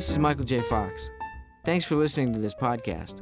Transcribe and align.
This 0.00 0.08
is 0.08 0.16
Michael 0.16 0.44
J. 0.44 0.62
Fox. 0.62 1.10
Thanks 1.62 1.84
for 1.84 1.94
listening 1.94 2.32
to 2.32 2.38
this 2.38 2.54
podcast. 2.54 3.20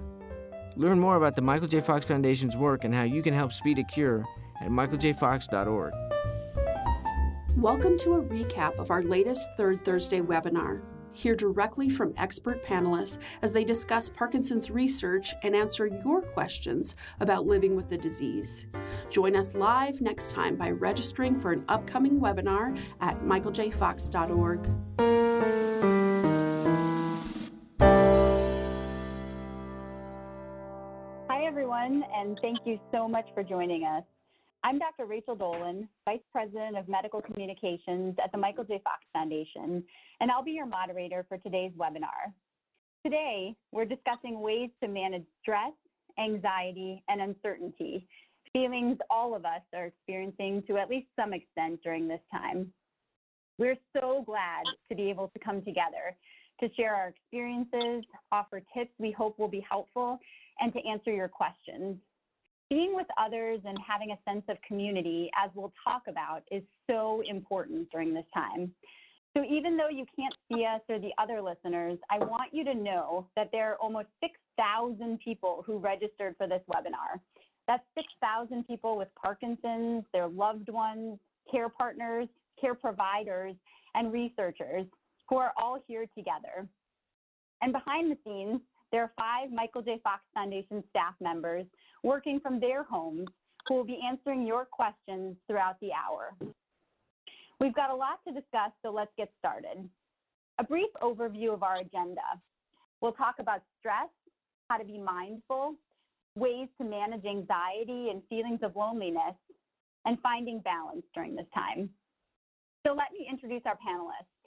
Learn 0.76 1.00
more 1.00 1.16
about 1.16 1.34
the 1.34 1.42
Michael 1.42 1.66
J. 1.66 1.80
Fox 1.80 2.06
Foundation's 2.06 2.56
work 2.56 2.84
and 2.84 2.94
how 2.94 3.02
you 3.02 3.20
can 3.20 3.34
help 3.34 3.52
speed 3.52 3.80
a 3.80 3.82
cure 3.82 4.24
at 4.60 4.68
michaeljfox.org. 4.68 5.92
Welcome 7.56 7.98
to 7.98 8.12
a 8.12 8.22
recap 8.22 8.78
of 8.78 8.92
our 8.92 9.02
latest 9.02 9.48
Third 9.56 9.84
Thursday 9.84 10.20
webinar. 10.20 10.80
Hear 11.14 11.34
directly 11.34 11.90
from 11.90 12.14
expert 12.16 12.64
panelists 12.64 13.18
as 13.42 13.52
they 13.52 13.64
discuss 13.64 14.08
Parkinson's 14.08 14.70
research 14.70 15.34
and 15.42 15.56
answer 15.56 15.88
your 15.88 16.22
questions 16.22 16.94
about 17.18 17.44
living 17.44 17.74
with 17.74 17.90
the 17.90 17.98
disease. 17.98 18.66
Join 19.10 19.34
us 19.34 19.56
live 19.56 20.00
next 20.00 20.30
time 20.30 20.54
by 20.54 20.70
registering 20.70 21.40
for 21.40 21.50
an 21.50 21.64
upcoming 21.68 22.20
webinar 22.20 22.78
at 23.00 23.20
michaeljfox.org. 23.24 25.97
everyone, 31.68 32.02
and 32.14 32.38
thank 32.40 32.56
you 32.64 32.80
so 32.90 33.06
much 33.06 33.26
for 33.34 33.42
joining 33.42 33.84
us. 33.84 34.02
I'm 34.64 34.78
Dr. 34.78 35.04
Rachel 35.04 35.36
Dolhun, 35.36 35.86
Vice 36.06 36.22
President 36.32 36.78
of 36.78 36.88
Medical 36.88 37.20
Communications 37.20 38.16
at 38.24 38.32
the 38.32 38.38
Michael 38.38 38.64
J. 38.64 38.80
Fox 38.82 39.04
Foundation, 39.12 39.84
and 40.20 40.30
I'll 40.30 40.42
be 40.42 40.52
your 40.52 40.64
moderator 40.64 41.26
for 41.28 41.36
today's 41.36 41.72
webinar. 41.72 42.32
Today, 43.04 43.54
we're 43.70 43.84
discussing 43.84 44.40
ways 44.40 44.70
to 44.82 44.88
manage 44.88 45.24
stress, 45.42 45.72
anxiety, 46.18 47.02
and 47.10 47.20
uncertainty, 47.20 48.06
feelings 48.54 48.96
all 49.10 49.34
of 49.34 49.44
us 49.44 49.60
are 49.74 49.84
experiencing 49.84 50.62
to 50.68 50.78
at 50.78 50.88
least 50.88 51.08
some 51.20 51.34
extent 51.34 51.80
during 51.84 52.08
this 52.08 52.22
time. 52.32 52.72
We're 53.58 53.76
so 53.94 54.22
glad 54.24 54.62
to 54.88 54.96
be 54.96 55.10
able 55.10 55.28
to 55.28 55.38
come 55.38 55.60
together 55.60 56.16
to 56.60 56.68
share 56.74 56.94
our 56.94 57.08
experiences, 57.08 58.04
offer 58.32 58.62
tips 58.76 58.90
we 58.98 59.12
hope 59.12 59.38
will 59.38 59.48
be 59.48 59.64
helpful, 59.68 60.18
and 60.60 60.72
to 60.72 60.86
answer 60.86 61.12
your 61.12 61.28
questions. 61.28 61.96
Being 62.70 62.94
with 62.94 63.06
others 63.18 63.60
and 63.64 63.78
having 63.86 64.10
a 64.10 64.30
sense 64.30 64.44
of 64.48 64.58
community, 64.66 65.30
as 65.42 65.50
we'll 65.54 65.72
talk 65.82 66.02
about, 66.06 66.42
is 66.50 66.62
so 66.88 67.22
important 67.26 67.90
during 67.90 68.12
this 68.12 68.26
time. 68.34 68.72
So 69.36 69.44
even 69.44 69.76
though 69.76 69.88
you 69.88 70.04
can't 70.16 70.34
see 70.52 70.64
us 70.64 70.80
or 70.88 70.98
the 70.98 71.12
other 71.18 71.40
listeners, 71.40 71.98
I 72.10 72.18
want 72.18 72.52
you 72.52 72.64
to 72.64 72.74
know 72.74 73.26
that 73.36 73.50
there 73.52 73.70
are 73.70 73.76
almost 73.76 74.08
6,000 74.20 75.20
people 75.20 75.62
who 75.66 75.78
registered 75.78 76.34
for 76.36 76.46
this 76.46 76.62
webinar. 76.68 77.20
That's 77.66 77.84
6,000 77.96 78.66
people 78.66 78.96
with 78.96 79.08
Parkinson's, 79.22 80.04
their 80.12 80.28
loved 80.28 80.70
ones, 80.70 81.18
care 81.50 81.68
partners, 81.68 82.28
care 82.60 82.74
providers, 82.74 83.54
and 83.94 84.12
researchers 84.12 84.86
who 85.28 85.36
are 85.36 85.52
all 85.56 85.78
here 85.86 86.06
together. 86.16 86.66
And 87.62 87.72
behind 87.72 88.10
the 88.10 88.18
scenes, 88.24 88.60
there 88.92 89.02
are 89.02 89.12
five 89.18 89.52
Michael 89.52 89.82
J. 89.82 90.00
Fox 90.02 90.22
Foundation 90.34 90.82
staff 90.90 91.14
members 91.20 91.66
working 92.02 92.40
from 92.40 92.60
their 92.60 92.82
homes 92.82 93.28
who 93.66 93.74
will 93.74 93.84
be 93.84 94.00
answering 94.06 94.46
your 94.46 94.64
questions 94.64 95.36
throughout 95.46 95.76
the 95.80 95.90
hour. 95.92 96.34
We've 97.60 97.74
got 97.74 97.90
a 97.90 97.94
lot 97.94 98.20
to 98.26 98.32
discuss, 98.32 98.70
so 98.82 98.90
let's 98.90 99.10
get 99.16 99.30
started. 99.38 99.88
A 100.58 100.64
brief 100.64 100.90
overview 101.02 101.52
of 101.52 101.62
our 101.62 101.78
agenda. 101.78 102.22
We'll 103.00 103.12
talk 103.12 103.36
about 103.38 103.62
stress, 103.78 104.08
how 104.68 104.78
to 104.78 104.84
be 104.84 104.98
mindful, 104.98 105.74
ways 106.34 106.68
to 106.80 106.84
manage 106.86 107.24
anxiety 107.24 108.10
and 108.10 108.22
feelings 108.28 108.60
of 108.62 108.76
loneliness, 108.76 109.34
and 110.04 110.18
finding 110.20 110.60
balance 110.60 111.04
during 111.14 111.34
this 111.34 111.46
time. 111.54 111.90
So 112.86 112.92
let 112.92 113.12
me 113.12 113.26
introduce 113.28 113.62
our 113.66 113.74
panelists. 113.74 114.37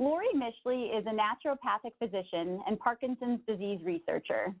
Laurie 0.00 0.32
Mischley 0.34 0.98
is 0.98 1.04
a 1.06 1.10
naturopathic 1.10 1.92
physician 1.98 2.62
and 2.66 2.78
Parkinson's 2.78 3.38
disease 3.46 3.80
researcher. 3.84 4.54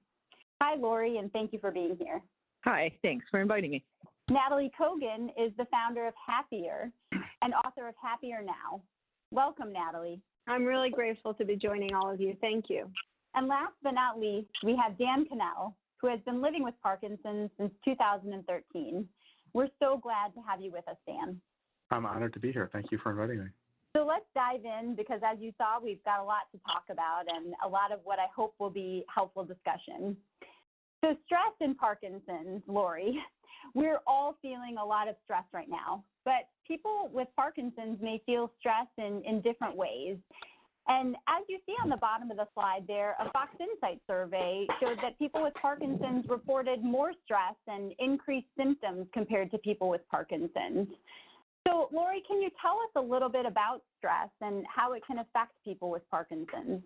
Hi, 0.60 0.76
Laurie, 0.76 1.16
and 1.16 1.32
thank 1.32 1.54
you 1.54 1.58
for 1.58 1.70
being 1.70 1.96
here. 1.98 2.20
Hi, 2.64 2.92
thanks 3.00 3.24
for 3.30 3.40
inviting 3.40 3.70
me. 3.70 3.82
Nataly 4.30 4.70
Kogan 4.78 5.30
is 5.38 5.50
the 5.56 5.64
founder 5.70 6.06
of 6.06 6.12
Happier 6.24 6.92
and 7.40 7.54
author 7.64 7.88
of 7.88 7.94
Happier 8.02 8.42
Now. 8.44 8.82
Welcome, 9.30 9.72
Nataly. 9.72 10.20
I'm 10.46 10.66
really 10.66 10.90
grateful 10.90 11.32
to 11.32 11.44
be 11.46 11.56
joining 11.56 11.94
all 11.94 12.10
of 12.12 12.20
you. 12.20 12.36
Thank 12.42 12.66
you. 12.68 12.90
And 13.34 13.48
last 13.48 13.72
but 13.82 13.92
not 13.92 14.20
least, 14.20 14.50
we 14.62 14.76
have 14.76 14.98
Dan 14.98 15.24
Kinel, 15.24 15.72
who 16.02 16.08
has 16.08 16.20
been 16.26 16.42
living 16.42 16.62
with 16.62 16.74
Parkinson's 16.82 17.48
since 17.58 17.72
2013. 17.86 19.08
We're 19.54 19.68
so 19.78 19.98
glad 20.02 20.34
to 20.34 20.40
have 20.46 20.60
you 20.60 20.70
with 20.70 20.86
us, 20.86 20.96
Dan. 21.06 21.40
I'm 21.90 22.04
honored 22.04 22.34
to 22.34 22.40
be 22.40 22.52
here. 22.52 22.68
Thank 22.74 22.92
you 22.92 22.98
for 23.02 23.10
inviting 23.10 23.38
me. 23.38 23.50
So 23.96 24.04
let's 24.06 24.26
dive 24.34 24.64
in 24.64 24.94
because, 24.94 25.20
as 25.26 25.38
you 25.40 25.52
saw, 25.58 25.80
we've 25.82 26.02
got 26.04 26.20
a 26.20 26.24
lot 26.24 26.42
to 26.52 26.58
talk 26.58 26.84
about 26.90 27.24
and 27.28 27.54
a 27.64 27.68
lot 27.68 27.92
of 27.92 28.00
what 28.04 28.18
I 28.18 28.26
hope 28.34 28.54
will 28.58 28.70
be 28.70 29.04
helpful 29.12 29.44
discussion. 29.44 30.16
So, 31.02 31.16
stress 31.26 31.54
in 31.60 31.74
Parkinson's, 31.74 32.62
Laurie, 32.68 33.18
we're 33.74 34.00
all 34.06 34.36
feeling 34.42 34.76
a 34.80 34.84
lot 34.84 35.08
of 35.08 35.16
stress 35.24 35.44
right 35.52 35.68
now, 35.68 36.04
but 36.24 36.48
people 36.66 37.10
with 37.12 37.28
Parkinson's 37.34 37.98
may 38.00 38.22
feel 38.26 38.52
stress 38.60 38.86
in, 38.96 39.22
in 39.26 39.40
different 39.40 39.76
ways. 39.76 40.16
And 40.88 41.14
as 41.28 41.44
you 41.48 41.58
see 41.66 41.74
on 41.82 41.90
the 41.90 41.96
bottom 41.96 42.30
of 42.30 42.36
the 42.36 42.48
slide 42.54 42.84
there, 42.86 43.16
a 43.20 43.30
Fox 43.30 43.50
Insight 43.60 44.00
survey 44.06 44.66
showed 44.80 44.98
that 45.02 45.18
people 45.18 45.42
with 45.42 45.54
Parkinson's 45.54 46.24
reported 46.28 46.82
more 46.82 47.12
stress 47.24 47.54
and 47.66 47.92
increased 47.98 48.48
symptoms 48.56 49.06
compared 49.12 49.50
to 49.52 49.58
people 49.58 49.88
with 49.88 50.00
Parkinson's. 50.10 50.88
So, 51.66 51.88
Laurie, 51.92 52.22
can 52.26 52.40
you 52.40 52.50
tell 52.60 52.78
us 52.78 52.90
a 52.96 53.00
little 53.00 53.28
bit 53.28 53.46
about 53.46 53.82
stress 53.98 54.28
and 54.40 54.64
how 54.66 54.92
it 54.92 55.02
can 55.06 55.18
affect 55.18 55.52
people 55.64 55.90
with 55.90 56.02
Parkinson's? 56.10 56.82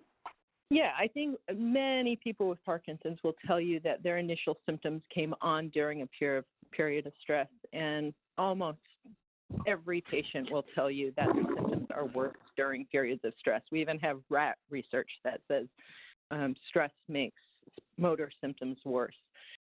Yeah, 0.71 0.91
I 0.99 1.09
think 1.09 1.39
many 1.55 2.17
people 2.17 2.49
with 2.49 2.59
Parkinson's 2.65 3.19
will 3.23 3.37
tell 3.47 3.61
you 3.61 3.81
that 3.81 4.03
their 4.03 4.19
initial 4.19 4.59
symptoms 4.67 5.03
came 5.15 5.35
on 5.41 5.69
during 5.69 6.03
a 6.03 6.07
period 6.07 6.45
period 6.73 7.07
of 7.07 7.13
stress, 7.21 7.47
and 7.73 8.13
almost 8.37 8.79
every 9.67 10.03
patient 10.11 10.51
will 10.51 10.65
tell 10.75 10.91
you 10.91 11.13
that 11.17 11.29
the 11.29 11.45
symptoms 11.55 11.87
are 11.95 12.07
worse 12.07 12.37
during 12.57 12.85
periods 12.87 13.21
of 13.25 13.33
stress. 13.39 13.63
We 13.71 13.81
even 13.81 13.99
have 14.01 14.21
rat 14.31 14.57
research 14.71 15.11
that 15.23 15.41
says 15.47 15.67
um, 16.31 16.57
stress 16.69 16.91
makes 17.09 17.41
motor 17.97 18.31
symptoms 18.41 18.79
worse. 18.85 19.15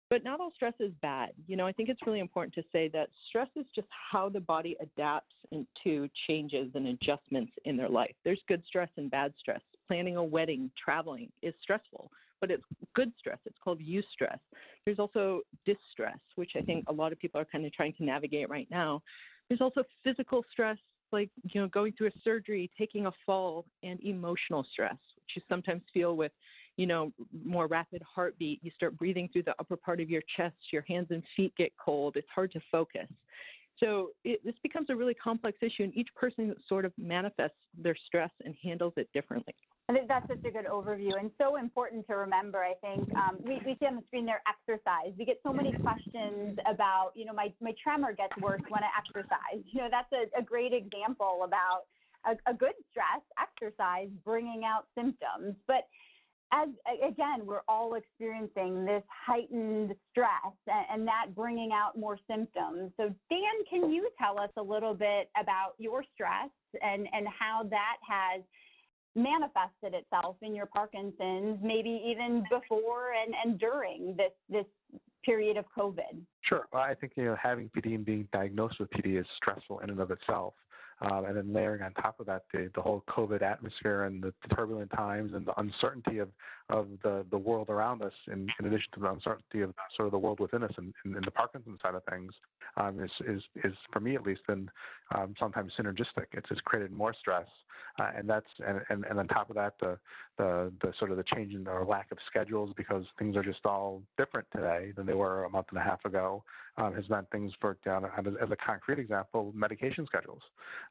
But 0.09 0.23
not 0.23 0.41
all 0.41 0.53
stress 0.55 0.75
is 0.79 0.93
bad. 1.03 1.31
You 1.49 1.57
know, 1.57 1.67
I 1.67 1.73
think 1.73 1.89
it's 1.89 2.01
really 2.07 2.21
important 2.21 2.55
to 2.55 2.63
say 2.73 2.89
that 2.89 3.09
stress 3.29 3.49
is 3.57 3.67
just 3.75 3.89
how 3.91 4.29
the 4.29 4.41
body 4.41 4.77
adapts 4.81 5.35
to 5.83 6.09
changes 6.29 6.71
and 6.75 6.89
adjustments 6.89 7.53
in 7.65 7.77
their 7.77 7.89
life. 7.89 8.15
There's 8.25 8.41
good 8.47 8.63
stress 8.67 8.89
and 8.97 9.11
bad 9.11 9.35
stress. 9.39 9.61
Planning 9.89 10.17
a 10.17 10.23
wedding, 10.23 10.71
traveling 10.83 11.31
is 11.43 11.55
stressful, 11.61 12.11
but 12.41 12.53
it's 12.53 12.63
good 12.95 13.13
stress. 13.19 13.39
It's 13.47 13.59
called 13.63 13.81
eustress. 13.81 14.39
There's 14.85 15.01
also 15.01 15.41
distress, 15.65 16.19
which 16.37 16.53
I 16.57 16.61
think 16.61 16.85
a 16.89 16.93
lot 16.93 17.13
of 17.13 17.19
people 17.19 17.41
are 17.41 17.45
kind 17.45 17.67
of 17.67 17.73
trying 17.73 17.95
to 17.95 18.05
navigate 18.05 18.49
right 18.49 18.69
now. 18.71 19.03
There's 19.49 19.61
also 19.61 19.83
physical 20.05 20.45
stress, 20.53 20.79
like 21.11 21.31
you 21.53 21.61
know, 21.61 21.69
going 21.69 21.93
through 21.93 22.09
a 22.09 22.21
surgery, 22.23 22.71
taking 22.79 23.07
a 23.07 23.13
fall, 23.25 23.65
and 23.83 24.01
emotional 24.03 24.65
stress, 24.73 24.97
which 25.17 25.37
you 25.37 25.43
sometimes 25.49 25.83
feel 25.93 26.17
with 26.17 26.33
you 26.77 26.87
know, 26.87 27.13
more 27.45 27.67
rapid 27.67 28.03
heartbeat. 28.03 28.61
You 28.63 28.71
start 28.75 28.97
breathing 28.97 29.29
through 29.33 29.45
the 29.45 29.55
upper 29.59 29.77
part 29.77 30.01
of 30.01 30.11
your 30.11 30.23
chest. 30.37 30.57
Your 30.73 30.83
hands 30.83 31.09
and 31.11 31.23
feet 31.37 31.55
get 31.57 31.73
cold. 31.83 32.17
It's 32.17 32.29
hard 32.35 32.53
to 32.53 32.61
focus. 32.71 33.09
So 33.79 34.11
it, 34.25 34.41
this 34.45 34.55
becomes 34.63 34.89
a 34.89 34.97
really 34.97 35.15
complex 35.15 35.59
issue, 35.61 35.83
and 35.83 35.95
each 35.95 36.09
person 36.15 36.55
sort 36.67 36.87
of 36.87 36.93
manifests 36.97 37.59
their 37.77 37.97
stress 38.07 38.31
and 38.45 38.55
handles 38.63 38.95
it 38.97 39.09
differently. 39.13 39.55
I 39.89 39.93
think 39.93 40.09
that's 40.09 40.27
such 40.27 40.45
a 40.45 40.51
good 40.51 40.65
overview 40.67 41.13
and 41.19 41.31
so 41.39 41.57
important 41.57 42.07
to 42.09 42.17
remember. 42.17 42.65
I 42.65 42.75
think 42.81 43.09
um, 43.15 43.39
we, 43.45 43.61
we 43.65 43.77
see 43.79 43.87
on 43.87 43.97
the 43.97 44.03
screen 44.07 44.27
there 44.27 44.43
exercise. 44.49 45.13
We 45.17 45.25
get 45.25 45.39
so 45.47 45.53
many 45.53 45.73
questions 45.73 46.59
about, 46.67 47.13
you 47.15 47.25
know, 47.25 47.33
my, 47.33 47.53
my 47.61 47.73
tremor 47.81 48.13
gets 48.13 48.33
worse 48.41 48.63
when 48.69 48.83
I 48.83 48.89
exercise. 48.99 49.63
You 49.67 49.83
know, 49.83 49.89
that's 49.91 50.11
a, 50.13 50.41
a 50.41 50.43
great 50.43 50.73
example 50.73 51.43
about 51.45 51.83
a, 52.25 52.51
a 52.51 52.55
good 52.55 52.75
stress 52.91 53.23
exercise 53.39 54.09
bringing 54.25 54.65
out 54.65 54.87
symptoms. 54.97 55.55
But 55.69 55.87
as 56.53 56.69
again, 57.03 57.45
we're 57.45 57.63
all 57.69 57.95
experiencing 57.95 58.85
this 58.85 59.03
heightened 59.09 59.95
stress 60.11 60.31
and, 60.67 60.87
and, 60.93 61.09
that 61.09 61.35
bringing 61.35 61.73
out 61.73 61.99
more 61.99 62.19
symptoms. 62.31 62.93
So, 62.97 63.13
Dan, 63.31 63.65
can 63.69 63.91
you 63.91 64.09
tell 64.19 64.39
us 64.39 64.51
a 64.57 64.63
little 64.63 64.95
bit 64.95 65.29
about 65.41 65.73
your 65.79 66.05
stress 66.15 66.51
and, 66.81 67.09
and 67.13 67.27
how 67.27 67.65
that 67.71 67.97
has 68.09 68.43
manifested 69.17 69.95
itself 69.95 70.37
in 70.43 70.55
your 70.55 70.67
Parkinson's, 70.67 71.59
maybe 71.63 72.01
even 72.07 72.45
before 72.51 73.13
and, 73.13 73.35
and 73.45 73.59
during 73.59 74.15
this, 74.17 74.33
this 74.49 74.67
period 75.25 75.57
of 75.57 75.65
COVID? 75.77 76.21
Sure. 76.43 76.67
Well, 76.73 76.83
I 76.83 76.95
think 76.95 77.13
you 77.17 77.25
know 77.25 77.37
having 77.43 77.71
PD 77.77 77.95
and 77.97 78.05
being 78.05 78.29
diagnosed 78.33 78.79
with 78.79 78.91
PD 78.91 79.19
is 79.19 79.27
stressful 79.37 79.81
in 79.81 79.91
and 79.91 79.99
of 79.99 80.11
itself. 80.11 80.55
Um, 81.03 81.27
and 81.27 81.37
then 81.37 81.53
layering 81.53 81.83
on 81.83 81.93
top 81.93 82.21
of 82.21 82.27
that 82.27 82.45
the, 82.53 82.71
the 82.75 82.81
whole 82.81 83.05
COVID 83.11 83.43
atmosphere 83.43 84.05
and 84.05 84.23
the 84.23 84.33
turbulent 84.55 84.91
times 84.93 85.33
and 85.35 85.47
the 85.47 85.59
uncertainty 85.61 86.19
of, 86.19 86.29
of 86.69 86.89
the, 87.03 87.25
the 87.31 87.39
world 87.39 87.69
around 87.69 88.03
us, 88.03 88.13
in, 88.27 88.49
in 88.59 88.67
addition 88.67 88.89
to 88.95 89.01
the 89.01 89.11
uncertainty 89.11 89.61
of 89.61 89.73
sort 89.97 90.07
of 90.07 90.13
the 90.13 90.19
world 90.19 90.41
within 90.41 90.63
us 90.63 90.73
and 90.77 90.93
in, 91.05 91.17
in, 91.17 91.23
the 91.25 91.31
Parkinson's 91.31 91.81
side 91.81 91.95
of 91.95 92.03
things, 92.11 92.33
um, 92.77 93.01
is, 93.03 93.11
is, 93.29 93.43
is, 93.65 93.75
for 93.93 94.01
me 94.01 94.17
at 94.17 94.23
least, 94.23 94.41
been 94.47 94.69
um, 95.15 95.35
sometimes 95.39 95.73
synergistic. 95.79 96.27
It's 96.33 96.49
just 96.49 96.65
created 96.65 96.91
more 96.91 97.15
stress. 97.19 97.47
Uh, 97.99 98.11
and 98.17 98.29
that's 98.29 98.47
and, 98.67 98.81
and, 98.91 99.05
and 99.09 99.19
on 99.19 99.27
top 99.29 99.49
of 99.49 99.57
that 99.57 99.73
the, 99.81 99.99
the 100.37 100.71
the 100.83 100.93
sort 100.99 101.11
of 101.11 101.17
the 101.17 101.25
change 101.35 101.55
in 101.55 101.67
or 101.67 101.85
lack 101.85 102.13
of 102.13 102.19
schedules 102.27 102.71
because 102.77 103.05
things 103.19 103.35
are 103.37 103.43
just 103.43 103.65
all 103.65 104.03
different 104.19 104.47
today 104.55 104.93
than 104.97 105.07
they 105.07 105.15
were 105.15 105.45
a 105.45 105.49
month 105.51 105.67
and 105.71 105.79
a 105.79 105.83
half 105.83 106.05
ago 106.05 106.45
um, 106.77 106.95
has 106.95 107.09
meant 107.09 107.27
things 107.31 107.53
for 107.59 107.79
down 107.87 108.05
as, 108.05 108.27
as 108.43 108.51
a 108.51 108.57
concrete 108.57 108.99
example 108.99 109.51
medication 109.57 110.05
schedules 110.05 110.43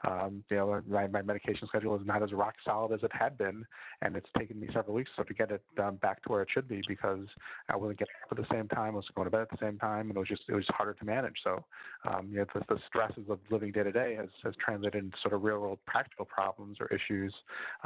um, 0.08 0.44
you 0.50 0.58
know 0.58 0.82
my, 0.90 1.06
my 1.06 1.22
medication 1.22 1.68
schedule 1.68 1.96
is 1.96 2.02
not 2.08 2.24
as 2.24 2.34
rock 2.34 2.56
solid 2.66 2.92
as 2.92 3.04
it 3.04 3.12
had 3.14 3.38
been 3.38 3.64
and 4.02 4.16
it's 4.16 4.30
taken 4.36 4.60
me 4.60 4.68
several 4.74 4.96
weeks 4.96 5.12
so 5.16 5.22
to 5.22 5.34
get 5.36 5.52
it 5.52 5.62
um, 5.84 5.96
back 5.98 6.22
to 6.24 6.32
where 6.32 6.42
it 6.42 6.50
should 6.54 6.68
be 6.68 6.82
because 6.88 7.26
I 7.70 7.76
wasn't 7.76 8.00
getting 8.00 8.14
up 8.24 8.38
at 8.38 8.38
the 8.38 8.56
same 8.56 8.68
time 8.68 8.94
I 8.94 8.98
was 8.98 9.06
going 9.16 9.26
to 9.26 9.32
bed 9.32 9.42
at 9.42 9.50
the 9.50 9.58
same 9.62 9.78
time 9.78 10.10
and 10.10 10.16
it 10.16 10.20
was 10.20 10.28
just 10.28 10.44
it 10.48 10.54
was 10.54 10.66
harder 10.70 10.94
to 10.94 11.06
manage 11.06 11.36
so 11.44 11.64
um, 12.08 12.28
you 12.30 12.38
know 12.38 12.46
the, 12.54 12.62
the 12.70 12.80
stresses 12.88 13.30
of 13.30 13.40
living 13.50 13.72
day 13.72 13.84
to 13.84 13.92
day 13.92 14.16
has 14.16 14.30
has 14.44 14.54
translated 14.64 15.04
into 15.04 15.18
sort 15.22 15.34
of 15.34 15.44
real 15.44 15.60
world 15.60 15.80
practical 15.86 16.26
problems 16.26 16.78
or 16.80 16.88
issues 16.88 17.34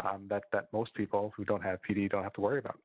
um, 0.04 0.26
that 0.30 0.44
that 0.52 0.68
most 0.74 0.94
people 0.94 1.34
who 1.36 1.46
don't 1.46 1.64
have 1.64 1.80
PD 1.88 2.10
don't 2.10 2.24
have 2.24 2.34
to 2.34 2.42
worry 2.42 2.60
about. 2.60 2.80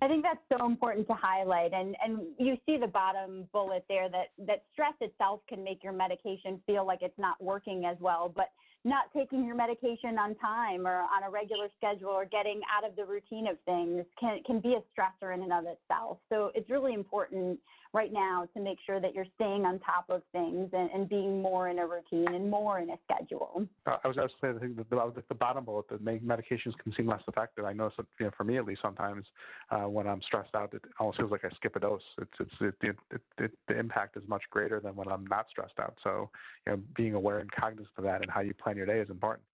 I 0.00 0.06
think 0.06 0.22
that's 0.22 0.38
so 0.56 0.64
important 0.64 1.08
to 1.08 1.14
highlight, 1.14 1.72
and 1.72 1.96
and 2.04 2.20
you 2.38 2.56
see 2.66 2.76
the 2.76 2.86
bottom 2.86 3.48
bullet 3.52 3.84
there 3.88 4.08
that 4.08 4.28
that 4.46 4.62
stress 4.72 4.94
itself 5.00 5.40
can 5.48 5.64
make 5.64 5.82
your 5.82 5.92
medication 5.92 6.60
feel 6.66 6.86
like 6.86 7.00
it's 7.02 7.18
not 7.18 7.42
working 7.42 7.84
as 7.84 7.96
well, 8.00 8.32
but 8.34 8.50
not 8.84 9.12
taking 9.14 9.44
your 9.44 9.56
medication 9.56 10.18
on 10.18 10.34
time 10.36 10.86
or 10.86 11.00
on 11.00 11.24
a 11.26 11.30
regular 11.30 11.68
schedule 11.76 12.08
or 12.08 12.24
getting 12.24 12.60
out 12.76 12.88
of 12.88 12.96
the 12.96 13.04
routine 13.04 13.46
of 13.46 13.56
things 13.64 14.04
can 14.18 14.40
can 14.44 14.60
be 14.60 14.74
a 14.74 14.82
stressor 14.92 15.34
in 15.34 15.42
and 15.42 15.52
of 15.52 15.64
itself. 15.66 16.18
So 16.28 16.50
it's 16.54 16.70
really 16.70 16.94
important 16.94 17.58
right 17.92 18.12
now 18.12 18.46
to 18.54 18.60
make 18.60 18.78
sure 18.84 19.00
that 19.00 19.14
you're 19.14 19.26
staying 19.34 19.64
on 19.64 19.78
top 19.80 20.06
of 20.08 20.22
things 20.32 20.68
and, 20.72 20.90
and 20.90 21.08
being 21.08 21.40
more 21.40 21.68
in 21.68 21.78
a 21.78 21.86
routine 21.86 22.34
and 22.34 22.50
more 22.50 22.80
in 22.80 22.90
a 22.90 22.96
schedule. 23.04 23.66
Uh, 23.86 23.96
I 24.04 24.08
was 24.08 24.16
going 24.16 24.28
to 24.28 24.34
say 24.40 24.52
the, 24.52 24.84
the, 24.90 25.22
the 25.28 25.34
bottom 25.34 25.64
bullet 25.64 25.88
that 25.88 26.04
medications 26.04 26.76
can 26.82 26.92
seem 26.96 27.06
less 27.06 27.22
effective. 27.26 27.64
I 27.64 27.72
notice 27.72 27.96
that 27.96 28.06
you 28.20 28.26
know, 28.26 28.32
for 28.36 28.44
me 28.44 28.58
at 28.58 28.64
least 28.64 28.82
sometimes 28.82 29.24
uh, 29.70 29.88
when 29.88 30.06
I'm 30.06 30.20
stressed 30.22 30.54
out, 30.54 30.74
it 30.74 30.82
almost 30.98 31.18
feels 31.18 31.30
like 31.30 31.44
I 31.44 31.50
skip 31.56 31.76
a 31.76 31.80
dose. 31.80 32.02
It's 32.18 32.30
it's 32.40 32.50
it, 32.60 32.74
it, 32.82 32.96
it, 33.10 33.20
it, 33.38 33.52
the 33.68 33.78
impact 33.78 34.16
is 34.16 34.22
much 34.28 34.42
greater 34.50 34.80
than 34.80 34.94
when 34.96 35.08
I'm 35.08 35.26
not 35.26 35.46
stressed 35.50 35.78
out. 35.80 35.96
So 36.04 36.30
you 36.66 36.72
know, 36.72 36.82
being 36.96 37.14
aware 37.14 37.38
and 37.38 37.50
cognizant 37.50 37.88
of 37.96 38.04
that 38.04 38.22
and 38.22 38.30
how 38.30 38.40
you 38.40 38.54
plan 38.54 38.76
your 38.76 38.86
day 38.86 39.00
is 39.00 39.10
important. 39.10 39.44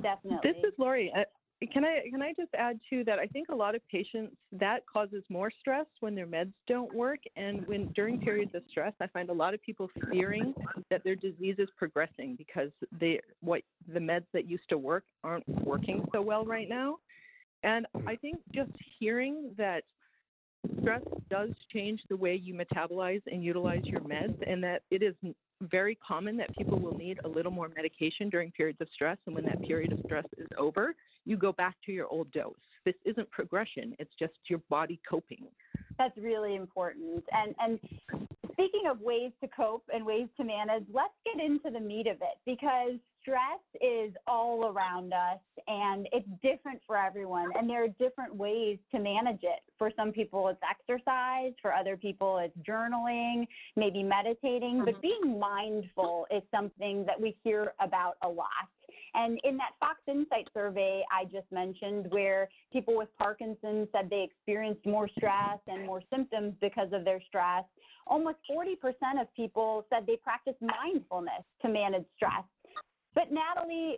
Definitely. 0.00 0.50
This 0.50 0.64
is 0.64 0.72
Laurie. 0.78 1.12
Can 1.70 1.84
I 1.84 2.00
can 2.10 2.22
I 2.22 2.32
just 2.38 2.52
add 2.54 2.80
too 2.88 3.04
that? 3.04 3.18
I 3.18 3.26
think 3.26 3.48
a 3.50 3.54
lot 3.54 3.74
of 3.74 3.86
patients 3.88 4.36
that 4.52 4.84
causes 4.86 5.22
more 5.28 5.50
stress 5.60 5.86
when 6.00 6.14
their 6.14 6.26
meds 6.26 6.52
don't 6.66 6.92
work, 6.94 7.20
and 7.36 7.66
when 7.66 7.92
during 7.92 8.18
periods 8.18 8.54
of 8.54 8.62
stress, 8.68 8.92
I 9.00 9.06
find 9.08 9.28
a 9.30 9.34
lot 9.34 9.54
of 9.54 9.62
people 9.62 9.90
fearing 10.10 10.54
that 10.90 11.04
their 11.04 11.14
disease 11.14 11.56
is 11.58 11.68
progressing 11.76 12.36
because 12.36 12.70
they 12.98 13.20
what 13.40 13.62
the 13.92 14.00
meds 14.00 14.26
that 14.32 14.48
used 14.48 14.68
to 14.70 14.78
work 14.78 15.04
aren't 15.22 15.46
working 15.64 16.04
so 16.12 16.22
well 16.22 16.44
right 16.44 16.68
now. 16.68 16.96
And 17.62 17.86
I 18.06 18.16
think 18.16 18.40
just 18.52 18.72
hearing 18.98 19.54
that 19.56 19.84
stress 20.80 21.02
does 21.30 21.50
change 21.72 22.00
the 22.08 22.16
way 22.16 22.34
you 22.34 22.54
metabolize 22.54 23.22
and 23.26 23.44
utilize 23.44 23.84
your 23.84 24.00
meds, 24.00 24.36
and 24.46 24.62
that 24.64 24.82
it 24.90 25.02
is 25.02 25.14
very 25.70 25.96
common 26.06 26.36
that 26.36 26.54
people 26.56 26.78
will 26.78 26.96
need 26.96 27.20
a 27.24 27.28
little 27.28 27.52
more 27.52 27.68
medication 27.74 28.28
during 28.28 28.50
periods 28.52 28.80
of 28.80 28.88
stress. 28.94 29.16
And 29.26 29.34
when 29.34 29.44
that 29.46 29.60
period 29.62 29.92
of 29.92 30.00
stress 30.04 30.24
is 30.36 30.48
over, 30.58 30.94
you 31.24 31.36
go 31.36 31.52
back 31.52 31.76
to 31.86 31.92
your 31.92 32.06
old 32.08 32.30
dose. 32.32 32.54
This 32.84 32.94
isn't 33.04 33.30
progression, 33.30 33.94
it's 33.98 34.12
just 34.18 34.34
your 34.48 34.60
body 34.68 35.00
coping. 35.08 35.46
That's 35.98 36.16
really 36.18 36.56
important. 36.56 37.22
And, 37.32 37.54
and 37.60 37.78
speaking 38.52 38.88
of 38.90 39.00
ways 39.00 39.30
to 39.40 39.48
cope 39.48 39.84
and 39.92 40.04
ways 40.04 40.26
to 40.36 40.44
manage, 40.44 40.84
let's 40.92 41.14
get 41.24 41.44
into 41.44 41.70
the 41.70 41.80
meat 41.80 42.06
of 42.06 42.16
it 42.16 42.38
because 42.44 42.98
stress 43.22 43.60
is 43.80 44.12
all 44.26 44.66
around 44.66 45.12
us 45.12 45.38
and 45.66 46.08
it's 46.12 46.28
different 46.42 46.80
for 46.86 46.96
everyone. 46.96 47.50
And 47.56 47.68
there 47.70 47.84
are 47.84 47.88
different 47.88 48.34
ways 48.34 48.78
to 48.92 48.98
manage 48.98 49.42
it. 49.42 49.60
For 49.78 49.90
some 49.96 50.12
people, 50.12 50.48
it's 50.48 50.60
exercise. 50.68 51.52
For 51.62 51.72
other 51.72 51.96
people, 51.96 52.38
it's 52.38 52.56
journaling, 52.68 53.46
maybe 53.76 54.02
meditating. 54.02 54.76
Mm-hmm. 54.76 54.84
But 54.84 55.00
being 55.00 55.38
mindful 55.38 56.26
is 56.30 56.42
something 56.54 57.04
that 57.06 57.20
we 57.20 57.36
hear 57.42 57.72
about 57.80 58.16
a 58.22 58.28
lot. 58.28 58.48
And 59.14 59.38
in 59.44 59.56
that 59.58 59.72
Fox 59.78 60.00
Insight 60.08 60.48
survey 60.54 61.02
I 61.12 61.24
just 61.24 61.50
mentioned, 61.50 62.06
where 62.10 62.48
people 62.72 62.96
with 62.96 63.08
Parkinson's 63.18 63.88
said 63.92 64.08
they 64.08 64.22
experienced 64.22 64.86
more 64.86 65.08
stress 65.16 65.58
and 65.66 65.86
more 65.86 66.02
symptoms 66.10 66.54
because 66.60 66.88
of 66.92 67.04
their 67.04 67.20
stress, 67.28 67.64
almost 68.06 68.38
40% 68.50 68.74
of 69.20 69.32
people 69.36 69.84
said 69.90 70.06
they 70.06 70.16
practice 70.16 70.54
mindfulness 70.60 71.44
to 71.60 71.68
manage 71.68 72.04
stress. 72.16 72.44
But 73.14 73.28
Nataly, 73.30 73.94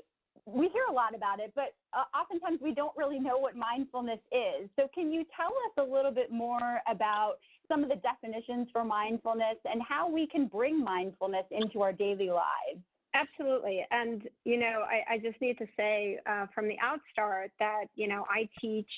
we 0.47 0.69
hear 0.69 0.85
a 0.91 0.93
lot 0.93 1.15
about 1.15 1.41
it, 1.41 1.53
but 1.55 1.75
uh, 1.93 2.05
oftentimes 2.19 2.61
we 2.63 2.75
don't 2.75 2.95
really 2.97 3.19
know 3.19 3.39
what 3.39 3.57
mindfulness 3.57 4.19
is. 4.31 4.69
So, 4.77 4.89
can 4.95 5.13
you 5.13 5.25
tell 5.37 5.49
us 5.49 5.89
a 5.89 5.93
little 5.93 6.11
bit 6.11 6.31
more 6.31 6.81
about 6.91 7.37
some 7.69 7.83
of 7.83 7.89
the 7.89 7.97
definitions 7.97 8.69
for 8.73 8.85
mindfulness 8.85 9.57
and 9.65 9.81
how 9.83 10.11
we 10.11 10.27
can 10.27 10.47
bring 10.47 10.83
mindfulness 10.83 11.47
into 11.51 11.81
our 11.81 11.93
daily 11.93 12.29
lives? 12.29 12.83
Absolutely. 13.15 13.87
And, 13.91 14.23
you 14.45 14.59
know, 14.59 14.83
I, 14.91 15.15
I 15.15 15.19
just 15.19 15.41
need 15.41 15.57
to 15.59 15.67
say 15.77 16.19
uh, 16.27 16.47
from 16.55 16.67
the 16.67 16.77
outstart 16.85 17.51
that, 17.61 17.85
you 17.95 18.09
know, 18.09 18.25
I 18.29 18.49
teach 18.61 18.89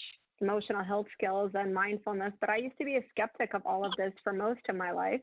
emotional 0.40 0.82
health 0.82 1.06
skills 1.16 1.50
and 1.54 1.72
mindfulness, 1.72 2.32
but 2.40 2.50
I 2.50 2.56
used 2.56 2.78
to 2.78 2.84
be 2.84 2.96
a 2.96 3.02
skeptic 3.10 3.54
of 3.54 3.62
all 3.66 3.84
of 3.84 3.92
this 3.98 4.12
for 4.24 4.32
most 4.32 4.60
of 4.68 4.76
my 4.76 4.90
life 4.90 5.20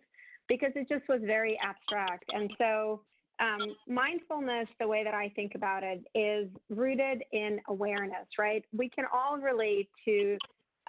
because 0.48 0.72
it 0.76 0.88
just 0.88 1.08
was 1.10 1.22
very 1.26 1.60
abstract. 1.64 2.26
And 2.34 2.52
so, 2.58 3.02
um, 3.44 3.76
mindfulness, 3.88 4.68
the 4.80 4.88
way 4.88 5.04
that 5.04 5.14
I 5.14 5.30
think 5.36 5.54
about 5.56 5.84
it, 5.84 6.02
is 6.16 6.48
rooted 6.70 7.24
in 7.32 7.60
awareness, 7.68 8.28
right? 8.40 8.64
We 8.76 8.90
can 8.90 9.06
all 9.14 9.38
relate 9.38 9.90
to 10.06 10.38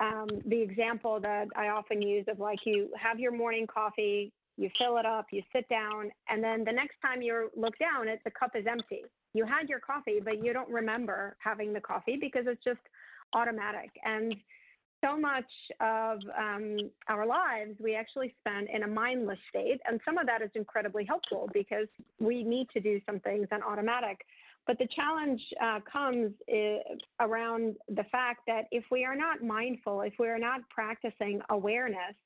um, 0.01 0.29
the 0.47 0.61
example 0.61 1.19
that 1.21 1.47
I 1.57 1.69
often 1.69 2.01
use 2.01 2.27
of 2.29 2.39
like 2.39 2.61
you 2.65 2.91
have 3.01 3.19
your 3.19 3.33
morning 3.33 3.67
coffee, 3.67 4.33
you 4.57 4.71
fill 4.79 4.99
it 4.99 5.07
up, 5.07 5.27
you 5.33 5.43
sit 5.53 5.69
down, 5.69 6.11
and 6.29 6.43
then 6.43 6.65
the 6.65 6.73
next 6.73 6.97
time 7.03 7.23
you 7.23 7.51
look 7.57 7.77
down, 7.79 8.09
it, 8.09 8.21
the 8.25 8.31
cup 8.31 8.53
is 8.55 8.65
empty. 8.71 9.03
You 9.33 9.45
had 9.45 9.69
your 9.69 9.81
coffee, 9.81 10.21
but 10.23 10.45
you 10.45 10.53
don't 10.53 10.71
remember 10.71 11.37
having 11.43 11.73
the 11.73 11.81
coffee 11.81 12.17
because 12.21 12.45
it's 12.47 12.63
just 12.63 12.81
automatic. 13.35 13.91
And 14.05 14.35
so 15.05 15.19
much 15.19 15.51
of 15.81 16.19
um, 16.39 16.77
our 17.09 17.27
lives 17.27 17.73
we 17.81 17.95
actually 17.95 18.35
spend 18.41 18.69
in 18.73 18.85
a 18.85 18.89
mindless 18.89 19.39
state, 19.51 19.81
and 19.87 20.01
some 20.05 20.19
of 20.19 20.27
that 20.27 20.41
is 20.43 20.51
incredibly 20.55 21.05
helpful 21.05 21.49
because 21.53 21.89
we 22.21 22.43
need 22.43 22.69
to 22.71 22.81
do 22.81 23.01
some 23.07 23.21
things 23.21 23.47
on 23.53 23.63
automatic. 23.63 24.25
But 24.67 24.79
the 24.79 24.89
challenge 24.97 25.41
uh, 25.63 25.81
comes 25.91 26.33
uh, 26.51 26.95
around 27.21 27.77
the 27.89 28.05
fact 28.05 28.41
that 28.47 28.65
if 28.71 28.85
we 28.91 29.05
are 29.05 29.17
not 29.17 29.43
mindful, 29.43 30.01
if 30.01 30.15
we 30.19 30.29
are 30.29 30.39
not 30.39 30.61
practicing 30.71 31.43
awareness 31.51 32.17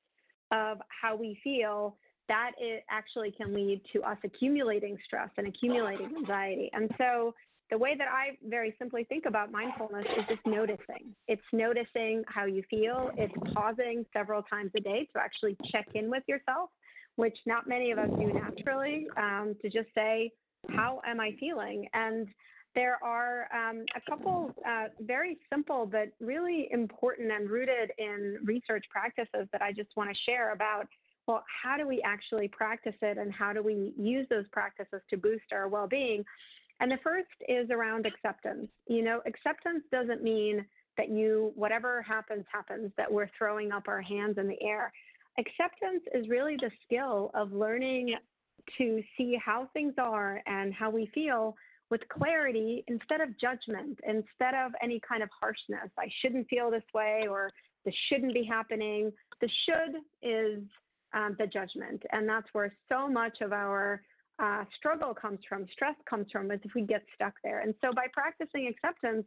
of 0.53 0.79
how 0.89 1.17
we 1.17 1.39
feel, 1.43 1.97
that 2.29 2.53
it 2.59 2.85
actually 2.91 3.33
can 3.33 3.55
lead 3.55 3.81
to 3.93 4.03
us 4.03 4.19
accumulating 4.23 4.97
stress 5.05 5.31
and 5.37 5.49
accumulating 5.49 6.15
anxiety. 6.17 6.71
And 6.73 6.91
so 6.99 7.35
the 7.71 7.79
way 7.79 7.95
that 7.97 8.09
I 8.09 8.37
very 8.49 8.75
simply 8.79 9.05
think 9.05 9.25
about 9.27 9.53
mindfulness 9.53 10.07
is 10.19 10.25
just 10.29 10.47
noticing. 10.47 11.15
It's 11.27 11.43
noticing 11.53 12.25
how 12.27 12.47
you 12.47 12.63
feel. 12.71 13.11
It's 13.17 13.33
pausing 13.55 14.07
several 14.13 14.43
times 14.43 14.71
a 14.77 14.81
day 14.81 15.09
to 15.15 15.21
actually 15.21 15.57
check 15.71 15.87
in 15.95 16.11
with 16.11 16.23
yourself, 16.27 16.71
which 17.17 17.37
not 17.47 17.69
many 17.69 17.91
of 17.91 17.99
us 17.99 18.09
do 18.19 18.33
naturally, 18.33 19.07
um, 19.17 19.55
to 19.63 19.69
just 19.69 19.89
say, 19.95 20.31
how 20.71 21.01
am 21.07 21.21
I 21.21 21.33
feeling? 21.39 21.87
And 21.93 22.29
there 22.75 22.99
are 23.03 23.49
um, 23.53 23.85
a 23.97 24.11
couple 24.11 24.55
uh, 24.67 24.85
very 25.01 25.39
simple 25.53 25.87
but 25.87 26.09
really 26.21 26.69
important 26.71 27.33
and 27.33 27.51
rooted 27.51 27.91
in 27.99 28.39
research 28.45 28.85
practices 28.91 29.49
that 29.53 29.63
I 29.63 29.73
just 29.73 29.91
want 29.97 30.11
to 30.11 30.17
share 30.31 30.53
about 30.53 30.87
well, 31.27 31.45
how 31.63 31.77
do 31.77 31.87
we 31.87 32.01
actually 32.07 32.49
practice 32.49 32.95
it 33.03 33.19
and 33.19 33.31
how 33.31 33.53
do 33.53 33.63
we 33.63 33.93
use 33.99 34.27
those 34.31 34.47
practices 34.51 35.03
to 35.11 35.17
boost 35.19 35.45
our 35.53 35.69
well 35.69 35.87
being? 35.87 36.25
And 36.81 36.91
the 36.91 36.99
first 37.03 37.29
is 37.49 37.71
around 37.71 38.07
acceptance. 38.07 38.69
You 38.87 39.03
know, 39.03 39.21
acceptance 39.27 39.83
doesn't 39.91 40.23
mean 40.23 40.65
that 40.97 41.09
you, 41.11 41.53
whatever 41.55 42.03
happens, 42.03 42.45
happens, 42.53 42.93
that 42.97 43.11
we're 43.11 43.31
throwing 43.37 43.73
up 43.73 43.89
our 43.89 44.03
hands 44.03 44.39
in 44.39 44.49
the 44.49 44.61
air. 44.63 44.93
Acceptance 45.39 46.03
is 46.15 46.29
really 46.29 46.57
the 46.57 46.71
skill 46.85 47.31
of 47.35 47.53
learning 47.53 48.15
to 48.77 49.03
see 49.17 49.39
how 49.43 49.69
things 49.73 49.95
are 49.99 50.43
and 50.47 50.75
how 50.75 50.91
we 50.91 51.11
feel 51.15 51.57
with 51.91 52.01
clarity 52.09 52.85
instead 52.89 53.21
of 53.21 53.39
judgment, 53.41 53.99
instead 54.07 54.55
of 54.55 54.73
any 54.83 55.01
kind 55.09 55.23
of 55.23 55.31
harshness. 55.41 55.91
I 55.99 56.09
shouldn't 56.21 56.49
feel 56.49 56.71
this 56.71 56.83
way 56.93 57.27
or 57.29 57.51
this 57.85 57.95
shouldn't 58.09 58.35
be 58.35 58.45
happening. 58.45 59.13
The 59.41 59.49
should 59.65 59.97
is 60.23 60.63
um, 61.15 61.37
the 61.39 61.47
judgment. 61.47 62.03
And 62.13 62.29
that's 62.29 62.49
where 62.53 62.75
so 62.89 63.09
much 63.09 63.39
of 63.41 63.53
our 63.53 64.03
uh, 64.39 64.65
struggle 64.77 65.15
comes 65.15 65.41
from, 65.49 65.67
stress 65.73 65.97
comes 66.09 66.27
from, 66.31 66.51
is 66.51 66.61
if 66.65 66.73
we 66.75 66.83
get 66.83 67.03
stuck 67.15 67.35
there. 67.43 67.61
And 67.61 67.75
so 67.81 67.93
by 67.93 68.07
practicing 68.13 68.67
acceptance 68.69 69.27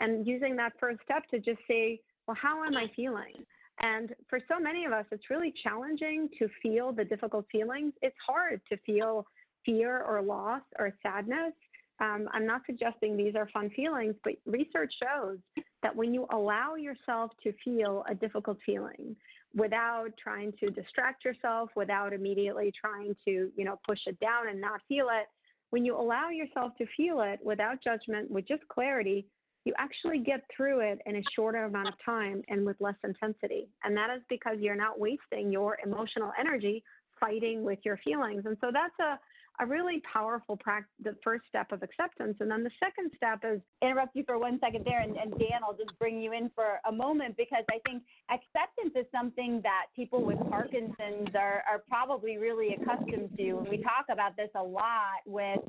and 0.00 0.26
using 0.26 0.56
that 0.56 0.72
first 0.78 1.00
step 1.04 1.22
to 1.30 1.38
just 1.38 1.60
say, 1.68 2.00
well, 2.26 2.36
how 2.40 2.64
am 2.64 2.76
I 2.76 2.86
feeling? 2.94 3.44
And 3.80 4.14
for 4.28 4.40
so 4.48 4.60
many 4.60 4.84
of 4.84 4.92
us, 4.92 5.06
it's 5.10 5.30
really 5.30 5.54
challenging 5.62 6.28
to 6.38 6.48
feel 6.62 6.92
the 6.92 7.04
difficult 7.04 7.46
feelings. 7.50 7.94
It's 8.02 8.16
hard 8.26 8.60
to 8.70 8.76
feel 8.78 9.26
fear 9.64 10.02
or 10.02 10.20
loss 10.22 10.62
or 10.78 10.92
sadness. 11.02 11.54
Um, 12.00 12.28
I'm 12.32 12.46
not 12.46 12.62
suggesting 12.64 13.16
these 13.16 13.34
are 13.36 13.48
fun 13.52 13.70
feelings, 13.70 14.14
but 14.24 14.34
research 14.46 14.92
shows 15.02 15.38
that 15.82 15.94
when 15.94 16.14
you 16.14 16.26
allow 16.32 16.74
yourself 16.74 17.30
to 17.42 17.52
feel 17.62 18.04
a 18.08 18.14
difficult 18.14 18.58
feeling 18.64 19.14
without 19.54 20.08
trying 20.22 20.52
to 20.60 20.70
distract 20.70 21.24
yourself, 21.24 21.70
without 21.76 22.12
immediately 22.12 22.72
trying 22.78 23.14
to, 23.24 23.50
you 23.54 23.64
know, 23.64 23.78
push 23.86 23.98
it 24.06 24.18
down 24.20 24.48
and 24.48 24.60
not 24.60 24.80
feel 24.88 25.08
it, 25.10 25.26
when 25.70 25.84
you 25.84 25.96
allow 25.96 26.30
yourself 26.30 26.72
to 26.78 26.86
feel 26.96 27.20
it 27.20 27.38
without 27.44 27.82
judgment, 27.82 28.30
with 28.30 28.46
just 28.48 28.66
clarity, 28.68 29.26
you 29.64 29.74
actually 29.78 30.18
get 30.18 30.40
through 30.56 30.80
it 30.80 31.00
in 31.04 31.16
a 31.16 31.22
shorter 31.36 31.64
amount 31.64 31.88
of 31.88 31.94
time 32.04 32.42
and 32.48 32.64
with 32.64 32.76
less 32.80 32.94
intensity. 33.04 33.68
And 33.84 33.94
that 33.96 34.08
is 34.14 34.22
because 34.28 34.56
you're 34.58 34.74
not 34.74 34.98
wasting 34.98 35.52
your 35.52 35.76
emotional 35.84 36.32
energy 36.38 36.82
fighting 37.20 37.62
with 37.62 37.78
your 37.84 37.98
feelings. 37.98 38.46
And 38.46 38.56
so 38.60 38.70
that's 38.72 38.98
a 39.00 39.20
a 39.60 39.66
really 39.66 40.02
powerful 40.10 40.56
practice, 40.56 40.90
the 41.02 41.16
first 41.22 41.44
step 41.48 41.70
of 41.72 41.82
acceptance. 41.82 42.36
And 42.40 42.50
then 42.50 42.64
the 42.64 42.70
second 42.82 43.10
step 43.14 43.40
is 43.44 43.60
interrupt 43.82 44.16
you 44.16 44.24
for 44.26 44.38
one 44.38 44.58
second 44.60 44.84
there. 44.84 45.00
And, 45.00 45.16
and 45.16 45.32
Dan, 45.32 45.60
I'll 45.62 45.76
just 45.76 45.96
bring 45.98 46.20
you 46.20 46.32
in 46.32 46.50
for 46.54 46.80
a 46.88 46.92
moment 46.92 47.36
because 47.36 47.64
I 47.70 47.78
think 47.86 48.02
acceptance 48.30 48.94
is 48.96 49.06
something 49.12 49.60
that 49.62 49.86
people 49.94 50.24
with 50.24 50.38
Parkinson's 50.48 51.34
are, 51.34 51.62
are 51.70 51.82
probably 51.88 52.38
really 52.38 52.74
accustomed 52.74 53.36
to. 53.36 53.58
And 53.58 53.68
we 53.68 53.78
talk 53.78 54.06
about 54.10 54.36
this 54.36 54.50
a 54.54 54.62
lot 54.62 55.20
with 55.26 55.60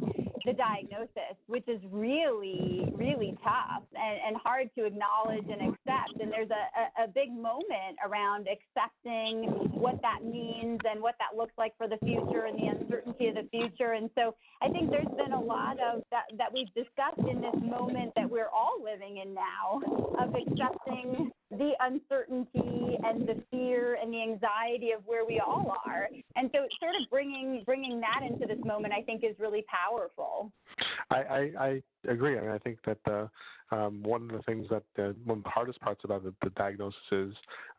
the 0.46 0.54
diagnosis, 0.54 1.38
which 1.48 1.68
is 1.68 1.80
really, 1.92 2.92
really 2.96 3.38
tough 3.44 3.84
and, 3.96 4.20
and 4.28 4.38
hard 4.44 4.70
to 4.78 4.86
acknowledge 4.86 5.46
and 5.50 5.62
accept. 5.74 6.20
And 6.20 6.32
there's 6.32 6.50
a, 6.50 7.02
a, 7.02 7.06
a 7.06 7.08
big 7.08 7.32
moment 7.32 7.98
around 8.06 8.48
accepting 8.48 9.44
what 9.74 10.02
that 10.02 10.24
means 10.24 10.80
and 10.90 11.02
what 11.02 11.16
that 11.20 11.38
looks 11.38 11.54
like 11.58 11.74
for 11.78 11.88
the 11.88 11.98
future 12.04 12.46
and 12.46 12.58
the 12.58 12.68
uncertainty 12.68 13.28
of 13.28 13.36
the 13.36 13.48
future. 13.52 13.94
And 13.94 14.10
so 14.18 14.36
I 14.62 14.70
think 14.70 14.90
there's 14.90 15.14
been 15.18 15.34
a 15.34 15.42
lot 15.42 15.78
of 15.80 16.04
that, 16.12 16.26
that 16.38 16.54
we've 16.54 16.74
discussed 16.74 17.28
in 17.30 17.42
this 17.42 17.56
moment 17.62 18.14
that 18.16 18.30
we're 18.30 18.50
all 18.50 18.78
living 18.84 19.18
in 19.18 19.34
now 19.34 19.82
of 20.20 20.34
accepting 20.36 21.32
the 21.51 21.72
uncertainty 21.81 22.98
and 23.03 23.27
the 23.27 23.41
fear 23.51 23.98
and 24.01 24.13
the 24.13 24.22
anxiety 24.22 24.91
of 24.91 25.01
where 25.05 25.25
we 25.25 25.39
all 25.46 25.75
are. 25.86 26.08
And 26.36 26.50
so 26.53 26.60
sort 26.79 26.96
of 27.01 27.10
bringing 27.10 27.63
bringing 27.65 28.00
that 28.01 28.25
into 28.25 28.48
this 28.48 28.63
moment 28.65 28.93
I 28.98 29.01
think 29.01 29.24
is 29.24 29.36
really 29.39 29.65
powerful. 29.67 30.51
I, 31.10 31.15
I, 31.17 31.51
I 31.60 31.81
agree. 32.08 32.38
I 32.38 32.41
mean, 32.41 32.51
I 32.51 32.58
think 32.58 32.79
that 32.86 32.98
the 33.05 33.29
um, 33.72 34.03
one 34.03 34.24
of 34.24 34.31
the 34.31 34.43
things 34.43 34.67
that 34.70 34.84
the, 34.96 35.15
one 35.24 35.39
of 35.39 35.43
the 35.46 35.50
hardest 35.50 35.79
parts 35.79 36.01
about 36.03 36.24
the, 36.24 36.34
the 36.43 36.50
diagnosis 36.51 37.00
is 37.12 37.34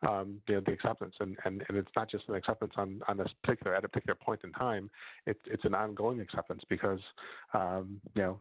um, 0.07 0.41
you 0.47 0.55
know, 0.55 0.61
the 0.65 0.71
acceptance, 0.71 1.13
and, 1.19 1.37
and, 1.45 1.63
and 1.69 1.77
it's 1.77 1.91
not 1.95 2.09
just 2.09 2.23
an 2.29 2.35
acceptance 2.35 2.73
on, 2.77 3.01
on 3.07 3.17
this 3.17 3.27
particular 3.43 3.75
at 3.75 3.85
a 3.85 3.87
particular 3.87 4.15
point 4.15 4.39
in 4.43 4.51
time. 4.53 4.89
It, 5.27 5.37
it's 5.45 5.65
an 5.65 5.75
ongoing 5.75 6.19
acceptance 6.19 6.63
because 6.67 6.99
um, 7.53 8.01
you 8.15 8.23
know 8.23 8.39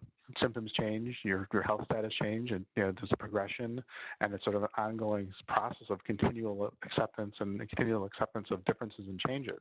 symptoms 0.53 0.73
change, 0.79 1.17
your 1.23 1.49
your 1.53 1.63
health 1.63 1.81
status 1.85 2.13
change, 2.21 2.51
and 2.51 2.65
you 2.77 2.83
know 2.83 2.93
there's 2.93 3.11
a 3.13 3.17
progression, 3.17 3.83
and 4.21 4.35
it's 4.35 4.45
sort 4.45 4.57
of 4.57 4.63
an 4.63 4.69
ongoing 4.77 5.33
process 5.49 5.87
of 5.89 6.03
continual 6.05 6.73
acceptance 6.85 7.35
and 7.41 7.59
continual 7.71 8.05
acceptance 8.05 8.49
of 8.51 8.65
differences 8.65 9.05
and 9.09 9.19
changes. 9.21 9.61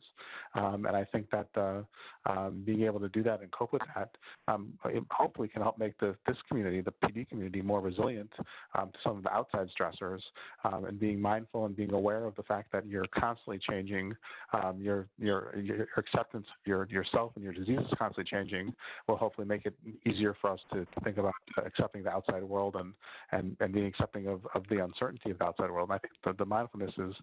Um, 0.55 0.85
and 0.85 0.95
I 0.95 1.05
think 1.05 1.27
that 1.31 1.47
uh, 1.55 1.81
um, 2.29 2.63
being 2.65 2.83
able 2.83 2.99
to 2.99 3.09
do 3.09 3.23
that 3.23 3.41
and 3.41 3.51
cope 3.51 3.71
with 3.71 3.81
that 3.95 4.09
um, 4.47 4.73
hopefully 5.09 5.47
can 5.47 5.61
help 5.61 5.77
make 5.77 5.97
the 5.99 6.15
this 6.27 6.37
community, 6.49 6.81
the 6.81 6.93
PD 7.03 7.27
community, 7.27 7.61
more 7.61 7.79
resilient 7.79 8.31
um, 8.77 8.91
to 8.91 8.97
some 9.03 9.17
of 9.17 9.23
the 9.23 9.31
outside 9.31 9.67
stressors, 9.79 10.21
um, 10.65 10.85
and 10.85 10.99
being 10.99 11.19
mindful 11.21 11.65
and 11.65 11.75
being 11.75 11.93
aware 11.93 12.25
of 12.25 12.35
the 12.35 12.43
fact 12.43 12.71
that 12.73 12.85
you're 12.85 13.05
constantly 13.17 13.59
changing. 13.69 14.13
Um, 14.53 14.81
your, 14.81 15.07
your 15.17 15.55
your 15.57 15.87
acceptance 15.97 16.45
of 16.47 16.67
your 16.67 16.87
yourself 16.89 17.31
and 17.35 17.43
your 17.43 17.53
disease 17.53 17.79
is 17.79 17.97
constantly 17.97 18.29
changing. 18.29 18.73
Will 19.07 19.15
hopefully 19.15 19.47
make 19.47 19.65
it 19.65 19.73
easier 20.05 20.35
for 20.41 20.51
us 20.51 20.59
to, 20.73 20.80
to 20.85 20.99
think 21.03 21.17
about 21.17 21.33
accepting 21.65 22.03
the 22.03 22.09
outside 22.09 22.43
world 22.43 22.75
and, 22.77 22.93
and, 23.31 23.55
and 23.59 23.73
being 23.73 23.85
accepting 23.85 24.27
of, 24.27 24.41
of 24.55 24.63
the 24.69 24.83
uncertainty 24.83 25.31
of 25.31 25.39
the 25.39 25.45
outside 25.45 25.69
world. 25.71 25.89
And 25.89 25.95
I 25.95 25.99
think 25.99 26.13
the, 26.23 26.43
the 26.43 26.45
mindfulness 26.45 26.93
is 26.97 27.13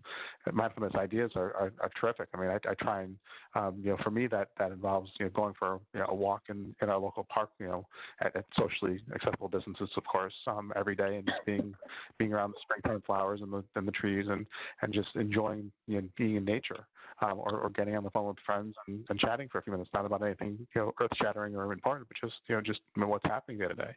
mindfulness 0.53 0.93
ideas 0.95 1.33
are, 1.37 1.55
are, 1.55 1.73
are 1.81 1.91
terrific. 2.01 2.29
I 2.35 2.41
mean, 2.41 2.51
I, 2.51 2.57
I 2.69 2.75
try 2.75 3.03
and 3.03 3.17
um, 3.55 3.81
you 3.83 3.91
know, 3.91 3.97
for 4.03 4.11
me 4.11 4.27
that 4.29 4.49
that 4.59 4.73
involves 4.73 5.11
you 5.19 5.27
know 5.27 5.31
going 5.31 5.55
for 5.59 5.81
you 5.95 6.01
know, 6.01 6.07
a 6.09 6.15
walk 6.15 6.43
in, 6.49 6.75
in 6.83 6.89
our 6.89 6.99
local 6.99 7.27
park, 7.33 7.51
you 7.59 7.67
know, 7.67 7.87
at, 8.21 8.35
at 8.37 8.45
socially 8.59 9.01
accessible 9.15 9.49
distances, 9.49 9.89
of 9.97 10.05
course, 10.05 10.35
um, 10.47 10.73
every 10.77 10.95
day, 10.95 11.17
and 11.17 11.27
just 11.27 11.45
being 11.47 11.75
being 12.19 12.33
around 12.33 12.51
the 12.51 12.59
springtime 12.63 13.03
flowers 13.07 13.41
and 13.43 13.53
the 13.53 13.65
and 13.75 13.87
the 13.87 13.93
trees, 13.93 14.27
and 14.29 14.47
and 14.83 14.93
just 14.93 15.09
enjoying 15.15 15.71
you 15.87 16.01
know, 16.01 16.09
being 16.17 16.37
in 16.37 16.45
nature 16.45 16.87
um, 17.21 17.39
or, 17.39 17.61
or 17.61 17.71
getting 17.71 17.97
on 17.97 18.05
the 18.05 18.11
phone 18.11 18.27
with 18.27 18.37
friends 18.45 18.75
and, 18.87 19.05
and 19.09 19.19
chatting 19.19 19.49
for 19.51 19.59
a 19.59 19.63
few 19.63 19.73
minutes, 19.73 19.91
not 19.93 20.07
about 20.07 20.23
anything 20.23 20.59
you 20.75 20.81
know 20.81 20.93
earth 21.01 21.11
shattering 21.21 21.57
or 21.57 21.73
important, 21.73 22.09
but 22.09 22.17
just 22.29 22.41
you 22.49 22.55
know 22.55 22.61
just 22.61 22.81
what's 22.97 23.25
happening 23.25 23.59
day 23.59 23.69
to 23.69 23.75
day. 23.75 23.91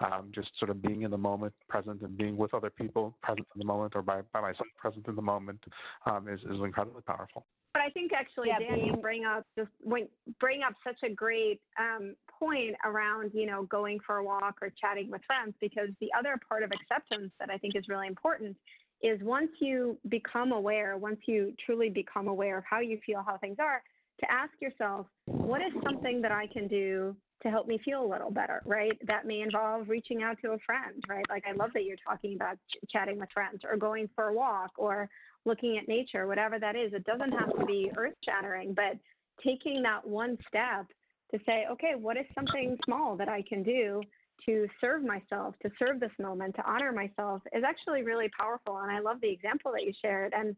Um, 0.00 0.30
just 0.34 0.48
sort 0.58 0.70
of 0.70 0.82
being 0.82 1.02
in 1.02 1.10
the 1.10 1.18
moment, 1.18 1.54
present, 1.68 2.02
and 2.02 2.16
being 2.16 2.36
with 2.36 2.54
other 2.54 2.70
people, 2.70 3.16
present 3.22 3.46
in 3.54 3.58
the 3.58 3.64
moment, 3.64 3.92
or 3.94 4.02
by 4.02 4.20
by 4.32 4.40
myself, 4.40 4.68
present 4.76 5.06
in 5.08 5.16
the 5.16 5.22
moment, 5.22 5.60
um, 6.06 6.28
is 6.28 6.40
is 6.40 6.60
incredibly 6.62 7.02
powerful. 7.02 7.46
But 7.72 7.82
I 7.82 7.90
think 7.90 8.12
actually, 8.12 8.48
yeah, 8.48 8.58
Dan, 8.58 8.86
you 8.86 8.96
bring 8.96 9.24
up 9.24 9.46
just 9.56 9.70
when 9.82 10.08
bring 10.40 10.62
up 10.62 10.74
such 10.84 10.96
a 11.04 11.12
great 11.12 11.60
um, 11.78 12.14
point 12.38 12.74
around 12.84 13.32
you 13.34 13.46
know 13.46 13.64
going 13.64 13.98
for 14.06 14.16
a 14.16 14.24
walk 14.24 14.56
or 14.62 14.72
chatting 14.80 15.10
with 15.10 15.22
friends 15.26 15.54
because 15.60 15.88
the 16.00 16.08
other 16.18 16.38
part 16.48 16.62
of 16.62 16.70
acceptance 16.72 17.32
that 17.38 17.50
I 17.50 17.58
think 17.58 17.76
is 17.76 17.84
really 17.88 18.06
important 18.06 18.56
is 19.02 19.20
once 19.22 19.50
you 19.60 19.98
become 20.08 20.52
aware, 20.52 20.96
once 20.96 21.20
you 21.26 21.54
truly 21.64 21.90
become 21.90 22.28
aware 22.28 22.58
of 22.58 22.64
how 22.68 22.80
you 22.80 22.98
feel, 23.04 23.22
how 23.24 23.36
things 23.38 23.56
are, 23.58 23.82
to 24.20 24.32
ask 24.32 24.52
yourself, 24.60 25.06
what 25.26 25.60
is 25.60 25.72
something 25.84 26.22
that 26.22 26.32
I 26.32 26.46
can 26.46 26.68
do 26.68 27.14
to 27.42 27.50
help 27.50 27.66
me 27.66 27.78
feel 27.84 28.04
a 28.04 28.08
little 28.08 28.30
better, 28.30 28.62
right? 28.64 28.98
That 29.06 29.26
may 29.26 29.40
involve 29.40 29.88
reaching 29.88 30.22
out 30.22 30.38
to 30.42 30.52
a 30.52 30.58
friend, 30.64 31.02
right? 31.08 31.24
Like 31.28 31.44
I 31.46 31.52
love 31.52 31.70
that 31.74 31.84
you're 31.84 31.98
talking 32.06 32.34
about 32.34 32.56
ch- 32.70 32.88
chatting 32.90 33.20
with 33.20 33.28
friends 33.32 33.60
or 33.68 33.76
going 33.76 34.08
for 34.14 34.28
a 34.28 34.32
walk 34.32 34.70
or 34.78 35.08
looking 35.44 35.76
at 35.76 35.86
nature, 35.86 36.26
whatever 36.26 36.58
that 36.58 36.76
is. 36.76 36.92
It 36.94 37.04
doesn't 37.04 37.32
have 37.32 37.56
to 37.58 37.66
be 37.66 37.90
earth 37.96 38.14
shattering, 38.24 38.72
but 38.74 38.98
taking 39.44 39.82
that 39.82 40.06
one 40.06 40.38
step 40.48 40.86
to 41.32 41.38
say, 41.44 41.66
okay, 41.70 41.92
what 41.96 42.16
is 42.16 42.24
something 42.34 42.78
small 42.84 43.16
that 43.16 43.28
I 43.28 43.42
can 43.42 43.62
do 43.62 44.00
to 44.44 44.68
serve 44.80 45.02
myself, 45.02 45.54
to 45.62 45.70
serve 45.78 46.00
this 46.00 46.12
moment, 46.18 46.54
to 46.56 46.70
honor 46.70 46.92
myself 46.92 47.42
is 47.52 47.64
actually 47.64 48.02
really 48.02 48.30
powerful. 48.38 48.78
And 48.78 48.90
I 48.90 49.00
love 49.00 49.20
the 49.20 49.30
example 49.30 49.72
that 49.72 49.82
you 49.82 49.92
shared. 50.02 50.34
And 50.36 50.54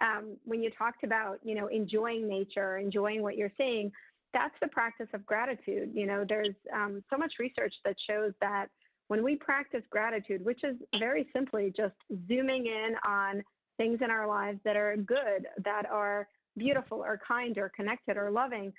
um, 0.00 0.36
when 0.44 0.62
you 0.62 0.70
talked 0.70 1.04
about, 1.04 1.38
you 1.42 1.54
know, 1.54 1.66
enjoying 1.68 2.28
nature, 2.28 2.78
enjoying 2.78 3.22
what 3.22 3.36
you're 3.36 3.52
seeing, 3.56 3.90
that's 4.32 4.54
the 4.60 4.68
practice 4.68 5.08
of 5.12 5.24
gratitude. 5.26 5.90
You 5.94 6.06
know, 6.06 6.24
there's 6.28 6.54
um, 6.74 7.02
so 7.10 7.16
much 7.16 7.34
research 7.38 7.74
that 7.84 7.96
shows 8.08 8.32
that 8.40 8.66
when 9.08 9.22
we 9.22 9.36
practice 9.36 9.82
gratitude, 9.90 10.44
which 10.44 10.64
is 10.64 10.76
very 10.98 11.28
simply 11.34 11.72
just 11.76 11.94
zooming 12.28 12.66
in 12.66 12.94
on 13.06 13.42
things 13.76 13.98
in 14.02 14.10
our 14.10 14.26
lives 14.26 14.58
that 14.64 14.76
are 14.76 14.96
good, 14.96 15.46
that 15.64 15.84
are 15.90 16.28
beautiful 16.56 16.98
or 16.98 17.20
kind 17.26 17.58
or 17.58 17.70
connected 17.74 18.16
or 18.16 18.30
loving, 18.30 18.72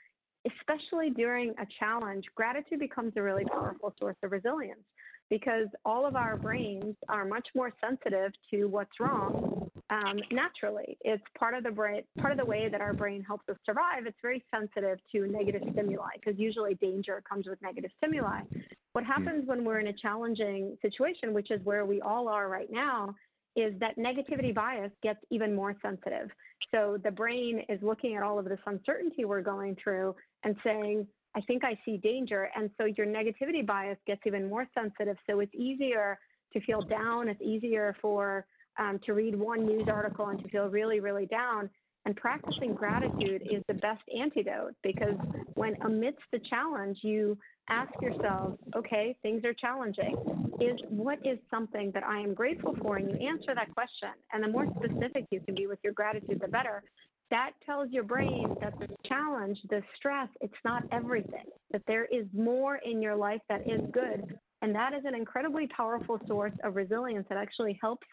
especially 0.45 1.09
during 1.09 1.51
a 1.51 1.67
challenge, 1.79 2.25
gratitude 2.35 2.79
becomes 2.79 3.13
a 3.15 3.21
really 3.21 3.45
powerful 3.45 3.93
source 4.00 4.17
of 4.23 4.31
resilience 4.31 4.81
because 5.29 5.67
all 5.85 6.05
of 6.05 6.15
our 6.15 6.38
brains 6.38 6.95
are 7.09 7.25
much 7.25 7.47
more 7.55 7.71
sensitive 7.81 8.31
to 8.51 8.65
what's 8.65 9.00
wrong 9.00 9.69
um, 9.89 10.19
naturally. 10.31 10.97
It's 11.01 11.23
part 11.38 11.55
of 11.55 11.63
the 11.63 11.71
brain, 11.71 12.03
part 12.19 12.31
of 12.31 12.38
the 12.38 12.45
way 12.45 12.69
that 12.69 12.81
our 12.81 12.93
brain 12.93 13.23
helps 13.23 13.47
us 13.50 13.55
survive. 13.65 14.05
It's 14.05 14.17
very 14.21 14.43
sensitive 14.53 15.00
to 15.12 15.27
negative 15.27 15.62
stimuli 15.71 16.09
because 16.15 16.39
usually 16.39 16.75
danger 16.75 17.23
comes 17.27 17.47
with 17.47 17.62
negative 17.62 17.91
stimuli. 17.97 18.41
What 18.91 19.05
hmm. 19.05 19.12
happens 19.12 19.47
when 19.47 19.63
we're 19.63 19.79
in 19.79 19.88
a 19.88 19.93
challenging 19.93 20.77
situation, 20.81 21.33
which 21.33 21.51
is 21.51 21.63
where 21.63 21.85
we 21.85 22.01
all 22.01 22.27
are 22.27 22.50
right 22.50 22.71
now, 22.71 23.15
is 23.55 23.73
that 23.79 23.97
negativity 23.97 24.53
bias 24.53 24.91
gets 25.01 25.19
even 25.29 25.55
more 25.55 25.75
sensitive. 25.81 26.29
So 26.72 26.98
the 27.03 27.12
brain 27.12 27.63
is 27.70 27.79
looking 27.82 28.15
at 28.15 28.24
all 28.24 28.39
of 28.39 28.46
this 28.46 28.60
uncertainty 28.65 29.25
we're 29.25 29.41
going 29.41 29.75
through 29.84 30.15
and 30.43 30.55
saying, 30.63 31.08
I 31.36 31.41
think 31.41 31.63
I 31.63 31.77
see 31.86 31.98
danger. 31.98 32.50
And 32.55 32.70
so 32.77 32.86
your 32.86 33.08
negativity 33.08 33.65
bias 33.65 33.98
gets 34.05 34.22
even 34.25 34.50
more 34.50 34.67
sensitive. 34.74 35.17
So 35.29 35.39
it's 35.39 35.53
easier 35.55 36.20
to 36.53 36.62
feel 36.62 36.82
down. 36.82 37.27
It's 37.27 37.41
easier 37.41 37.96
for 38.01 38.46
um, 38.79 39.00
to 39.05 39.13
read 39.13 39.36
one 39.36 39.65
news 39.65 39.88
article 39.91 40.27
and 40.27 40.41
to 40.41 40.50
feel 40.50 40.67
really, 40.67 41.00
really 41.00 41.25
down. 41.25 41.70
And 42.05 42.15
practicing 42.17 42.74
gratitude 42.74 43.43
is 43.50 43.63
the 43.67 43.75
best 43.75 44.01
antidote 44.20 44.74
because 44.84 45.15
when 45.53 45.75
amidst 45.86 46.24
the 46.32 46.39
challenge, 46.50 46.98
you 47.01 47.38
ask 47.70 47.91
yourself, 48.01 48.55
okay, 48.75 49.15
things 49.22 49.43
are 49.46 49.53
challenging. 49.53 50.15
Is 50.60 50.79
what 50.89 51.20
is 51.25 51.39
something 51.50 51.91
that 51.93 52.03
I 52.03 52.20
am 52.20 52.34
grateful 52.34 52.75
for? 52.82 52.98
And 52.98 53.10
you 53.10 53.27
answer 53.27 53.55
that 53.55 53.74
question. 53.74 54.10
And 54.32 54.43
the 54.43 54.48
more 54.48 54.67
specific 54.77 55.25
you 55.32 55.39
can 55.41 55.55
be 55.55 55.67
with 55.67 55.79
your 55.84 55.93
gratitude, 55.93 56.39
the 56.41 56.48
better. 56.48 56.84
that 57.32 57.51
tells 57.65 57.89
your 57.91 58.03
brain 58.03 58.55
that 58.62 58.77
the 58.79 58.88
challenge, 59.08 59.58
the 59.70 59.82
stress, 59.96 60.29
it's 60.41 60.53
not 60.63 60.84
everything, 60.91 61.46
that 61.72 61.82
there 61.88 62.05
is 62.05 62.25
more 62.34 62.77
in 62.86 63.01
your 63.01 63.15
life 63.15 63.41
that 63.50 63.62
is 63.62 63.82
good. 63.91 64.38
And 64.62 64.74
that 64.75 64.93
is 64.93 65.03
an 65.05 65.15
incredibly 65.15 65.67
powerful 65.67 66.20
source 66.27 66.53
of 66.63 66.75
resilience 66.75 67.25
that 67.29 67.38
actually 67.38 67.77
helps 67.82 68.08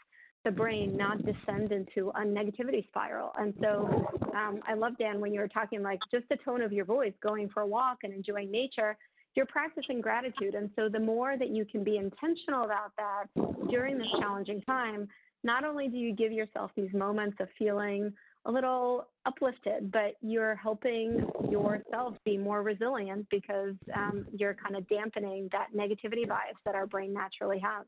the 0.44 0.50
brain 0.50 0.96
not 0.96 1.18
descend 1.26 1.70
into 1.70 2.08
a 2.10 2.20
negativity 2.22 2.86
spiral. 2.88 3.30
And 3.38 3.52
so 3.60 4.06
um, 4.34 4.60
I 4.66 4.72
love, 4.74 4.96
Dan, 4.98 5.20
when 5.20 5.34
you 5.34 5.40
were 5.40 5.48
talking 5.48 5.82
like 5.82 5.98
just 6.10 6.26
the 6.30 6.36
tone 6.36 6.62
of 6.62 6.72
your 6.72 6.86
voice, 6.86 7.12
going 7.22 7.50
for 7.50 7.60
a 7.60 7.66
walk 7.66 7.98
and 8.04 8.14
enjoying 8.14 8.50
nature, 8.50 8.96
you're 9.34 9.46
practicing 9.46 10.00
gratitude. 10.00 10.54
And 10.54 10.70
so 10.76 10.88
the 10.88 11.00
more 11.00 11.36
that 11.36 11.48
you 11.48 11.64
can 11.64 11.84
be 11.84 11.96
intentional 11.96 12.64
about 12.64 12.92
that 12.96 13.26
during 13.70 13.98
this 13.98 14.08
challenging 14.18 14.60
time, 14.62 15.08
not 15.42 15.64
only 15.64 15.88
do 15.88 15.96
you 15.96 16.14
give 16.14 16.32
yourself 16.32 16.70
these 16.76 16.92
moments 16.92 17.36
of 17.40 17.48
feeling 17.58 18.12
a 18.46 18.50
little 18.50 19.06
uplifted, 19.26 19.92
but 19.92 20.16
you're 20.22 20.56
helping 20.56 21.26
yourself 21.50 22.14
be 22.24 22.36
more 22.36 22.62
resilient 22.62 23.26
because 23.30 23.74
um, 23.94 24.26
you're 24.32 24.54
kind 24.54 24.76
of 24.76 24.88
dampening 24.88 25.48
that 25.52 25.68
negativity 25.76 26.26
bias 26.26 26.56
that 26.64 26.74
our 26.74 26.86
brain 26.86 27.12
naturally 27.12 27.58
has. 27.58 27.86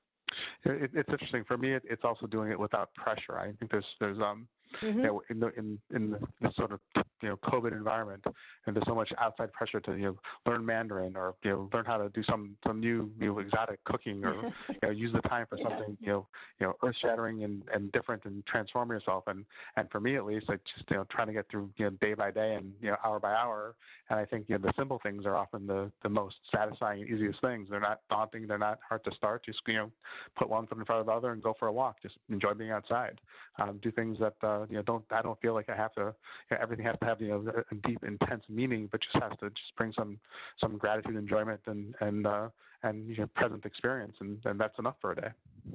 It, 0.64 0.90
it's 0.94 1.08
interesting 1.08 1.44
for 1.46 1.56
me. 1.56 1.74
It, 1.74 1.82
it's 1.88 2.04
also 2.04 2.26
doing 2.26 2.50
it 2.50 2.58
without 2.58 2.92
pressure. 2.94 3.38
I 3.38 3.52
think 3.52 3.70
there's 3.70 3.84
there's 4.00 4.18
um 4.18 4.46
mm-hmm. 4.82 4.98
you 4.98 5.04
know 5.04 5.22
in 5.30 5.40
the 5.40 5.48
in 5.58 5.78
in 5.94 6.16
the 6.40 6.50
sort 6.56 6.72
of 6.72 6.80
you 7.22 7.28
know 7.28 7.36
COVID 7.44 7.72
environment, 7.72 8.24
and 8.66 8.76
there's 8.76 8.86
so 8.86 8.94
much 8.94 9.10
outside 9.18 9.52
pressure 9.52 9.80
to 9.80 9.92
you 9.92 10.04
know 10.04 10.16
learn 10.46 10.64
Mandarin 10.64 11.16
or 11.16 11.34
you 11.42 11.50
know 11.50 11.70
learn 11.72 11.84
how 11.84 11.96
to 11.96 12.08
do 12.10 12.22
some 12.28 12.56
some 12.66 12.80
new 12.80 13.10
you 13.20 13.28
know 13.28 13.38
exotic 13.38 13.82
cooking 13.84 14.24
or 14.24 14.34
you 14.68 14.76
know 14.82 14.90
use 14.90 15.12
the 15.12 15.26
time 15.28 15.46
for 15.48 15.58
something 15.62 15.96
you 16.00 16.08
know 16.08 16.26
you 16.60 16.66
know 16.66 16.74
earth 16.82 16.96
shattering 17.00 17.44
and 17.44 17.62
and 17.72 17.92
different 17.92 18.24
and 18.24 18.44
transform 18.46 18.90
yourself 18.90 19.24
and 19.26 19.44
and 19.76 19.90
for 19.90 20.00
me 20.00 20.16
at 20.16 20.24
least 20.24 20.48
like 20.48 20.60
just 20.76 20.88
you 20.90 20.96
know 20.96 21.06
trying 21.10 21.26
to 21.26 21.32
get 21.32 21.48
through 21.50 21.70
you 21.76 21.84
know 21.84 21.90
day 22.00 22.14
by 22.14 22.30
day 22.30 22.54
and 22.54 22.72
you 22.80 22.90
know 22.90 22.96
hour 23.04 23.18
by 23.18 23.32
hour 23.32 23.74
and 24.10 24.18
I 24.18 24.24
think 24.24 24.46
you 24.48 24.58
know 24.58 24.66
the 24.66 24.72
simple 24.78 25.00
things 25.02 25.24
are 25.24 25.36
often 25.36 25.66
the 25.66 25.90
the 26.02 26.08
most 26.08 26.36
satisfying 26.54 27.00
and 27.00 27.10
easiest 27.10 27.40
things. 27.40 27.68
They're 27.70 27.80
not 27.80 28.00
daunting. 28.10 28.46
They're 28.46 28.58
not 28.58 28.78
hard 28.86 29.04
to 29.04 29.10
start. 29.14 29.44
Just 29.44 29.60
you 29.66 29.74
know 29.74 29.90
put 30.36 30.48
one 30.48 30.66
foot 30.66 30.78
in 30.78 30.84
front 30.84 31.00
of 31.00 31.06
the 31.06 31.12
other 31.12 31.32
and 31.32 31.42
go 31.42 31.54
for 31.58 31.68
a 31.68 31.72
walk. 31.72 32.02
Just 32.02 32.16
enjoy 32.28 32.54
being 32.54 32.70
outside. 32.70 33.20
Um, 33.58 33.80
do 33.82 33.90
things 33.90 34.18
that 34.18 34.34
uh, 34.42 34.61
you 34.68 34.76
know 34.76 34.82
don't 34.82 35.04
I 35.10 35.22
don't 35.22 35.40
feel 35.40 35.54
like 35.54 35.68
I 35.68 35.76
have 35.76 35.92
to. 35.94 36.14
You 36.50 36.56
know, 36.56 36.58
everything 36.60 36.84
has 36.86 36.96
to 37.00 37.06
have 37.06 37.12
have 37.12 37.20
you 37.20 37.28
know 37.28 37.52
a 37.70 37.74
deep, 37.86 38.02
intense 38.04 38.44
meaning, 38.48 38.88
but 38.90 39.00
just 39.00 39.22
has 39.22 39.32
to 39.40 39.50
just 39.50 39.76
bring 39.76 39.92
some 39.96 40.18
some 40.60 40.78
gratitude, 40.78 41.16
enjoyment, 41.16 41.60
and 41.66 41.94
and 42.00 42.26
uh, 42.26 42.48
and 42.82 43.08
you 43.08 43.16
know, 43.16 43.26
present 43.34 43.64
experience, 43.64 44.16
and, 44.20 44.38
and 44.44 44.58
that's 44.58 44.78
enough 44.78 44.96
for 45.00 45.12
a 45.12 45.16
day. 45.16 45.28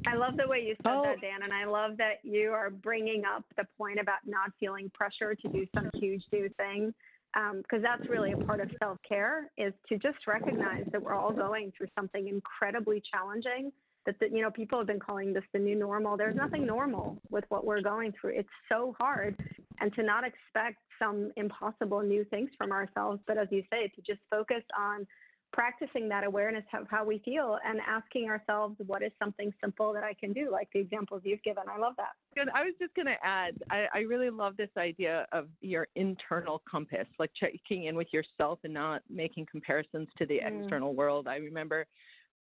I 0.06 0.16
love 0.16 0.36
the 0.38 0.48
way 0.48 0.60
you 0.60 0.76
said 0.84 0.92
oh. 0.92 1.04
that, 1.06 1.22
Dan, 1.22 1.44
and 1.44 1.54
I 1.54 1.66
love 1.66 1.98
that 1.98 2.20
you 2.24 2.52
are 2.52 2.70
bringing 2.70 3.24
up 3.26 3.44
the 3.56 3.66
point 3.78 4.00
about 4.00 4.20
not 4.26 4.52
feeling 4.60 4.92
pressure 4.94 5.36
to 5.36 5.48
do 5.50 5.66
some 5.74 5.90
huge 5.94 6.24
new 6.32 6.50
thing 6.58 6.94
because 7.34 7.78
um, 7.78 7.82
that's 7.84 8.10
really 8.10 8.32
a 8.32 8.38
part 8.38 8.62
of 8.62 8.70
self 8.80 8.98
care 9.08 9.52
is 9.58 9.74
to 9.90 9.98
just 9.98 10.26
recognize 10.28 10.86
that 10.92 11.02
we're 11.02 11.14
all 11.14 11.32
going 11.32 11.72
through 11.78 11.88
something 11.96 12.28
incredibly 12.28 13.02
challenging 13.14 13.72
that 14.08 14.18
the, 14.20 14.30
you 14.32 14.42
know 14.42 14.50
people 14.50 14.80
have 14.80 14.88
been 14.88 15.00
calling 15.00 15.34
this 15.34 15.44
the 15.54 15.60
new 15.60 15.76
normal. 15.76 16.18
There's 16.18 16.36
nothing 16.36 16.66
normal 16.66 17.22
with 17.30 17.44
what 17.50 17.66
we're 17.66 17.82
going 17.82 18.14
through. 18.20 18.32
It's 18.32 18.50
so 18.70 18.96
hard, 18.98 19.36
and 19.80 19.94
to 19.94 20.02
not 20.02 20.24
expect 20.24 20.80
some 20.98 21.32
impossible 21.36 22.02
new 22.02 22.24
things 22.26 22.50
from 22.58 22.72
ourselves, 22.72 23.22
but 23.28 23.38
as 23.38 23.50
you 23.52 23.62
say, 23.72 23.92
to 23.96 24.02
just 24.02 24.22
focus 24.32 24.64
on 24.76 25.06
practicing 25.54 26.10
that 26.10 26.24
awareness 26.24 26.64
of 26.74 26.88
how 26.90 27.06
we 27.06 27.20
feel 27.20 27.58
and 27.66 27.80
asking 27.88 28.30
ourselves 28.30 28.76
what 28.86 29.02
is 29.02 29.12
something 29.18 29.54
simple 29.62 29.94
that 29.94 30.04
I 30.04 30.14
can 30.14 30.34
do, 30.34 30.50
like 30.52 30.68
the 30.74 30.80
examples 30.80 31.22
you've 31.24 31.42
given. 31.44 31.64
I 31.74 31.80
love 31.80 31.94
that. 31.98 32.12
Good. 32.36 32.50
I 32.54 32.64
was 32.64 32.74
just 32.80 32.94
going 32.96 33.06
to 33.06 33.16
add, 33.24 33.54
I, 33.70 33.86
I 33.94 34.00
really 34.00 34.30
love 34.30 34.58
this 34.58 34.70
idea 34.78 35.26
of 35.32 35.48
your 35.62 35.88
internal 35.96 36.62
compass, 36.70 37.08
like 37.18 37.32
checking 37.40 37.86
in 37.86 37.96
with 37.96 38.08
yourself 38.12 38.60
and 38.64 38.74
not 38.74 39.02
making 39.10 39.48
comparisons 39.50 40.10
to 40.18 40.26
the 40.26 40.40
mm. 40.40 40.64
external 40.64 40.94
world. 40.94 41.28
I 41.28 41.38
remember 41.38 41.88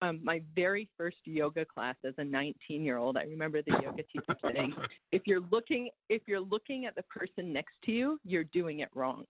um, 0.02 0.20
my 0.22 0.42
very 0.54 0.88
first 0.96 1.16
yoga 1.24 1.64
class 1.64 1.96
as 2.06 2.14
a 2.18 2.24
19 2.24 2.82
year 2.82 2.98
old, 2.98 3.16
I 3.16 3.22
remember 3.22 3.62
the 3.62 3.78
yoga 3.82 4.02
teacher 4.02 4.36
saying, 4.42 4.74
"If 5.12 5.22
you're 5.26 5.42
looking, 5.50 5.88
if 6.08 6.22
you're 6.26 6.40
looking 6.40 6.86
at 6.86 6.94
the 6.94 7.02
person 7.04 7.52
next 7.52 7.74
to 7.84 7.92
you, 7.92 8.18
you're 8.24 8.44
doing 8.44 8.80
it 8.80 8.88
wrong." 8.94 9.24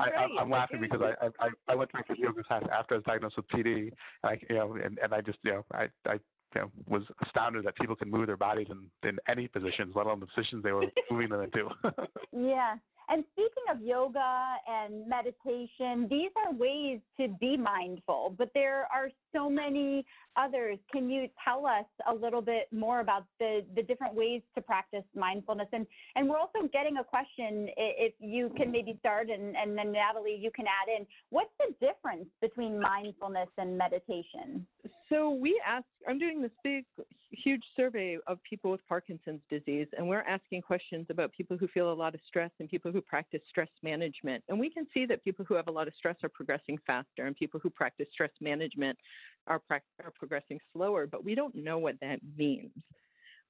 I, 0.00 0.26
am 0.40 0.50
laughing 0.50 0.80
because 0.80 1.00
I, 1.02 1.26
I 1.40 1.48
I 1.68 1.74
went 1.74 1.90
to 1.90 2.12
a 2.12 2.16
yoga 2.16 2.42
class 2.42 2.62
after 2.72 2.94
I 2.94 2.98
was 2.98 3.04
diagnosed 3.04 3.36
with 3.36 3.48
PD, 3.48 3.76
and 3.76 3.92
I 4.24 4.38
you 4.48 4.56
know 4.56 4.74
and, 4.74 4.98
and 5.02 5.14
I 5.14 5.20
just 5.20 5.38
you 5.42 5.52
know 5.52 5.64
I 5.72 5.88
I 6.06 6.18
you 6.54 6.60
know, 6.62 6.70
was 6.86 7.02
astounded 7.26 7.64
that 7.64 7.76
people 7.76 7.96
can 7.96 8.10
move 8.10 8.26
their 8.26 8.36
bodies 8.36 8.68
in 8.70 9.08
in 9.08 9.18
any 9.28 9.48
positions, 9.48 9.92
let 9.94 10.06
alone 10.06 10.20
the 10.20 10.26
positions 10.26 10.62
they 10.62 10.72
were 10.72 10.86
moving 11.10 11.28
them 11.28 11.42
into. 11.42 11.68
yeah, 12.32 12.76
and 13.08 13.24
speaking 13.32 13.64
of 13.70 13.82
yoga 13.82 14.56
and 14.66 15.06
meditation, 15.08 16.06
these 16.08 16.30
are 16.44 16.52
ways 16.52 17.00
to 17.20 17.28
be 17.40 17.56
mindful, 17.56 18.34
but 18.36 18.50
there 18.54 18.86
are 18.92 19.08
so 19.34 19.50
many 19.50 20.04
others. 20.36 20.78
Can 20.92 21.08
you 21.10 21.28
tell 21.44 21.66
us 21.66 21.84
a 22.10 22.14
little 22.14 22.40
bit 22.40 22.68
more 22.72 23.00
about 23.00 23.24
the, 23.38 23.64
the 23.76 23.82
different 23.82 24.14
ways 24.14 24.42
to 24.54 24.60
practice 24.60 25.04
mindfulness? 25.14 25.68
And, 25.72 25.86
and 26.16 26.28
we're 26.28 26.38
also 26.38 26.68
getting 26.72 26.96
a 26.96 27.04
question, 27.04 27.68
if 27.76 28.14
you 28.18 28.50
can 28.56 28.72
maybe 28.72 28.96
start, 29.00 29.28
and, 29.30 29.56
and 29.56 29.76
then 29.76 29.92
Nataly, 29.92 30.40
you 30.40 30.50
can 30.50 30.66
add 30.66 30.88
in. 30.96 31.06
What's 31.30 31.52
the 31.58 31.74
difference 31.84 32.26
between 32.40 32.80
mindfulness 32.80 33.48
and 33.58 33.76
meditation? 33.76 34.66
So 35.08 35.30
we 35.30 35.60
ask, 35.66 35.84
I'm 36.08 36.18
doing 36.18 36.42
this 36.42 36.50
big, 36.62 36.84
huge 37.30 37.62
survey 37.76 38.18
of 38.26 38.38
people 38.48 38.70
with 38.70 38.86
Parkinson's 38.88 39.40
disease, 39.50 39.86
and 39.96 40.08
we're 40.08 40.22
asking 40.22 40.62
questions 40.62 41.06
about 41.10 41.32
people 41.32 41.56
who 41.56 41.68
feel 41.68 41.92
a 41.92 41.94
lot 41.94 42.14
of 42.14 42.20
stress 42.26 42.50
and 42.60 42.68
people 42.68 42.92
who 42.92 43.00
practice 43.00 43.40
stress 43.48 43.68
management. 43.82 44.44
And 44.48 44.58
we 44.58 44.70
can 44.70 44.86
see 44.92 45.06
that 45.06 45.24
people 45.24 45.44
who 45.44 45.54
have 45.54 45.68
a 45.68 45.72
lot 45.72 45.88
of 45.88 45.94
stress 45.94 46.16
are 46.22 46.28
progressing 46.28 46.78
faster, 46.86 47.26
and 47.26 47.36
people 47.36 47.60
who 47.60 47.70
practice 47.70 48.06
stress 48.12 48.30
management 48.40 48.98
are, 49.46 49.60
are 49.70 50.10
progressing 50.14 50.60
slower, 50.72 51.06
but 51.06 51.24
we 51.24 51.34
don't 51.34 51.54
know 51.54 51.78
what 51.78 51.96
that 52.00 52.20
means. 52.36 52.72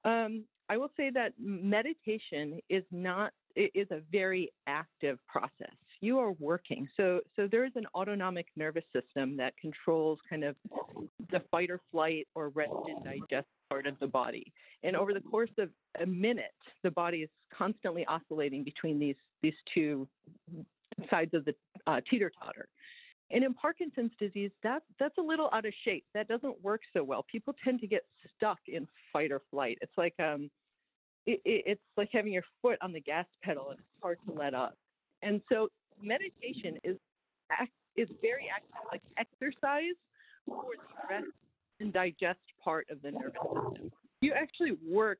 Um, 0.03 0.45
I 0.69 0.77
will 0.77 0.91
say 0.97 1.11
that 1.13 1.33
meditation 1.39 2.59
is 2.69 2.83
not 2.91 3.33
is 3.55 3.87
a 3.91 4.01
very 4.11 4.51
active 4.67 5.17
process. 5.27 5.75
You 6.01 6.19
are 6.19 6.33
working, 6.33 6.87
so 6.97 7.21
so 7.35 7.47
there 7.49 7.65
is 7.65 7.71
an 7.75 7.85
autonomic 7.95 8.47
nervous 8.55 8.83
system 8.93 9.37
that 9.37 9.53
controls 9.57 10.19
kind 10.29 10.43
of 10.43 10.55
the 11.31 11.41
fight 11.51 11.69
or 11.69 11.79
flight 11.91 12.27
or 12.35 12.49
rest 12.49 12.73
and 12.87 13.03
digest 13.03 13.47
part 13.69 13.87
of 13.87 13.97
the 13.99 14.07
body. 14.07 14.51
And 14.83 14.95
over 14.95 15.13
the 15.13 15.21
course 15.21 15.51
of 15.57 15.69
a 16.01 16.05
minute, 16.05 16.53
the 16.83 16.91
body 16.91 17.19
is 17.19 17.29
constantly 17.55 18.05
oscillating 18.07 18.63
between 18.63 18.99
these 18.99 19.15
these 19.41 19.55
two 19.73 20.07
sides 21.09 21.33
of 21.33 21.45
the 21.45 21.55
uh, 21.87 22.01
teeter 22.09 22.31
totter. 22.41 22.67
And 23.31 23.43
in 23.43 23.53
Parkinson's 23.53 24.11
disease, 24.19 24.51
that, 24.61 24.83
that's 24.99 25.17
a 25.17 25.21
little 25.21 25.49
out 25.51 25.65
of 25.65 25.73
shape. 25.83 26.05
That 26.13 26.27
doesn't 26.27 26.63
work 26.63 26.81
so 26.93 27.03
well. 27.03 27.25
People 27.31 27.55
tend 27.63 27.79
to 27.81 27.87
get 27.87 28.05
stuck 28.35 28.59
in 28.67 28.87
fight 29.11 29.31
or 29.31 29.41
flight. 29.49 29.79
It's 29.81 29.97
like 29.97 30.13
um, 30.19 30.49
it, 31.25 31.41
it, 31.43 31.63
it's 31.65 31.81
like 31.97 32.09
having 32.11 32.33
your 32.33 32.43
foot 32.61 32.77
on 32.81 32.93
the 32.93 33.01
gas 33.01 33.25
pedal, 33.43 33.71
and 33.71 33.79
it's 33.79 33.87
hard 34.01 34.19
to 34.27 34.33
let 34.33 34.53
up. 34.53 34.77
And 35.23 35.41
so 35.49 35.69
meditation 36.01 36.77
is 36.83 36.97
is 37.95 38.09
very 38.21 38.49
active, 38.53 38.75
like 38.91 39.01
exercise 39.17 39.95
for 40.45 40.63
the 40.77 41.15
rest 41.15 41.27
and 41.79 41.93
digest 41.93 42.39
part 42.63 42.87
of 42.89 43.01
the 43.01 43.11
nervous 43.11 43.33
system. 43.33 43.91
You 44.21 44.33
actually 44.33 44.77
work 44.89 45.19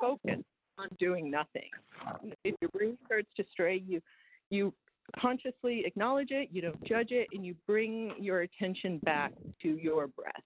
focus 0.00 0.40
on 0.78 0.88
doing 0.98 1.30
nothing. 1.30 1.70
If 2.44 2.54
your 2.60 2.70
brain 2.70 2.96
starts 3.06 3.28
to 3.36 3.44
stray, 3.52 3.82
you 3.86 4.00
you 4.50 4.72
consciously 5.18 5.82
acknowledge 5.84 6.28
it, 6.30 6.48
you 6.52 6.62
don't 6.62 6.82
judge 6.84 7.10
it, 7.10 7.28
and 7.32 7.44
you 7.44 7.54
bring 7.66 8.12
your 8.18 8.42
attention 8.42 8.98
back 9.04 9.32
to 9.62 9.68
your 9.68 10.06
breath. 10.08 10.42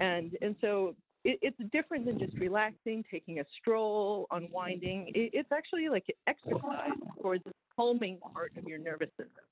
And 0.00 0.36
and 0.40 0.54
so 0.60 0.94
it, 1.24 1.38
it's 1.42 1.70
different 1.72 2.06
than 2.06 2.18
just 2.18 2.36
relaxing, 2.38 3.04
taking 3.10 3.40
a 3.40 3.44
stroll, 3.60 4.26
unwinding. 4.30 5.12
It, 5.14 5.30
it's 5.32 5.52
actually 5.52 5.88
like 5.88 6.04
exercise 6.26 6.98
for 7.20 7.38
the 7.38 7.52
calming 7.76 8.18
part 8.32 8.52
of 8.56 8.64
your 8.64 8.78
nervous 8.78 9.10
system. 9.16 9.44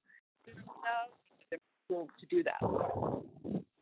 There's 0.44 0.59
to 1.88 2.26
do 2.29 2.42
that. 2.42 2.59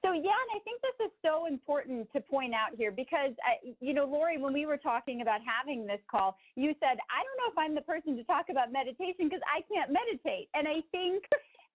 So 0.04 0.12
yeah, 0.12 0.36
and 0.36 0.50
I 0.52 0.60
think 0.64 0.82
this 0.84 1.06
is 1.08 1.12
so 1.24 1.46
important 1.46 2.12
to 2.12 2.20
point 2.20 2.52
out 2.52 2.76
here 2.76 2.92
because 2.92 3.32
you 3.80 3.94
know, 3.94 4.04
Laurie, 4.04 4.36
when 4.36 4.52
we 4.52 4.66
were 4.66 4.76
talking 4.76 5.22
about 5.22 5.40
having 5.40 5.86
this 5.86 6.00
call, 6.10 6.36
you 6.56 6.74
said 6.78 7.00
I 7.08 7.24
don't 7.24 7.38
know 7.40 7.48
if 7.50 7.56
I'm 7.56 7.74
the 7.74 7.80
person 7.80 8.14
to 8.16 8.24
talk 8.24 8.46
about 8.50 8.70
meditation 8.70 9.32
because 9.32 9.40
I 9.48 9.64
can't 9.72 9.90
meditate, 9.90 10.48
and 10.52 10.68
I 10.68 10.84
think 10.92 11.24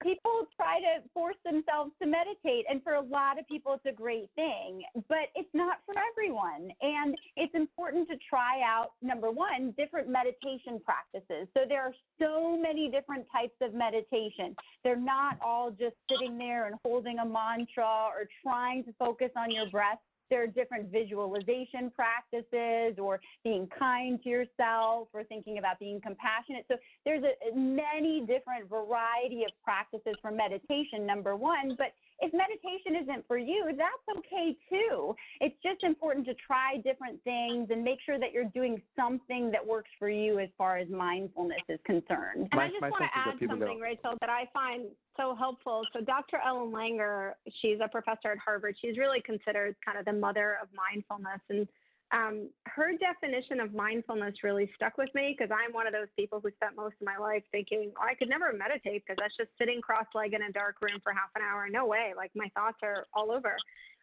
people 0.02 0.48
try 0.56 0.80
to 0.80 1.04
force 1.14 1.36
themselves 1.44 1.92
to 2.02 2.08
meditate 2.08 2.66
and 2.70 2.82
for 2.84 2.94
a 2.94 3.02
lot 3.02 3.38
of 3.40 3.48
people 3.48 3.74
it's 3.74 3.86
a 3.86 3.92
great 3.92 4.30
thing 4.36 4.82
but 5.10 5.28
it's 5.36 5.50
not 5.54 5.80
for 5.86 5.94
everyone 6.12 6.72
and 6.82 7.16
it's 7.36 7.54
important 7.54 8.08
to 8.08 8.16
try 8.30 8.62
out 8.64 8.92
number 9.02 9.30
one 9.30 9.74
meditation 10.12 10.82
practices. 10.84 11.48
So 11.54 11.62
there 11.68 11.82
are 11.82 11.94
so 12.20 12.58
many 12.58 12.90
different 12.90 13.26
types 13.32 13.56
of 13.62 13.74
meditation. 13.74 14.56
They're 14.84 14.96
not 14.96 15.38
all 15.42 15.72
just 15.72 15.96
sitting 16.10 16.38
there 16.38 16.68
and 16.68 16.76
holding 16.84 17.20
a 17.20 17.26
mantra 17.26 17.86
or 17.86 18.28
trying 18.44 18.84
to 18.86 18.94
focus 18.98 19.30
on 19.36 19.52
your 19.52 19.70
breath. 19.70 20.00
There 20.30 20.44
are 20.44 20.48
different 20.48 20.92
visualization 20.92 21.92
practices 21.96 23.00
or 23.00 23.20
being 23.44 23.68
kind 23.78 24.22
to 24.24 24.30
yourself 24.30 25.08
or 25.12 25.24
thinking 25.24 25.58
about 25.58 25.80
being 25.80 26.00
compassionate. 26.00 26.66
So 26.68 26.76
there's 27.04 27.24
a, 27.24 27.56
many 27.58 28.22
different 28.22 28.70
variety 28.70 29.44
of 29.44 29.52
practices 29.64 30.14
for 30.22 30.30
meditation, 30.30 31.06
number 31.06 31.36
one, 31.36 31.76
but 31.78 31.94
if 32.22 32.34
meditation 32.34 33.02
isn't 33.04 33.28
for 33.28 33.38
you, 33.38 33.66
that's 33.78 34.20
okay 34.20 34.56
too. 34.70 35.16
It's 35.40 35.56
just 35.64 35.84
important 35.84 36.26
to 36.28 36.34
try 36.36 36.78
different 36.84 37.24
things 37.24 37.70
and 37.72 37.84
make 37.84 38.00
sure 38.06 38.20
that 38.20 38.32
you're 38.34 38.52
doing 38.54 38.82
something 38.96 39.52
that 39.52 39.66
works 39.66 39.90
for 39.98 40.10
you 40.10 40.40
as 40.40 40.50
far 40.58 40.78
as 40.78 40.90
mindfulness 40.90 41.62
is 41.70 41.80
concerned. 41.86 42.50
And 42.52 42.56
my, 42.56 42.66
I 42.66 42.70
just 42.70 42.82
want 42.82 43.04
to 43.04 43.10
add 43.16 43.36
something, 43.48 43.80
Rachel, 43.80 44.16
that 44.20 44.30
I 44.30 44.50
find 44.54 44.86
so 45.18 45.36
helpful. 45.36 45.84
So 45.94 46.02
Dr. 46.02 46.40
Ellen 46.46 46.72
Langer, 46.72 47.34
she's 47.62 47.78
a 47.84 47.88
professor 47.88 48.32
at 48.32 48.38
Harvard. 48.38 48.76
She's 48.82 48.98
really 48.98 49.22
considered 49.22 49.76
kind 49.86 49.98
of 49.98 50.06
the 50.06 50.14
mother 50.14 50.58
of 50.62 50.70
mindfulness 50.76 51.42
and 51.50 51.68
um, 52.12 52.50
her 52.66 52.92
definition 52.98 53.60
of 53.60 53.74
mindfulness 53.74 54.36
really 54.44 54.70
stuck 54.76 54.98
with 54.98 55.10
me 55.14 55.36
because 55.38 55.52
I'm 55.54 55.74
one 55.74 55.86
of 55.86 55.94
those 55.94 56.08
people 56.18 56.40
who 56.42 56.50
spent 56.56 56.76
most 56.76 56.96
of 57.00 57.06
my 57.06 57.18
life 57.18 57.44
thinking, 57.52 57.92
oh, 57.98 58.04
I 58.04 58.16
could 58.16 58.30
never 58.30 58.52
meditate 58.52 59.04
because 59.06 59.18
that's 59.20 59.38
just 59.38 59.52
sitting 59.60 59.80
cross 59.82 60.06
legged 60.16 60.42
in 60.42 60.42
a 60.42 60.52
dark 60.52 60.82
room 60.82 61.00
for 61.04 61.14
half 61.14 61.30
an 61.36 61.44
hour. 61.44 61.68
No 61.70 61.86
way. 61.86 62.14
Like 62.18 62.32
my 62.36 62.50
thoughts 62.56 62.78
are 62.82 63.06
all 63.14 63.32
over. 63.32 63.56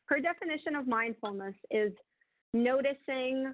Her 0.06 0.20
definition 0.20 0.76
of 0.76 0.86
mindfulness 0.86 1.54
is 1.70 1.92
noticing 2.54 3.52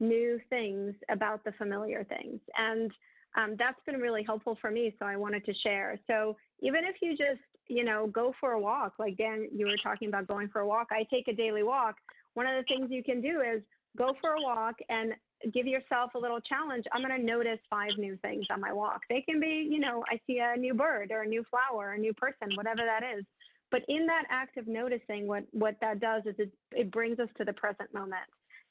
new 0.00 0.38
things 0.50 0.94
about 1.10 1.42
the 1.44 1.52
familiar 1.52 2.04
things. 2.04 2.40
And 2.58 2.90
um, 3.36 3.56
that's 3.58 3.80
been 3.86 4.00
really 4.00 4.22
helpful 4.22 4.58
for 4.60 4.70
me. 4.70 4.94
So 4.98 5.06
I 5.06 5.16
wanted 5.16 5.44
to 5.46 5.54
share. 5.62 5.98
So 6.06 6.36
even 6.60 6.84
if 6.84 6.96
you 7.00 7.12
just, 7.12 7.40
you 7.68 7.84
know, 7.84 8.06
go 8.06 8.34
for 8.38 8.52
a 8.52 8.60
walk, 8.60 8.94
like 8.98 9.16
Dan, 9.16 9.48
you 9.54 9.66
were 9.66 9.76
talking 9.82 10.08
about 10.08 10.26
going 10.26 10.48
for 10.48 10.60
a 10.60 10.66
walk, 10.66 10.88
I 10.90 11.04
take 11.10 11.28
a 11.28 11.34
daily 11.34 11.62
walk. 11.62 11.96
One 12.34 12.46
of 12.46 12.54
the 12.56 12.64
things 12.64 12.90
you 12.90 13.02
can 13.02 13.20
do 13.20 13.40
is 13.40 13.62
go 13.96 14.14
for 14.20 14.30
a 14.30 14.42
walk 14.42 14.76
and 14.88 15.12
give 15.52 15.66
yourself 15.66 16.14
a 16.14 16.18
little 16.18 16.40
challenge. 16.40 16.84
I'm 16.92 17.02
going 17.02 17.18
to 17.18 17.24
notice 17.24 17.58
five 17.68 17.90
new 17.98 18.16
things 18.22 18.46
on 18.50 18.60
my 18.60 18.72
walk. 18.72 19.02
They 19.08 19.20
can 19.20 19.40
be, 19.40 19.68
you 19.70 19.78
know, 19.78 20.04
I 20.10 20.18
see 20.26 20.38
a 20.38 20.58
new 20.58 20.74
bird 20.74 21.10
or 21.10 21.22
a 21.22 21.26
new 21.26 21.44
flower, 21.50 21.90
or 21.90 21.92
a 21.92 21.98
new 21.98 22.14
person, 22.14 22.48
whatever 22.54 22.82
that 22.84 23.02
is. 23.18 23.24
But 23.70 23.82
in 23.88 24.06
that 24.06 24.24
act 24.30 24.56
of 24.56 24.66
noticing, 24.68 25.26
what, 25.26 25.44
what 25.52 25.76
that 25.80 26.00
does 26.00 26.22
is 26.26 26.34
it, 26.38 26.52
it 26.72 26.90
brings 26.90 27.18
us 27.18 27.28
to 27.38 27.44
the 27.44 27.52
present 27.52 27.92
moment. 27.92 28.22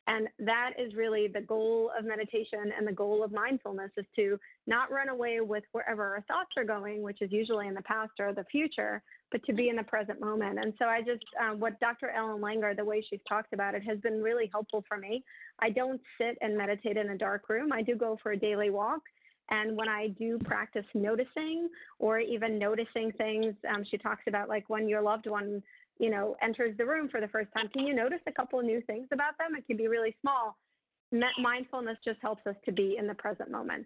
And 0.08 0.28
that 0.40 0.72
is 0.78 0.94
really 0.96 1.28
the 1.28 1.42
goal 1.42 1.90
of 1.98 2.04
meditation 2.04 2.74
and 2.78 2.86
the 2.86 2.92
goal 2.92 3.24
of 3.24 3.32
mindfulness 3.32 3.92
is 3.96 4.06
to 4.18 4.38
not 4.68 4.92
run 4.92 5.08
away 5.08 5.40
with 5.40 5.64
wherever 5.72 6.04
our 6.04 6.22
thoughts 6.28 6.52
are 6.58 6.66
going, 6.66 7.02
which 7.02 7.22
is 7.22 7.32
usually 7.32 7.68
in 7.68 7.74
the 7.74 7.82
past 7.84 8.12
or 8.20 8.34
the 8.34 8.44
future, 8.46 9.02
but 9.32 9.44
to 9.46 9.54
be 9.54 9.70
in 9.70 9.78
the 9.78 9.84
present 9.84 10.20
moment. 10.20 10.60
And 10.60 10.74
so 10.78 10.86
I 10.86 11.02
just, 11.02 11.24
um, 11.42 11.60
what 11.60 11.80
Dr. 11.80 12.10
Ellen 12.10 12.42
Langer, 12.42 12.76
the 12.76 12.84
way 12.84 13.06
she's 13.10 13.22
talked 13.28 13.54
about 13.54 13.76
it, 13.76 13.84
has 13.84 13.98
been 14.00 14.22
really 14.22 14.50
helpful 14.52 14.84
for 14.88 14.98
me. 14.98 15.24
I 15.60 15.70
don't 15.70 16.02
sit 16.18 16.38
and 16.42 16.58
meditate 16.58 16.98
in 16.98 17.12
a 17.12 17.18
dark 17.18 17.48
room. 17.48 17.72
I 17.72 17.82
do 17.82 17.96
go 17.96 18.20
for 18.22 18.34
a 18.34 18.38
daily 18.38 18.72
walk. 18.72 19.02
And 19.50 19.76
when 19.76 19.90
I 19.90 20.08
do 20.20 20.40
practice 20.40 20.86
noticing 20.94 21.70
or 22.00 22.20
even 22.20 22.58
noticing 22.58 23.12
things, 23.14 23.54
um, 23.70 23.84
she 23.90 23.98
talks 23.98 24.24
about 24.28 24.50
like 24.50 24.70
when 24.70 24.88
your 24.88 25.02
loved 25.02 25.28
one 25.28 25.62
you 26.00 26.10
know, 26.10 26.36
enters 26.42 26.76
the 26.78 26.86
room 26.86 27.10
for 27.10 27.22
the 27.22 27.28
first 27.28 27.50
time, 27.56 27.70
can 27.70 27.86
you 27.86 27.94
notice 27.94 28.20
a 28.28 28.32
couple 28.32 28.60
of 28.60 28.66
new 28.66 28.82
things 28.82 29.08
about 29.12 29.38
them? 29.38 29.56
It 29.58 29.66
can 29.68 29.78
be 29.78 29.88
really 29.88 30.16
small. 30.22 30.58
Mindfulness 31.40 31.98
just 32.04 32.20
helps 32.22 32.46
us 32.48 32.56
to 32.66 32.72
be 32.72 32.96
in 32.98 33.08
the 33.08 33.14
present 33.14 33.52
moment. 33.52 33.86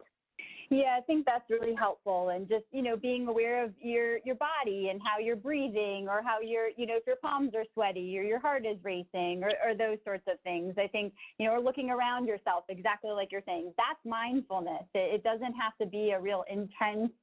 Yeah, 0.70 0.98
I 0.98 1.02
think 1.02 1.26
that's 1.26 1.50
really 1.50 1.74
helpful, 1.74 2.30
and 2.30 2.48
just 2.48 2.66
you 2.72 2.82
know 2.82 2.98
being 2.98 3.28
aware 3.28 3.64
of 3.64 3.72
your 3.82 4.18
your 4.26 4.36
body 4.36 4.90
and 4.92 5.00
how 5.02 5.18
you're 5.18 5.38
breathing, 5.38 6.08
or 6.10 6.22
how 6.22 6.42
you're 6.42 6.70
you 6.76 6.86
know 6.86 6.98
if 6.98 7.08
your 7.08 7.16
palms 7.18 7.52
are 7.56 7.64
sweaty 7.74 8.18
or 8.20 8.24
your 8.24 8.40
heart 8.40 8.66
is 8.66 8.78
racing, 8.84 9.44
or, 9.44 9.52
or 9.66 9.76
those 9.76 9.98
sorts 10.04 10.26
of 10.28 10.40
things. 10.42 10.76
I 10.78 10.88
think 10.88 11.14
you 11.40 11.48
know, 11.48 11.54
or 11.54 11.62
looking 11.62 11.90
around 11.90 12.28
yourself, 12.28 12.66
exactly 12.68 13.12
like 13.12 13.32
you're 13.32 13.44
saying. 13.46 13.74
That's 13.78 14.00
mindfulness. 14.06 14.84
It, 14.94 15.16
it 15.16 15.24
doesn't 15.24 15.54
have 15.54 15.78
to 15.80 15.86
be 15.86 16.12
a 16.12 16.20
real 16.20 16.44
intense 16.52 17.14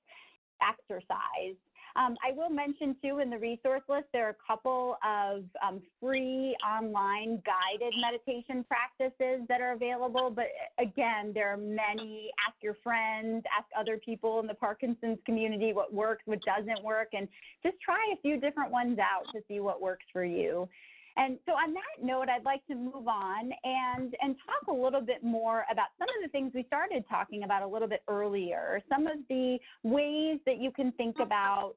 exercise. 0.63 1.57
Um, 1.97 2.17
I 2.27 2.33
will 2.33 2.51
mention 2.51 2.97
too 3.01 3.21
in 3.21 3.31
the 3.31 3.39
resource 3.39 3.83
list, 3.89 4.07
there 4.13 4.27
are 4.27 4.31
a 4.31 4.47
couple 4.47 4.97
of 5.07 5.45
um, 5.67 5.81
free 6.01 6.57
online 6.67 7.41
guided 7.47 7.95
meditation 8.01 8.65
practices 8.65 9.47
that 9.49 9.61
are 9.61 9.73
available. 9.73 10.33
But 10.35 10.47
again, 10.79 11.31
there 11.33 11.53
are 11.53 11.57
many. 11.57 12.31
Ask 12.49 12.57
your 12.63 12.77
friends, 12.83 13.45
ask 13.57 13.69
other 13.79 13.97
people 13.97 14.41
in 14.41 14.49
the 14.49 14.55
Parkinson's 14.55 15.19
community 15.25 15.73
what 15.73 15.95
works, 15.95 16.23
what 16.27 16.41
doesn't 16.45 16.83
work, 16.83 17.09
and 17.13 17.29
just 17.63 17.77
try 17.81 18.13
a 18.13 18.21
few 18.23 18.41
different 18.41 18.73
ones 18.73 18.99
out 18.99 19.25
to 19.33 19.41
see 19.47 19.61
what 19.61 19.81
works 19.81 20.05
for 20.13 20.25
you. 20.25 20.69
And 21.17 21.39
so 21.47 21.53
on 21.53 21.73
that 21.75 22.05
note, 22.05 22.29
I'd 22.29 22.45
like 22.45 22.67
to 22.67 22.75
move 22.75 23.07
on 23.07 23.51
and, 23.63 24.15
and 24.21 24.37
talk 24.45 24.69
a 24.69 24.73
little 24.73 25.01
bit 25.01 25.23
more 25.23 25.65
about 25.71 25.89
some 25.99 26.09
of 26.09 26.23
the 26.23 26.29
things 26.31 26.53
we 26.55 26.65
started 26.65 27.05
talking 27.09 27.45
about 27.45 27.63
a 27.63 27.67
little 27.67 27.89
bit 27.89 28.03
earlier, 28.09 28.83
some 28.89 29.07
of 29.07 29.19
the 29.29 29.59
ways 29.85 30.41
that 30.47 30.59
you 30.59 30.73
can 30.73 30.91
think 30.93 31.15
mm-hmm. 31.15 31.23
about 31.23 31.75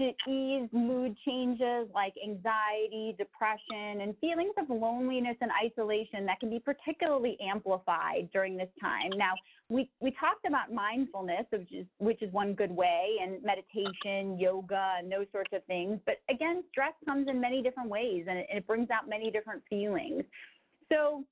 to 0.00 0.30
ease 0.30 0.68
mood 0.72 1.16
changes 1.24 1.88
like 1.94 2.14
anxiety, 2.22 3.14
depression, 3.18 4.00
and 4.00 4.16
feelings 4.20 4.52
of 4.58 4.68
loneliness 4.68 5.36
and 5.40 5.50
isolation 5.64 6.26
that 6.26 6.40
can 6.40 6.50
be 6.50 6.58
particularly 6.58 7.36
amplified 7.40 8.28
during 8.32 8.56
this 8.56 8.70
time. 8.80 9.10
Now, 9.16 9.34
we, 9.72 9.88
we 10.00 10.10
talked 10.10 10.44
about 10.46 10.72
mindfulness, 10.72 11.46
which 11.50 11.72
is, 11.72 11.86
which 11.98 12.20
is 12.20 12.30
one 12.32 12.52
good 12.52 12.70
way, 12.70 13.16
and 13.22 13.42
meditation, 13.42 14.38
yoga, 14.38 14.94
and 14.98 15.10
those 15.10 15.26
sorts 15.32 15.50
of 15.54 15.64
things. 15.64 15.98
But 16.04 16.16
again, 16.28 16.62
stress 16.70 16.92
comes 17.06 17.26
in 17.28 17.40
many 17.40 17.62
different 17.62 17.88
ways 17.88 18.26
and 18.28 18.38
it, 18.38 18.46
and 18.50 18.58
it 18.58 18.66
brings 18.66 18.90
out 18.90 19.08
many 19.08 19.30
different 19.30 19.62
feelings. 19.70 20.24
So, 20.92 21.24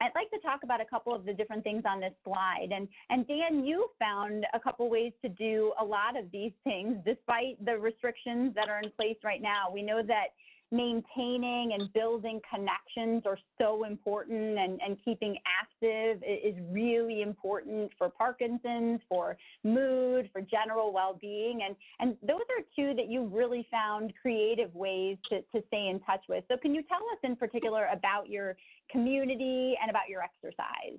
I'd 0.00 0.10
like 0.16 0.30
to 0.30 0.38
talk 0.40 0.64
about 0.64 0.80
a 0.80 0.84
couple 0.84 1.14
of 1.14 1.24
the 1.24 1.32
different 1.32 1.62
things 1.62 1.84
on 1.86 2.00
this 2.00 2.12
slide. 2.24 2.70
And, 2.72 2.88
and 3.08 3.24
Dan, 3.28 3.64
you 3.64 3.86
found 4.00 4.44
a 4.52 4.58
couple 4.58 4.90
ways 4.90 5.12
to 5.22 5.28
do 5.28 5.72
a 5.80 5.84
lot 5.84 6.18
of 6.18 6.24
these 6.32 6.50
things 6.64 6.96
despite 7.06 7.64
the 7.64 7.78
restrictions 7.78 8.52
that 8.56 8.68
are 8.68 8.80
in 8.80 8.90
place 8.90 9.16
right 9.22 9.40
now. 9.40 9.70
We 9.72 9.80
know 9.80 10.02
that 10.02 10.34
maintaining 10.72 11.74
and 11.74 11.92
building 11.92 12.40
connections 12.52 13.22
are 13.26 13.38
so 13.60 13.84
important 13.84 14.58
and, 14.58 14.80
and 14.80 14.96
keeping 15.04 15.36
active 15.46 16.22
is 16.26 16.54
really 16.70 17.20
important 17.20 17.92
for 17.98 18.08
Parkinson's, 18.08 19.00
for 19.08 19.36
mood, 19.62 20.30
for 20.32 20.40
general 20.40 20.92
well-being. 20.92 21.60
And, 21.66 21.76
and 22.00 22.16
those 22.26 22.40
are 22.40 22.64
two 22.74 22.94
that 22.96 23.08
you 23.08 23.26
really 23.26 23.68
found 23.70 24.14
creative 24.20 24.74
ways 24.74 25.18
to, 25.28 25.40
to 25.40 25.62
stay 25.68 25.88
in 25.88 26.00
touch 26.00 26.22
with. 26.28 26.42
So 26.48 26.56
can 26.56 26.74
you 26.74 26.82
tell 26.84 27.02
us 27.12 27.18
in 27.22 27.36
particular 27.36 27.88
about 27.92 28.28
your 28.28 28.56
community 28.90 29.74
and 29.80 29.90
about 29.90 30.08
your 30.08 30.22
exercise? 30.22 30.98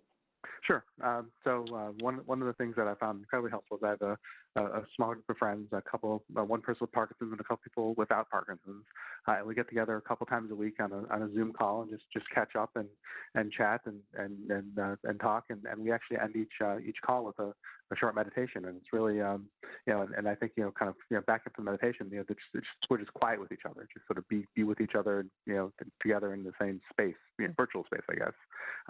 Sure. 0.65 0.83
Um, 1.03 1.31
so 1.43 1.65
uh, 1.73 1.91
one 1.99 2.15
one 2.25 2.41
of 2.41 2.47
the 2.47 2.53
things 2.53 2.75
that 2.77 2.87
I 2.87 2.95
found 2.95 3.19
incredibly 3.19 3.51
helpful 3.51 3.77
is 3.77 3.83
I 3.83 3.89
have 3.89 4.17
a, 4.55 4.83
small 4.95 5.13
group 5.13 5.29
of 5.29 5.37
friends, 5.37 5.67
a 5.71 5.81
couple, 5.81 6.23
uh, 6.37 6.43
one 6.43 6.61
person 6.61 6.79
with 6.81 6.91
Parkinson's 6.91 7.31
and 7.31 7.39
a 7.39 7.43
couple 7.43 7.61
people 7.63 7.93
without 7.97 8.29
Parkinson's. 8.29 8.85
Uh, 9.27 9.37
and 9.37 9.47
we 9.47 9.55
get 9.55 9.67
together 9.67 9.97
a 9.97 10.01
couple 10.01 10.25
times 10.25 10.51
a 10.51 10.55
week 10.55 10.75
on 10.79 10.91
a 10.91 11.13
on 11.13 11.23
a 11.23 11.33
Zoom 11.33 11.53
call 11.53 11.81
and 11.81 11.91
just 11.91 12.03
just 12.11 12.25
catch 12.29 12.55
up 12.55 12.71
and 12.75 12.87
and 13.35 13.51
chat 13.51 13.81
and 13.85 13.99
and 14.15 14.51
and 14.51 14.79
uh, 14.79 14.95
and 15.05 15.19
talk. 15.19 15.45
And, 15.49 15.63
and 15.65 15.83
we 15.83 15.91
actually 15.91 16.17
end 16.17 16.35
each 16.35 16.61
uh, 16.63 16.77
each 16.79 16.97
call 17.05 17.25
with 17.25 17.39
a, 17.39 17.53
a 17.91 17.95
short 17.97 18.15
meditation. 18.15 18.65
And 18.65 18.77
it's 18.77 18.93
really 18.93 19.21
um, 19.21 19.45
you 19.87 19.93
know, 19.93 20.01
and, 20.01 20.13
and 20.15 20.29
I 20.29 20.35
think 20.35 20.53
you 20.55 20.63
know, 20.63 20.71
kind 20.71 20.89
of 20.89 20.95
you 21.09 21.17
know, 21.17 21.23
back 21.25 21.43
up 21.47 21.55
to 21.55 21.61
meditation. 21.61 22.09
You 22.11 22.17
know, 22.17 22.25
it's, 22.29 22.67
we're 22.89 22.97
just 22.97 23.13
quiet 23.13 23.39
with 23.39 23.51
each 23.51 23.65
other, 23.67 23.87
just 23.93 24.05
sort 24.07 24.17
of 24.17 24.27
be 24.27 24.45
be 24.55 24.63
with 24.63 24.81
each 24.81 24.95
other, 24.95 25.25
you 25.45 25.55
know, 25.55 25.71
together 26.01 26.33
in 26.33 26.43
the 26.43 26.53
same 26.61 26.79
space, 26.91 27.15
you 27.39 27.47
know, 27.47 27.53
virtual 27.57 27.85
space, 27.85 28.03
I 28.09 28.15
guess. 28.15 28.33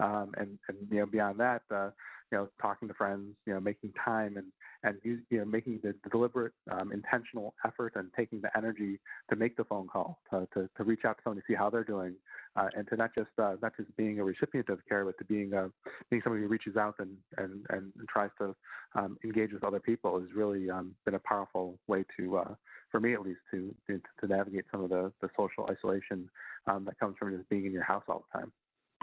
Um, 0.00 0.34
and 0.36 0.58
and 0.68 0.78
you 0.90 1.00
know, 1.00 1.06
beyond 1.06 1.40
that. 1.40 1.62
Uh, 1.70 1.90
you 2.34 2.40
know, 2.40 2.48
talking 2.60 2.88
to 2.88 2.94
friends, 2.94 3.36
you 3.46 3.54
know, 3.54 3.60
making 3.60 3.92
time 4.04 4.36
and 4.36 4.46
and 4.82 4.98
you 5.04 5.38
know, 5.38 5.44
making 5.44 5.78
the 5.84 5.94
deliberate, 6.10 6.52
um, 6.70 6.90
intentional 6.90 7.54
effort 7.64 7.92
and 7.94 8.10
taking 8.16 8.40
the 8.40 8.50
energy 8.56 8.98
to 9.30 9.36
make 9.36 9.56
the 9.56 9.62
phone 9.62 9.86
call, 9.86 10.18
to 10.30 10.48
to, 10.52 10.68
to 10.76 10.82
reach 10.82 11.04
out 11.04 11.16
to 11.16 11.22
someone 11.22 11.36
to 11.36 11.46
see 11.46 11.54
how 11.54 11.70
they're 11.70 11.84
doing, 11.84 12.14
uh, 12.56 12.66
and 12.76 12.88
to 12.88 12.96
not 12.96 13.14
just 13.14 13.30
uh, 13.40 13.54
not 13.62 13.72
just 13.76 13.96
being 13.96 14.18
a 14.18 14.24
recipient 14.24 14.68
of 14.68 14.80
care, 14.88 15.04
but 15.04 15.16
to 15.18 15.24
being 15.24 15.52
a, 15.52 15.70
being 16.10 16.22
somebody 16.24 16.42
who 16.42 16.48
reaches 16.48 16.76
out 16.76 16.96
and 16.98 17.16
and 17.38 17.64
and, 17.70 17.92
tries 18.08 18.30
to 18.38 18.54
um, 18.96 19.16
engage 19.22 19.52
with 19.52 19.62
other 19.62 19.80
people 19.80 20.18
has 20.20 20.28
really 20.34 20.68
um, 20.68 20.92
been 21.04 21.14
a 21.14 21.20
powerful 21.20 21.78
way 21.86 22.04
to, 22.16 22.38
uh, 22.38 22.54
for 22.90 22.98
me 22.98 23.14
at 23.14 23.22
least, 23.22 23.40
to 23.52 23.72
to, 23.86 24.00
to 24.20 24.26
navigate 24.26 24.64
some 24.72 24.82
of 24.82 24.90
the 24.90 25.12
the 25.22 25.28
social 25.36 25.68
isolation 25.70 26.28
um, 26.66 26.84
that 26.84 26.98
comes 26.98 27.14
from 27.16 27.36
just 27.36 27.48
being 27.48 27.64
in 27.64 27.72
your 27.72 27.84
house 27.84 28.02
all 28.08 28.24
the 28.32 28.40
time. 28.40 28.52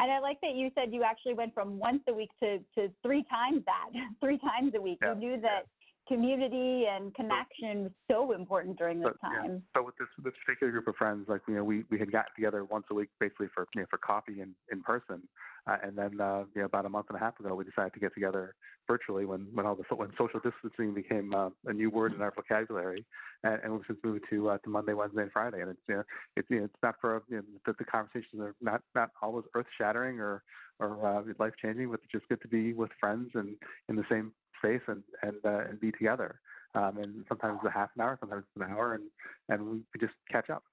And 0.02 0.12
I 0.12 0.18
like 0.18 0.42
that 0.42 0.56
you 0.56 0.72
said 0.74 0.92
you 0.92 1.04
actually 1.04 1.36
went 1.36 1.54
from 1.54 1.78
once 1.78 2.02
a 2.10 2.14
week 2.14 2.32
to, 2.42 2.58
to 2.74 2.92
three 3.04 3.24
times 3.30 3.62
that, 3.66 4.02
three 4.20 4.40
times 4.40 4.74
a 4.76 4.82
week. 4.82 4.98
Yeah. 5.00 5.14
You 5.14 5.20
knew 5.20 5.42
that 5.42 5.68
community 6.08 6.86
and 6.90 7.14
connection 7.16 7.84
was 7.84 7.92
so 8.10 8.32
important 8.34 8.78
during 8.78 9.00
this 9.00 9.10
But, 9.22 9.32
yeah. 9.32 9.42
time. 9.42 9.64
So 9.76 9.84
with 9.84 9.96
this 9.98 10.08
this 10.24 10.34
particular 10.46 10.72
group 10.72 10.88
of 10.88 10.96
friends, 10.96 11.26
like 11.28 11.42
you 11.48 11.56
know, 11.56 11.64
we 11.64 11.84
we 11.90 12.00
had 12.00 12.12
gotten 12.12 12.32
together 12.36 12.64
once 12.66 12.86
a 12.92 12.94
week 12.94 13.10
basically 13.20 13.48
for 13.54 13.68
you 13.76 13.82
know 13.82 13.88
for 13.90 13.98
coffee 13.98 14.42
in 14.42 14.54
in 14.72 14.82
person, 14.82 15.22
uh, 15.68 15.78
and 15.84 15.98
then 15.98 16.20
uh, 16.20 16.44
you 16.56 16.62
know 16.62 16.66
about 16.66 16.86
a 16.86 16.90
month 16.90 17.08
and 17.10 17.18
a 17.18 17.20
half 17.20 17.40
ago 17.40 17.56
we 17.56 17.64
decided 17.64 17.94
to 17.94 18.00
get 18.00 18.14
together 18.14 18.56
virtually 18.88 19.26
when 19.26 19.48
when 19.54 19.66
all 19.66 19.76
the 19.76 19.84
when 19.96 20.12
social 20.18 20.40
distancing 20.40 20.94
became 20.94 21.34
uh, 21.34 21.50
a 21.66 21.74
new 21.74 21.90
word 21.90 22.14
in 22.14 22.22
our 22.22 22.32
vocabulary, 22.36 23.06
and, 23.44 23.60
and 23.64 23.72
we've 23.72 23.82
since 23.88 24.00
moved 24.04 24.26
to 24.30 24.50
uh, 24.50 24.58
to 24.60 24.70
Monday, 24.70 24.94
Wednesday, 24.94 25.24
and 25.24 25.32
Friday, 25.32 25.62
and 25.62 25.72
it's 25.72 25.82
you 25.88 25.96
know 25.96 26.04
it's 26.36 26.50
you 26.50 26.60
know, 26.60 26.66
it's 26.66 26.84
not 26.84 26.96
for 27.00 27.24
you 27.30 27.38
know 27.38 27.44
the, 27.66 27.74
the 27.78 27.86
conversations 27.86 28.42
are 28.42 28.56
not 28.62 28.82
not 28.96 29.12
always 29.22 29.46
earth 29.56 29.68
shattering 29.78 30.20
or 30.20 30.44
or 30.80 31.06
uh, 31.06 31.22
life 31.40 31.54
changing, 31.62 31.90
but 31.90 32.00
it's 32.04 32.12
just 32.12 32.28
good 32.28 32.42
to 32.42 32.48
be 32.48 32.74
with 32.74 32.90
friends 33.00 33.30
and 33.36 33.56
in 33.88 33.96
the 33.96 34.06
same 34.10 34.32
and 34.64 35.04
and 35.22 35.36
uh, 35.46 35.70
and 35.70 35.80
be 35.80 35.92
together. 35.92 36.40
Um, 36.74 36.98
and 37.00 37.26
sometimes 37.28 37.60
it's 37.62 37.70
a 37.70 37.78
half 37.78 37.90
an 37.96 38.02
hour, 38.02 38.18
sometimes 38.20 38.44
it's 38.56 38.64
an 38.64 38.72
hour, 38.72 38.94
and 38.94 39.04
and 39.50 39.70
we, 39.70 40.00
just 40.00 40.14
catch 40.32 40.50
up. 40.50 40.64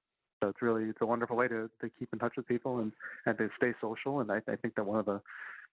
So 0.40 0.48
it's 0.48 0.62
really 0.62 0.84
it's 0.84 1.00
a 1.00 1.06
wonderful 1.06 1.36
way 1.36 1.48
to, 1.48 1.68
to 1.80 1.90
keep 1.98 2.08
in 2.12 2.18
touch 2.18 2.34
with 2.36 2.46
people 2.46 2.78
and, 2.78 2.92
and 3.26 3.36
to 3.38 3.48
stay 3.56 3.72
social. 3.80 4.20
And 4.20 4.30
I, 4.30 4.40
I 4.48 4.56
think 4.56 4.76
that 4.76 4.86
one 4.86 5.00
of 5.00 5.06
the 5.06 5.20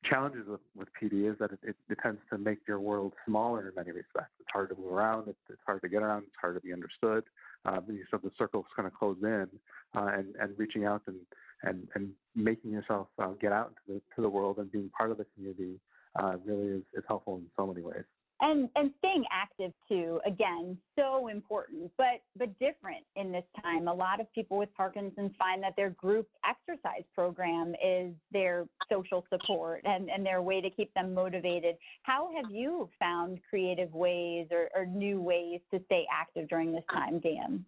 challenges 0.04 0.48
with, 0.48 0.62
with 0.76 0.88
PD 1.00 1.32
is 1.32 1.38
that 1.40 1.52
it, 1.52 1.60
it, 1.64 1.76
it 1.90 1.98
tends 2.02 2.20
to 2.32 2.38
make 2.38 2.60
your 2.68 2.80
world 2.80 3.14
smaller 3.28 3.68
in 3.68 3.76
many 3.76 3.92
respects. 3.92 4.32
It's 4.40 4.50
hard 4.52 4.70
to 4.70 4.76
move 4.76 4.92
around. 4.92 5.28
It's, 5.28 5.38
it's 5.50 5.62
hard 5.66 5.82
to 5.84 5.90
get 5.90 6.02
around. 6.02 6.24
It's 6.24 6.36
hard 6.40 6.56
to 6.56 6.62
be 6.62 6.74
understood. 6.74 7.24
Um, 7.66 7.86
so 8.12 8.18
the 8.18 8.32
circle's 8.38 8.66
kind 8.76 8.88
of 8.88 8.94
closed 8.94 9.24
in, 9.24 9.48
uh, 9.96 10.10
and 10.14 10.36
and 10.40 10.58
reaching 10.58 10.86
out 10.86 11.02
and 11.08 11.18
and 11.64 11.88
and 11.96 12.12
making 12.36 12.72
yourself 12.72 13.08
uh, 13.20 13.30
get 13.42 13.52
out 13.52 13.74
into 13.88 14.00
the 14.00 14.16
to 14.16 14.22
the 14.22 14.30
world 14.30 14.58
and 14.58 14.72
being 14.72 14.90
part 14.96 15.12
of 15.12 15.18
the 15.18 15.26
community 15.36 15.80
uh, 16.16 16.36
really 16.46 16.68
is, 16.68 16.84
is 16.94 17.04
helpful 17.08 17.36
in 17.38 17.46
so 17.58 17.68
many 17.68 17.82
ways. 17.82 18.04
and 18.42 18.70
and 18.76 18.92
staying 19.00 19.24
active 19.32 19.72
too 19.88 20.20
again 20.26 20.78
so 20.98 21.28
important 21.28 21.90
but 21.98 22.22
but 22.38 22.50
different 22.60 23.04
in 23.16 23.32
this 23.32 23.46
time. 23.62 23.88
A 23.88 23.94
lot 23.94 24.20
of 24.20 24.32
people 24.34 24.58
with 24.58 24.70
parkinson's 24.76 25.32
find 25.40 25.64
that 25.64 25.74
their 25.78 25.92
group 25.92 26.28
exercise 26.48 27.04
program 27.14 27.76
is 27.84 28.14
their 28.32 28.66
social 28.92 29.26
support 29.30 29.82
and 29.86 30.10
and 30.10 30.26
their 30.26 30.42
way 30.42 30.60
to 30.62 30.70
keep 30.70 30.94
them 30.94 31.14
motivated. 31.14 31.76
How 32.04 32.30
have 32.36 32.52
you 32.52 32.90
found 33.00 33.40
creative 33.50 33.94
ways 33.94 34.48
or, 34.52 34.70
or 34.76 34.86
new 34.86 35.22
ways 35.22 35.62
to 35.74 35.80
stay 35.86 36.06
active 36.12 36.50
during 36.50 36.74
this 36.74 36.84
time 36.92 37.20
dan 37.20 37.66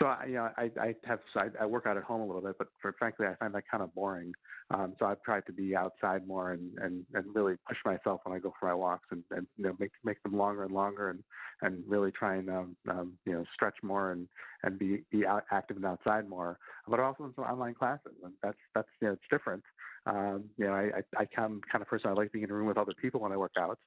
So 0.00 0.06
I, 0.06 0.24
you 0.26 0.34
know, 0.34 0.48
I, 0.56 0.70
I 0.80 0.94
have 1.04 1.18
I, 1.36 1.48
I 1.60 1.66
work 1.66 1.84
out 1.86 1.98
at 1.98 2.04
home 2.04 2.22
a 2.22 2.26
little 2.26 2.40
bit, 2.40 2.56
but 2.56 2.68
for, 2.80 2.94
frankly, 2.98 3.26
I 3.26 3.34
find 3.34 3.54
that 3.54 3.64
kind 3.70 3.82
of 3.82 3.94
boring. 3.94 4.32
Um, 4.70 4.94
so 4.98 5.04
I've 5.04 5.22
tried 5.22 5.44
to 5.46 5.52
be 5.52 5.76
outside 5.76 6.26
more 6.26 6.52
and, 6.52 6.78
and, 6.78 7.04
and 7.12 7.26
really 7.34 7.56
push 7.68 7.76
myself 7.84 8.20
when 8.24 8.34
I 8.34 8.40
go 8.40 8.54
for 8.58 8.66
my 8.68 8.74
walks 8.74 9.08
and, 9.10 9.22
and 9.30 9.46
you 9.58 9.64
know 9.64 9.76
make 9.78 9.90
make 10.02 10.22
them 10.22 10.36
longer 10.36 10.64
and 10.64 10.72
longer 10.72 11.10
and, 11.10 11.22
and 11.60 11.84
really 11.86 12.12
try 12.12 12.36
and 12.36 12.48
um, 12.48 12.76
um, 12.88 13.12
you 13.26 13.32
know 13.32 13.44
stretch 13.52 13.76
more 13.82 14.12
and, 14.12 14.26
and 14.62 14.78
be 14.78 15.02
be 15.10 15.26
out, 15.26 15.44
active 15.50 15.76
and 15.76 15.84
outside 15.84 16.26
more. 16.28 16.58
But 16.88 17.00
also 17.00 17.24
in 17.24 17.34
some 17.34 17.44
online 17.44 17.74
classes, 17.74 18.12
and 18.24 18.32
that's 18.42 18.58
that's 18.74 18.88
you 19.02 19.08
know 19.08 19.12
it's 19.14 19.22
different. 19.30 19.64
Um, 20.06 20.44
you 20.56 20.66
know, 20.66 20.72
I, 20.72 20.90
I 20.96 21.22
I 21.22 21.24
kind 21.26 21.60
of 21.74 21.86
person 21.88 22.08
I 22.08 22.14
like 22.14 22.32
being 22.32 22.44
in 22.44 22.50
a 22.50 22.54
room 22.54 22.68
with 22.68 22.78
other 22.78 22.94
people 23.02 23.20
when 23.20 23.32
I 23.32 23.36
work 23.36 23.52
out 23.58 23.78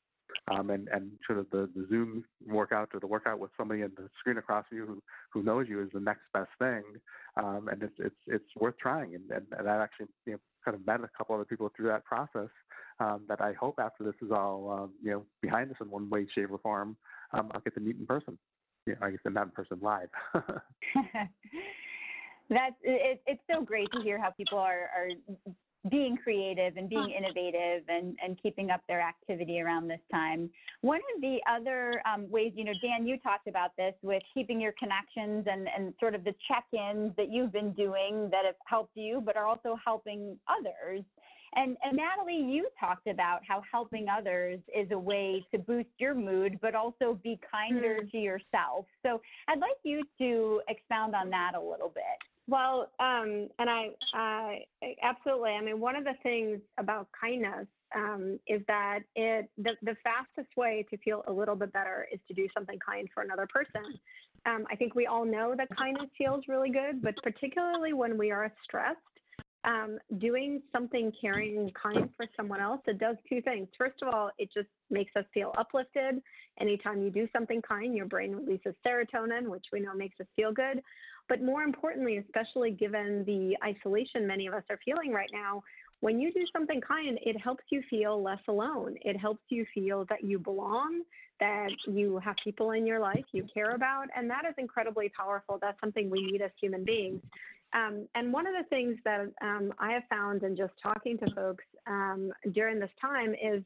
um, 0.52 0.70
and 0.70 0.88
and 0.90 1.12
sort 1.26 1.40
of 1.40 1.50
the, 1.52 1.70
the 1.76 1.88
Zoom 1.90 2.24
workout 2.46 2.90
or 2.94 3.00
the 3.00 3.08
workout 3.08 3.40
with 3.40 3.52
somebody 3.58 3.82
in 3.82 3.92
the 3.96 4.10
screen 4.20 4.38
across 4.38 4.66
you 4.72 4.86
who 4.86 5.02
who 5.32 5.44
knows 5.44 5.68
you 5.70 5.82
is 5.82 5.90
the 5.94 6.00
next 6.00 6.24
best 6.34 6.50
thing, 6.60 6.84
um, 7.38 7.70
and 7.72 7.84
it's 7.84 7.96
it's 8.00 8.16
it's 8.28 8.56
worth 8.60 8.78
trying. 8.78 9.16
And, 9.16 9.30
and 9.32 9.46
and 9.58 9.70
I 9.70 9.84
actually 9.84 10.08
you 10.26 10.34
know 10.34 10.40
kind 10.66 10.76
of 10.76 10.86
met 10.86 11.02
a 11.02 11.10
couple 11.18 11.36
other 11.36 11.46
people 11.46 11.72
through 11.76 11.88
that 11.88 12.06
process 12.06 12.50
um, 13.00 13.22
that 13.28 13.42
I 13.42 13.54
hope 13.54 13.80
after 13.80 14.04
this 14.04 14.16
is 14.22 14.32
all 14.32 14.72
um, 14.72 14.92
you 15.02 15.12
know 15.12 15.26
behind 15.42 15.72
us 15.72 15.78
in 15.82 15.90
one 15.90 16.10
way, 16.10 16.28
shape, 16.34 16.52
or 16.52 16.58
form, 16.60 16.98
um, 17.32 17.52
I'll 17.54 17.62
get 17.62 17.76
to 17.76 17.82
meet 17.82 17.98
in 17.98 18.06
person. 18.06 18.38
Yeah, 18.86 18.96
I 19.02 19.12
guess 19.12 19.20
not 19.26 19.46
in 19.46 19.52
person 19.52 19.80
live. 19.82 20.10
That's 22.50 22.76
it, 22.84 23.22
it's 23.26 23.42
so 23.50 23.64
great 23.64 23.90
to 23.94 24.02
hear 24.02 24.20
how 24.20 24.32
people 24.32 24.58
are 24.58 24.90
are 24.96 25.10
being 25.90 26.16
creative 26.16 26.78
and 26.78 26.90
being 26.90 27.12
innovative 27.12 27.84
and, 27.90 28.16
and 28.24 28.42
keeping 28.42 28.70
up 28.70 28.82
their 28.88 29.02
activity 29.02 29.60
around 29.60 29.88
this 29.90 30.00
time. 30.12 30.50
One 30.82 31.02
of 31.14 31.22
the 31.22 31.40
other 31.50 32.02
um, 32.12 32.30
ways, 32.32 32.54
you 32.56 32.64
know, 32.64 32.72
Dan, 32.82 33.06
you 33.06 33.18
talked 33.18 33.48
about 33.48 33.76
this 33.76 33.94
with 34.02 34.24
keeping 34.34 34.62
your 34.62 34.74
connections 34.80 35.46
and, 35.50 35.68
and 35.76 35.94
sort 36.00 36.16
of 36.16 36.24
the 36.24 36.34
check-ins 36.48 37.12
that 37.18 37.30
you've 37.30 37.52
been 37.52 37.74
doing 37.74 38.30
that 38.32 38.46
have 38.46 38.56
helped 38.66 38.96
you, 38.96 39.22
but 39.26 39.36
are 39.36 39.46
also 39.46 39.78
helping 39.84 40.38
others. 40.48 41.04
And, 41.56 41.78
and 41.84 42.00
Nataly, 42.00 42.52
you 42.52 42.68
talked 42.80 43.08
about 43.08 43.42
how 43.48 43.62
helping 43.70 44.08
others 44.10 44.60
is 44.76 44.88
a 44.92 44.98
way 44.98 45.46
to 45.52 45.60
boost 45.60 45.90
your 46.00 46.16
mood, 46.16 46.58
but 46.62 46.76
also 46.76 47.20
be 47.24 47.40
kinder 47.52 48.00
Mm. 48.02 48.12
to 48.12 48.18
yourself. 48.18 48.86
So 49.06 49.22
I'd 49.48 49.60
like 49.60 49.78
you 49.84 50.02
to 50.18 50.62
expound 50.68 51.14
on 51.14 51.30
that 51.30 51.52
a 51.56 51.60
little 51.62 51.90
bit. 51.90 52.04
Well, 52.48 52.92
um, 53.00 53.48
and 53.58 53.70
I 53.70 54.66
absolutely. 55.02 55.52
I 55.52 55.62
mean, 55.62 55.80
one 55.80 55.96
of 55.96 56.04
the 56.04 56.16
things 56.24 56.60
about 56.78 57.08
kindness 57.20 57.68
um, 57.96 58.40
is 58.48 58.62
that 58.68 59.00
it 59.16 59.50
the, 59.58 59.72
the 59.82 59.96
fastest 60.04 60.56
way 60.58 60.86
to 60.90 60.98
feel 60.98 61.24
a 61.28 61.32
little 61.32 61.56
bit 61.56 61.72
better 61.72 62.08
is 62.12 62.20
to 62.28 62.34
do 62.34 62.48
something 62.54 62.78
kind 62.86 63.08
for 63.14 63.24
another 63.24 63.48
person. 63.48 63.98
Um, 64.46 64.66
I 64.70 64.76
think 64.76 64.94
we 64.94 65.06
all 65.06 65.26
know 65.26 65.56
that 65.58 65.70
kindness 65.78 66.10
feels 66.18 66.44
really 66.50 66.70
good, 66.70 67.02
but 67.02 67.16
particularly 67.24 67.94
when 67.94 68.18
we 68.18 68.30
are 68.32 68.52
stressed, 68.64 68.98
um, 69.64 69.98
doing 70.18 70.62
something 70.74 71.14
caring 71.22 71.58
and 71.58 71.74
kind 71.74 72.10
for 72.18 72.26
someone 72.36 72.60
else, 72.60 72.82
it 72.88 73.00
does 73.00 73.16
two 73.30 73.42
things. 73.42 73.70
First 73.78 74.02
of 74.02 74.14
all, 74.14 74.32
it 74.38 74.50
just 74.54 74.68
makes 74.90 75.16
us 75.16 75.24
feel 75.34 75.54
uplifted. 75.58 76.22
Anytime 76.60 77.02
you 77.02 77.10
do 77.10 77.28
something 77.32 77.62
kind, 77.62 77.96
your 77.96 78.06
brain 78.06 78.36
releases 78.36 78.76
serotonin, 78.86 79.48
which 79.48 79.66
we 79.72 79.80
know 79.80 79.94
makes 79.96 80.20
us 80.20 80.28
feel 80.36 80.52
good. 80.52 80.82
But 81.30 81.42
more 81.42 81.64
importantly, 81.64 82.18
especially 82.18 82.72
given 82.72 83.24
the 83.26 83.56
isolation 83.64 84.28
many 84.28 84.48
of 84.48 84.54
us 84.54 84.64
are 84.70 84.80
feeling 84.84 85.12
right 85.12 85.30
now, 85.32 85.64
when 86.02 86.20
you 86.20 86.34
do 86.34 86.46
something 86.52 86.82
kind, 86.82 87.18
it 87.26 87.40
helps 87.40 87.64
you 87.70 87.82
feel 87.90 88.22
less 88.22 88.42
alone. 88.50 88.98
It 89.04 89.16
helps 89.16 89.44
you 89.48 89.66
feel 89.74 90.06
that 90.10 90.22
you 90.22 90.38
belong, 90.38 91.02
that 91.40 91.70
you 91.88 92.20
have 92.20 92.36
people 92.44 92.72
in 92.72 92.86
your 92.86 93.00
life 93.00 93.24
you 93.32 93.46
care 93.54 93.72
about, 93.72 94.08
and 94.16 94.30
that 94.30 94.44
is 94.48 94.54
incredibly 94.58 95.10
powerful. 95.10 95.58
That's 95.62 95.80
something 95.80 96.10
we 96.10 96.26
need 96.26 96.42
as 96.42 96.52
human 96.60 96.84
beings. 96.84 97.22
Um, 97.74 98.08
and 98.16 98.34
one 98.34 98.46
of 98.46 98.54
the 98.54 98.68
things 98.70 98.98
that 99.06 99.32
um, 99.42 99.74
I 99.80 99.94
have 99.94 100.04
found 100.10 100.44
in 100.44 100.58
just 100.58 100.74
talking 100.82 101.18
to 101.20 101.34
folks 101.34 101.64
um, 101.88 102.32
during 102.52 102.80
this 102.80 102.92
time 103.02 103.34
is 103.34 103.64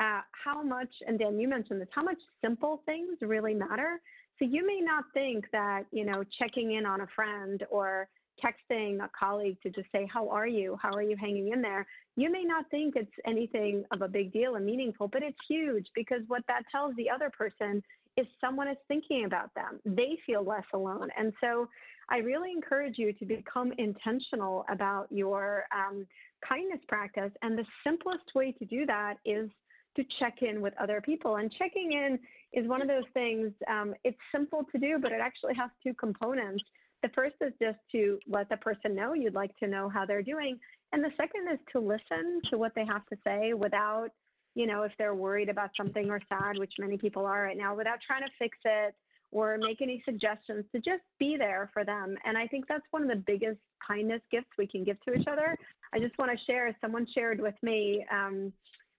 uh, 0.00 0.22
how 0.44 0.62
much, 0.62 0.88
and 1.06 1.18
Dan, 1.18 1.38
you 1.38 1.48
mentioned 1.48 1.80
this, 1.80 1.88
how 1.94 2.02
much 2.02 2.18
simple 2.42 2.82
things 2.84 3.18
really 3.20 3.54
matter. 3.54 4.00
So 4.38 4.44
you 4.44 4.66
may 4.66 4.80
not 4.80 5.04
think 5.14 5.44
that, 5.52 5.84
you 5.92 6.04
know, 6.04 6.24
checking 6.38 6.72
in 6.72 6.86
on 6.86 7.02
a 7.02 7.06
friend 7.14 7.62
or 7.70 8.08
texting 8.44 9.02
a 9.02 9.10
colleague 9.18 9.56
to 9.62 9.70
just 9.70 9.86
say, 9.92 10.08
How 10.12 10.28
are 10.28 10.46
you? 10.46 10.76
How 10.82 10.92
are 10.92 11.02
you 11.02 11.16
hanging 11.16 11.52
in 11.52 11.62
there? 11.62 11.86
You 12.16 12.30
may 12.30 12.42
not 12.42 12.68
think 12.70 12.94
it's 12.96 13.10
anything 13.26 13.84
of 13.92 14.02
a 14.02 14.08
big 14.08 14.32
deal 14.32 14.56
and 14.56 14.64
meaningful, 14.64 15.08
but 15.08 15.22
it's 15.22 15.38
huge 15.48 15.86
because 15.94 16.20
what 16.28 16.42
that 16.48 16.62
tells 16.70 16.94
the 16.96 17.10
other 17.10 17.30
person 17.30 17.82
is 18.16 18.26
someone 18.40 18.68
is 18.68 18.76
thinking 18.86 19.24
about 19.24 19.52
them. 19.54 19.80
They 19.84 20.18
feel 20.26 20.44
less 20.44 20.64
alone. 20.72 21.08
And 21.18 21.32
so 21.40 21.68
I 22.08 22.18
really 22.18 22.52
encourage 22.52 22.98
you 22.98 23.12
to 23.12 23.24
become 23.24 23.72
intentional 23.78 24.64
about 24.70 25.06
your 25.10 25.64
um, 25.74 26.06
kindness 26.46 26.80
practice. 26.88 27.32
And 27.42 27.58
the 27.58 27.64
simplest 27.84 28.34
way 28.34 28.52
to 28.52 28.64
do 28.64 28.86
that 28.86 29.14
is 29.24 29.50
to 29.96 30.04
check 30.18 30.42
in 30.42 30.60
with 30.60 30.74
other 30.80 31.00
people. 31.00 31.36
And 31.36 31.52
checking 31.52 31.92
in 31.92 32.18
is 32.52 32.68
one 32.68 32.82
of 32.82 32.88
those 32.88 33.04
things, 33.12 33.52
um, 33.68 33.94
it's 34.04 34.18
simple 34.32 34.66
to 34.72 34.78
do, 34.78 34.98
but 35.00 35.12
it 35.12 35.20
actually 35.20 35.54
has 35.54 35.70
two 35.82 35.94
components. 35.94 36.62
The 37.02 37.08
first 37.10 37.34
is 37.40 37.52
just 37.60 37.78
to 37.92 38.18
let 38.28 38.48
the 38.48 38.56
person 38.56 38.94
know 38.94 39.12
you'd 39.12 39.34
like 39.34 39.56
to 39.58 39.66
know 39.66 39.88
how 39.88 40.06
they're 40.06 40.22
doing. 40.22 40.58
And 40.92 41.02
the 41.02 41.10
second 41.16 41.48
is 41.52 41.58
to 41.72 41.80
listen 41.80 42.40
to 42.50 42.58
what 42.58 42.72
they 42.74 42.86
have 42.86 43.04
to 43.06 43.16
say 43.26 43.52
without, 43.52 44.10
you 44.54 44.66
know, 44.66 44.82
if 44.82 44.92
they're 44.98 45.14
worried 45.14 45.48
about 45.48 45.70
something 45.76 46.08
or 46.10 46.20
sad, 46.28 46.58
which 46.58 46.72
many 46.78 46.96
people 46.96 47.26
are 47.26 47.42
right 47.42 47.56
now, 47.56 47.74
without 47.74 47.98
trying 48.06 48.22
to 48.22 48.30
fix 48.38 48.56
it 48.64 48.94
or 49.32 49.58
make 49.58 49.82
any 49.82 50.00
suggestions, 50.04 50.64
to 50.72 50.78
just 50.78 51.02
be 51.18 51.36
there 51.36 51.68
for 51.72 51.84
them. 51.84 52.16
And 52.24 52.38
I 52.38 52.46
think 52.46 52.66
that's 52.68 52.86
one 52.92 53.02
of 53.02 53.08
the 53.08 53.22
biggest 53.26 53.58
kindness 53.86 54.20
gifts 54.30 54.50
we 54.56 54.66
can 54.66 54.84
give 54.84 55.00
to 55.02 55.14
each 55.14 55.26
other. 55.26 55.58
I 55.92 55.98
just 55.98 56.16
want 56.18 56.30
to 56.30 56.44
share, 56.46 56.74
someone 56.80 57.06
shared 57.12 57.40
with 57.40 57.56
me, 57.62 58.06
um, 58.12 58.52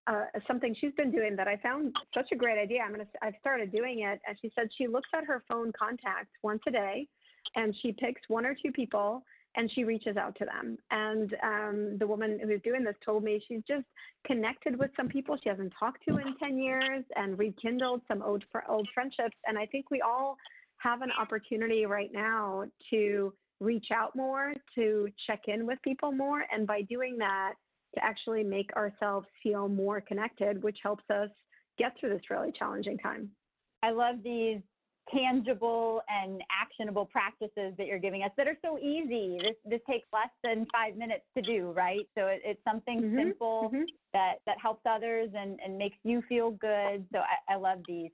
uh, 0.07 0.25
something 0.47 0.75
she's 0.79 0.93
been 0.93 1.11
doing 1.11 1.35
that 1.35 1.47
I 1.47 1.57
found 1.57 1.95
such 2.13 2.27
a 2.31 2.35
great 2.35 2.59
idea. 2.59 2.81
I'm 2.81 2.91
gonna, 2.91 3.07
I've 3.21 3.33
started 3.39 3.71
doing 3.71 4.01
it. 4.01 4.19
And 4.27 4.37
she 4.41 4.51
said 4.55 4.69
she 4.77 4.87
looks 4.87 5.09
at 5.15 5.25
her 5.25 5.43
phone 5.47 5.71
contacts 5.77 6.31
once 6.43 6.61
a 6.67 6.71
day, 6.71 7.07
and 7.55 7.75
she 7.81 7.91
picks 7.91 8.21
one 8.27 8.45
or 8.45 8.55
two 8.55 8.71
people 8.71 9.23
and 9.57 9.71
she 9.73 9.83
reaches 9.83 10.17
out 10.17 10.35
to 10.35 10.45
them. 10.45 10.77
And 10.91 11.33
um, 11.43 11.97
the 11.97 12.07
woman 12.07 12.39
who's 12.43 12.61
doing 12.63 12.83
this 12.83 12.95
told 13.05 13.23
me 13.23 13.41
she's 13.47 13.61
just 13.67 13.85
connected 14.25 14.77
with 14.77 14.91
some 14.97 15.07
people 15.07 15.37
she 15.41 15.49
hasn't 15.49 15.73
talked 15.79 16.03
to 16.07 16.17
in 16.17 16.35
10 16.37 16.57
years 16.57 17.03
and 17.15 17.39
rekindled 17.39 18.01
some 18.07 18.21
old 18.21 18.43
old 18.67 18.87
friendships. 18.93 19.35
And 19.47 19.57
I 19.57 19.65
think 19.65 19.89
we 19.89 20.01
all 20.01 20.37
have 20.77 21.01
an 21.01 21.11
opportunity 21.19 21.85
right 21.85 22.11
now 22.13 22.65
to 22.89 23.33
reach 23.61 23.87
out 23.93 24.15
more, 24.15 24.53
to 24.75 25.07
check 25.25 25.43
in 25.47 25.65
with 25.65 25.79
people 25.81 26.11
more, 26.11 26.43
and 26.51 26.67
by 26.67 26.81
doing 26.81 27.17
that, 27.19 27.53
to 27.95 28.03
actually 28.03 28.43
make 28.43 28.71
ourselves 28.75 29.27
feel 29.41 29.67
more 29.67 30.01
connected, 30.01 30.63
which 30.63 30.77
helps 30.83 31.03
us 31.09 31.29
get 31.77 31.93
through 31.99 32.09
this 32.09 32.29
really 32.29 32.51
challenging 32.57 32.97
time. 32.97 33.29
I 33.83 33.91
love 33.91 34.17
these 34.23 34.61
tangible 35.13 36.01
and 36.09 36.41
actionable 36.51 37.05
practices 37.05 37.73
that 37.77 37.85
you're 37.85 37.99
giving 37.99 38.23
us 38.23 38.31
that 38.37 38.47
are 38.47 38.57
so 38.63 38.77
easy. 38.79 39.39
This 39.39 39.55
this 39.65 39.81
takes 39.87 40.07
less 40.11 40.29
than 40.43 40.65
five 40.71 40.95
minutes 40.95 41.25
to 41.37 41.43
do, 41.43 41.71
right? 41.71 42.07
So 42.17 42.27
it, 42.27 42.41
it's 42.43 42.63
something 42.63 43.01
Mhm, 43.01 43.15
simple 43.15 43.69
mhm. 43.71 43.85
that 44.13 44.35
that 44.45 44.57
helps 44.59 44.81
others 44.89 45.29
and 45.35 45.59
and 45.63 45.77
makes 45.77 45.97
you 46.03 46.21
feel 46.27 46.51
good. 46.51 47.05
So 47.13 47.19
I, 47.19 47.53
I 47.53 47.55
love 47.55 47.79
these. 47.87 48.11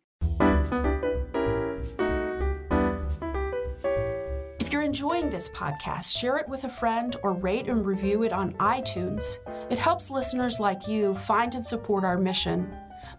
Enjoying 4.92 5.30
this 5.30 5.48
podcast, 5.48 6.20
share 6.20 6.36
it 6.36 6.50
with 6.50 6.66
a 6.66 6.70
friend 6.70 7.16
or 7.24 7.32
rate 7.32 7.70
and 7.70 7.86
review 7.86 8.24
it 8.24 8.34
on 8.34 8.52
iTunes. 8.56 9.38
It 9.70 9.80
helps 9.80 10.10
listeners 10.10 10.60
like 10.60 10.86
you 10.86 11.16
find 11.16 11.56
and 11.56 11.66
support 11.66 12.04
our 12.04 12.18
mission. 12.18 12.70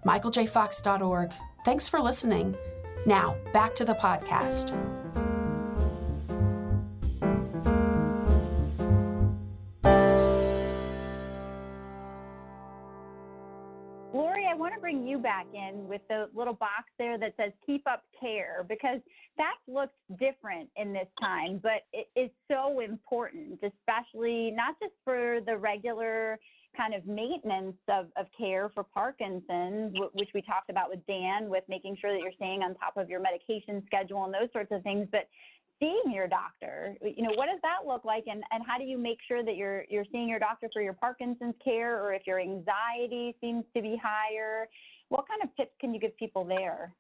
MichaelJFox.org. 0.04 1.32
Thanks 1.64 1.88
for 1.88 1.98
listening. 1.98 2.54
Now, 3.06 3.36
back 3.54 3.74
to 3.76 3.86
the 3.86 3.94
podcast. 3.94 4.72
Laurie, 14.12 14.46
I 14.46 14.54
want 14.54 14.74
to 14.74 14.80
bring 14.82 15.06
you 15.06 15.16
back 15.16 15.46
in 15.54 15.88
with 15.88 16.02
the 16.10 16.28
little 16.34 16.52
box 16.52 16.90
there 16.98 17.16
that 17.16 17.32
says 17.38 17.52
keep 17.64 17.88
up 17.88 18.02
care 18.20 18.66
because 18.68 19.00
that 19.38 19.56
looks 19.66 19.94
different 20.18 20.68
in 20.76 20.92
this 20.92 21.08
time, 21.20 21.58
but 21.62 21.82
it 21.92 22.08
is 22.16 22.30
so 22.50 22.80
important, 22.80 23.60
especially 23.62 24.50
not 24.50 24.76
just 24.80 24.94
for 25.04 25.38
the 25.46 25.56
regular 25.56 26.38
kind 26.76 26.94
of 26.94 27.06
maintenance 27.06 27.76
of, 27.88 28.06
of 28.16 28.26
care 28.36 28.70
for 28.74 28.82
Parkinson's, 28.82 29.96
wh- 29.96 30.14
which 30.14 30.30
we 30.34 30.42
talked 30.42 30.70
about 30.70 30.88
with 30.88 31.04
Dan, 31.06 31.48
with 31.48 31.64
making 31.68 31.96
sure 32.00 32.12
that 32.12 32.20
you're 32.20 32.32
staying 32.36 32.62
on 32.62 32.74
top 32.76 32.96
of 32.96 33.10
your 33.10 33.20
medication 33.20 33.82
schedule 33.86 34.24
and 34.24 34.32
those 34.32 34.50
sorts 34.52 34.72
of 34.72 34.82
things, 34.82 35.06
but 35.12 35.28
seeing 35.80 36.14
your 36.14 36.28
doctor 36.28 36.96
you 37.02 37.24
know 37.24 37.32
what 37.34 37.46
does 37.46 37.58
that 37.62 37.86
look 37.86 38.04
like? 38.04 38.24
And, 38.28 38.44
and 38.52 38.62
how 38.64 38.78
do 38.78 38.84
you 38.84 38.96
make 38.96 39.18
sure 39.26 39.42
that 39.42 39.56
you're 39.56 39.84
you're 39.88 40.04
seeing 40.12 40.28
your 40.28 40.38
doctor 40.38 40.68
for 40.72 40.80
your 40.80 40.92
parkinson's 40.92 41.56
care 41.64 42.00
or 42.00 42.14
if 42.14 42.22
your 42.24 42.38
anxiety 42.38 43.34
seems 43.40 43.64
to 43.74 43.82
be 43.82 44.00
higher? 44.00 44.68
What 45.08 45.26
kind 45.26 45.42
of 45.42 45.54
tips 45.56 45.72
can 45.80 45.92
you 45.92 45.98
give 45.98 46.16
people 46.16 46.44
there 46.44 46.94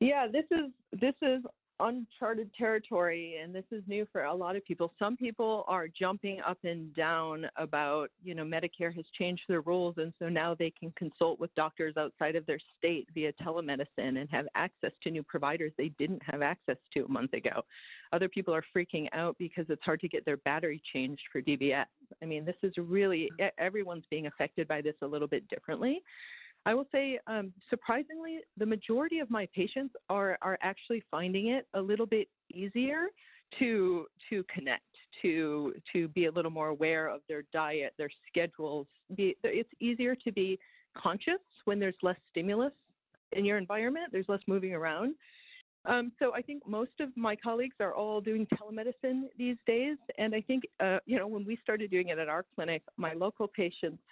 Yeah, 0.00 0.26
this 0.30 0.44
is 0.50 0.70
this 1.00 1.14
is 1.22 1.42
uncharted 1.80 2.50
territory 2.54 3.38
and 3.42 3.54
this 3.54 3.64
is 3.70 3.82
new 3.86 4.06
for 4.10 4.24
a 4.24 4.34
lot 4.34 4.56
of 4.56 4.64
people. 4.64 4.92
Some 4.98 5.16
people 5.16 5.64
are 5.68 5.88
jumping 5.88 6.40
up 6.40 6.58
and 6.64 6.94
down 6.94 7.46
about, 7.56 8.08
you 8.22 8.34
know, 8.34 8.44
Medicare 8.44 8.94
has 8.94 9.04
changed 9.18 9.42
their 9.48 9.60
rules 9.60 9.94
and 9.98 10.12
so 10.18 10.28
now 10.28 10.54
they 10.54 10.70
can 10.78 10.92
consult 10.96 11.38
with 11.38 11.54
doctors 11.54 11.96
outside 11.96 12.34
of 12.34 12.46
their 12.46 12.58
state 12.78 13.08
via 13.14 13.32
telemedicine 13.34 14.18
and 14.18 14.28
have 14.30 14.46
access 14.54 14.92
to 15.02 15.10
new 15.10 15.22
providers 15.22 15.72
they 15.76 15.90
didn't 15.98 16.22
have 16.24 16.42
access 16.42 16.76
to 16.94 17.04
a 17.04 17.08
month 17.08 17.34
ago. 17.34 17.62
Other 18.12 18.28
people 18.28 18.54
are 18.54 18.64
freaking 18.74 19.08
out 19.12 19.36
because 19.38 19.66
it's 19.68 19.82
hard 19.82 20.00
to 20.00 20.08
get 20.08 20.24
their 20.24 20.38
battery 20.38 20.80
changed 20.92 21.22
for 21.30 21.42
DBS. 21.42 21.86
I 22.22 22.26
mean, 22.26 22.44
this 22.44 22.56
is 22.62 22.72
really 22.78 23.30
everyone's 23.58 24.04
being 24.10 24.26
affected 24.26 24.66
by 24.68 24.80
this 24.80 24.94
a 25.02 25.06
little 25.06 25.28
bit 25.28 25.46
differently. 25.48 26.02
I 26.66 26.74
will 26.74 26.86
say, 26.90 27.18
um, 27.28 27.52
surprisingly, 27.70 28.40
the 28.58 28.66
majority 28.66 29.20
of 29.20 29.30
my 29.30 29.48
patients 29.54 29.94
are 30.10 30.36
are 30.42 30.58
actually 30.62 31.02
finding 31.10 31.48
it 31.48 31.66
a 31.74 31.80
little 31.80 32.06
bit 32.06 32.28
easier 32.52 33.06
to 33.60 34.06
to 34.28 34.44
connect, 34.52 34.82
to 35.22 35.72
to 35.92 36.08
be 36.08 36.26
a 36.26 36.30
little 36.30 36.50
more 36.50 36.68
aware 36.68 37.06
of 37.06 37.20
their 37.28 37.44
diet, 37.52 37.94
their 37.96 38.10
schedules. 38.28 38.88
Be, 39.16 39.36
it's 39.44 39.70
easier 39.80 40.16
to 40.16 40.32
be 40.32 40.58
conscious 40.96 41.40
when 41.66 41.78
there's 41.78 41.94
less 42.02 42.18
stimulus 42.30 42.72
in 43.30 43.44
your 43.44 43.58
environment. 43.58 44.08
There's 44.10 44.28
less 44.28 44.40
moving 44.48 44.74
around. 44.74 45.14
Um, 45.86 46.10
so 46.18 46.34
I 46.34 46.42
think 46.42 46.66
most 46.66 46.98
of 47.00 47.16
my 47.16 47.36
colleagues 47.36 47.76
are 47.80 47.94
all 47.94 48.20
doing 48.20 48.46
telemedicine 48.54 49.24
these 49.38 49.56
days, 49.66 49.96
and 50.18 50.34
I 50.34 50.40
think 50.40 50.64
uh, 50.80 50.98
you 51.06 51.16
know 51.16 51.28
when 51.28 51.44
we 51.44 51.56
started 51.62 51.90
doing 51.90 52.08
it 52.08 52.18
at 52.18 52.28
our 52.28 52.44
clinic, 52.54 52.82
my 52.96 53.12
local 53.12 53.46
patients 53.46 54.02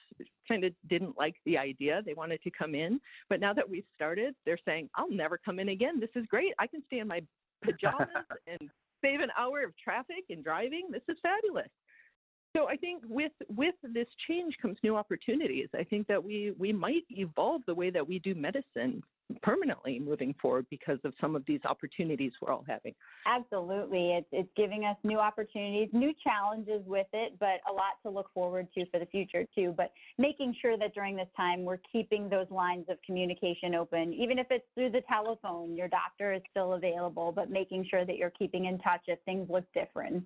kind 0.46 0.64
of 0.64 0.72
didn't 0.88 1.18
like 1.18 1.34
the 1.44 1.58
idea. 1.58 2.00
They 2.06 2.14
wanted 2.14 2.42
to 2.42 2.50
come 2.50 2.74
in, 2.76 3.00
but 3.28 3.40
now 3.40 3.52
that 3.54 3.68
we've 3.68 3.84
started, 3.94 4.34
they're 4.46 4.58
saying, 4.64 4.88
"I'll 4.94 5.10
never 5.10 5.36
come 5.36 5.58
in 5.58 5.70
again. 5.70 5.98
This 5.98 6.10
is 6.14 6.24
great. 6.26 6.52
I 6.60 6.68
can 6.68 6.82
stay 6.86 7.00
in 7.00 7.08
my 7.08 7.22
pajamas 7.62 8.08
and 8.46 8.70
save 9.02 9.20
an 9.20 9.30
hour 9.36 9.64
of 9.64 9.76
traffic 9.76 10.24
and 10.30 10.44
driving. 10.44 10.88
This 10.92 11.02
is 11.08 11.16
fabulous." 11.22 11.68
So 12.56 12.68
I 12.68 12.76
think 12.76 13.02
with 13.08 13.32
with 13.48 13.74
this 13.82 14.06
change 14.28 14.54
comes 14.62 14.78
new 14.82 14.96
opportunities. 14.96 15.68
I 15.74 15.84
think 15.84 16.06
that 16.06 16.22
we 16.22 16.52
we 16.56 16.72
might 16.72 17.04
evolve 17.10 17.62
the 17.66 17.74
way 17.74 17.90
that 17.90 18.06
we 18.06 18.20
do 18.20 18.34
medicine 18.34 19.02
permanently 19.42 19.98
moving 19.98 20.34
forward 20.40 20.66
because 20.70 20.98
of 21.04 21.14
some 21.20 21.34
of 21.34 21.42
these 21.46 21.60
opportunities 21.64 22.32
we're 22.40 22.52
all 22.52 22.64
having. 22.68 22.94
absolutely 23.26 24.12
it's 24.12 24.26
it's 24.32 24.48
giving 24.54 24.84
us 24.84 24.96
new 25.02 25.18
opportunities 25.18 25.88
new 25.92 26.12
challenges 26.22 26.82
with 26.86 27.06
it 27.14 27.32
but 27.40 27.60
a 27.68 27.72
lot 27.72 27.94
to 28.02 28.10
look 28.10 28.30
forward 28.34 28.68
to 28.74 28.84
for 28.90 29.00
the 29.00 29.06
future 29.06 29.46
too 29.54 29.72
but 29.76 29.92
making 30.18 30.54
sure 30.60 30.76
that 30.76 30.94
during 30.94 31.16
this 31.16 31.28
time 31.36 31.64
we're 31.64 31.80
keeping 31.90 32.28
those 32.28 32.46
lines 32.50 32.84
of 32.90 32.98
communication 33.04 33.74
open 33.74 34.12
even 34.12 34.38
if 34.38 34.46
it's 34.50 34.66
through 34.74 34.90
the 34.90 35.02
telephone 35.08 35.74
your 35.74 35.88
doctor 35.88 36.34
is 36.34 36.42
still 36.50 36.74
available 36.74 37.32
but 37.32 37.50
making 37.50 37.86
sure 37.90 38.04
that 38.04 38.16
you're 38.18 38.30
keeping 38.30 38.66
in 38.66 38.78
touch 38.78 39.02
if 39.06 39.18
things 39.24 39.48
look 39.48 39.64
different 39.72 40.22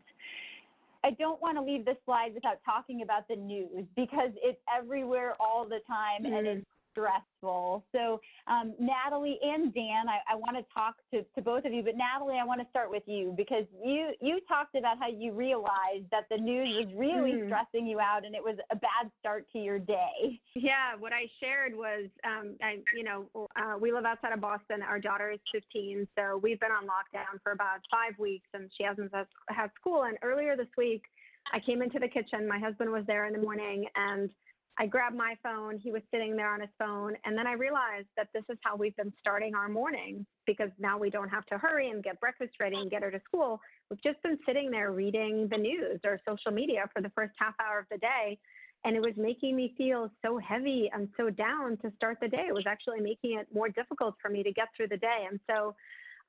I 1.04 1.10
don't 1.12 1.40
want 1.40 1.56
to 1.56 1.62
leave 1.62 1.84
this 1.84 1.96
slide 2.04 2.34
without 2.34 2.58
talking 2.64 3.02
about 3.02 3.28
the 3.28 3.36
news 3.36 3.86
because 3.96 4.30
it's 4.36 4.60
everywhere 4.74 5.34
all 5.40 5.64
the 5.68 5.80
time 5.86 6.24
and 6.24 6.46
Mhm. 6.46 6.56
it's 6.58 6.66
stressful. 6.98 7.84
So, 7.92 8.20
um, 8.46 8.74
Nataly 8.80 9.36
and 9.42 9.72
Dan, 9.72 10.08
I, 10.08 10.32
I 10.32 10.36
want 10.36 10.56
to 10.56 10.64
talk 10.74 10.96
to, 11.14 11.22
to 11.34 11.42
both 11.42 11.64
of 11.64 11.72
you, 11.72 11.82
but 11.82 11.94
Nataly, 11.94 12.40
I 12.40 12.44
want 12.44 12.60
to 12.60 12.66
start 12.70 12.90
with 12.90 13.04
you 13.06 13.34
because 13.36 13.64
you, 13.84 14.10
you 14.20 14.40
talked 14.48 14.74
about 14.74 14.98
how 14.98 15.08
you 15.08 15.32
realized 15.32 16.10
that 16.10 16.26
the 16.30 16.36
news 16.36 16.86
was 16.86 16.94
really 16.96 17.28
Mhm. 17.28 17.46
stressing 17.46 17.86
you 17.86 18.00
out 18.00 18.24
and 18.24 18.34
it 18.34 18.42
was 18.42 18.56
a 18.70 18.76
bad 18.76 19.10
start 19.20 19.46
to 19.52 19.58
your 19.58 19.78
day. 19.78 20.40
Yeah, 20.54 20.96
what 20.98 21.12
I 21.12 21.30
shared 21.40 21.74
was, 21.74 22.08
um, 22.24 22.56
I, 22.62 22.78
you 22.96 23.04
know, 23.04 23.26
uh, 23.56 23.76
we 23.78 23.92
live 23.92 24.04
outside 24.04 24.32
of 24.32 24.40
Boston. 24.40 24.82
Our 24.82 24.98
daughter 24.98 25.30
is 25.30 25.40
15, 25.52 26.08
so 26.16 26.38
we've 26.42 26.58
been 26.58 26.72
on 26.72 26.84
lockdown 26.84 27.40
for 27.42 27.52
about 27.52 27.80
five 27.90 28.18
weeks, 28.18 28.48
and 28.54 28.70
she 28.76 28.84
hasn't 28.84 29.12
had 29.48 29.70
school. 29.78 30.04
And 30.04 30.18
earlier 30.22 30.56
this 30.56 30.68
week, 30.76 31.04
I 31.52 31.60
came 31.60 31.82
into 31.82 31.98
the 31.98 32.08
kitchen. 32.08 32.46
My 32.46 32.58
husband 32.58 32.90
was 32.90 33.04
there 33.06 33.26
in 33.26 33.32
the 33.32 33.38
morning, 33.38 33.86
and 33.94 34.30
I 34.78 34.86
grabbed 34.86 35.16
my 35.16 35.34
phone. 35.42 35.78
He 35.78 35.90
was 35.90 36.02
sitting 36.12 36.36
there 36.36 36.52
on 36.52 36.60
his 36.60 36.70
phone, 36.78 37.14
and 37.24 37.36
then 37.36 37.46
I 37.46 37.54
realized 37.54 38.06
that 38.16 38.28
this 38.32 38.44
is 38.48 38.56
how 38.62 38.76
we've 38.76 38.96
been 38.96 39.12
starting 39.18 39.54
our 39.54 39.68
morning 39.68 40.24
because 40.46 40.70
now 40.78 40.96
we 40.96 41.10
don't 41.10 41.28
have 41.28 41.44
to 41.46 41.58
hurry 41.58 41.90
and 41.90 42.02
get 42.02 42.20
breakfast 42.20 42.52
ready 42.60 42.76
and 42.76 42.90
get 42.90 43.02
her 43.02 43.10
to 43.10 43.20
school. 43.24 43.60
We've 43.90 44.02
just 44.02 44.22
been 44.22 44.38
sitting 44.46 44.70
there 44.70 44.92
reading 44.92 45.48
the 45.50 45.58
news 45.58 46.00
or 46.04 46.20
social 46.26 46.52
media 46.52 46.88
for 46.94 47.02
the 47.02 47.10
first 47.10 47.32
half 47.38 47.54
hour 47.60 47.80
of 47.80 47.86
the 47.90 47.98
day 47.98 48.38
and 48.84 48.96
it 48.96 49.00
was 49.00 49.14
making 49.16 49.56
me 49.56 49.74
feel 49.76 50.10
so 50.24 50.38
heavy 50.38 50.90
and 50.92 51.08
so 51.16 51.30
down 51.30 51.76
to 51.78 51.92
start 51.96 52.18
the 52.20 52.28
day. 52.28 52.44
It 52.48 52.54
was 52.54 52.64
actually 52.66 53.00
making 53.00 53.38
it 53.38 53.48
more 53.52 53.68
difficult 53.68 54.14
for 54.22 54.28
me 54.28 54.42
to 54.42 54.52
get 54.52 54.68
through 54.76 54.88
the 54.88 54.96
day. 54.96 55.26
And 55.28 55.40
so 55.50 55.74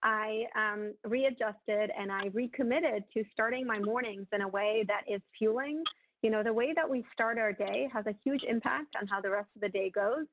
I 0.01 0.45
um, 0.55 0.93
readjusted 1.05 1.91
and 1.97 2.12
I 2.12 2.29
recommitted 2.33 3.03
to 3.13 3.23
starting 3.33 3.67
my 3.67 3.79
mornings 3.79 4.27
in 4.33 4.41
a 4.41 4.47
way 4.47 4.83
that 4.88 5.01
is 5.07 5.21
fueling. 5.38 5.83
You 6.21 6.29
know, 6.29 6.43
the 6.43 6.53
way 6.53 6.73
that 6.75 6.89
we 6.89 7.05
start 7.13 7.38
our 7.38 7.53
day 7.53 7.89
has 7.93 8.05
a 8.05 8.15
huge 8.23 8.43
impact 8.47 8.95
on 8.99 9.08
how 9.08 9.21
the 9.21 9.29
rest 9.29 9.49
of 9.55 9.62
the 9.62 9.69
day 9.69 9.89
goes. 9.89 10.25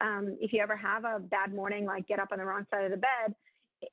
Um, 0.00 0.36
if 0.40 0.52
you 0.52 0.60
ever 0.60 0.76
have 0.76 1.04
a 1.04 1.18
bad 1.18 1.54
morning, 1.54 1.84
like 1.84 2.08
get 2.08 2.18
up 2.18 2.28
on 2.32 2.38
the 2.38 2.44
wrong 2.44 2.66
side 2.70 2.84
of 2.84 2.90
the 2.90 2.96
bed, 2.96 3.34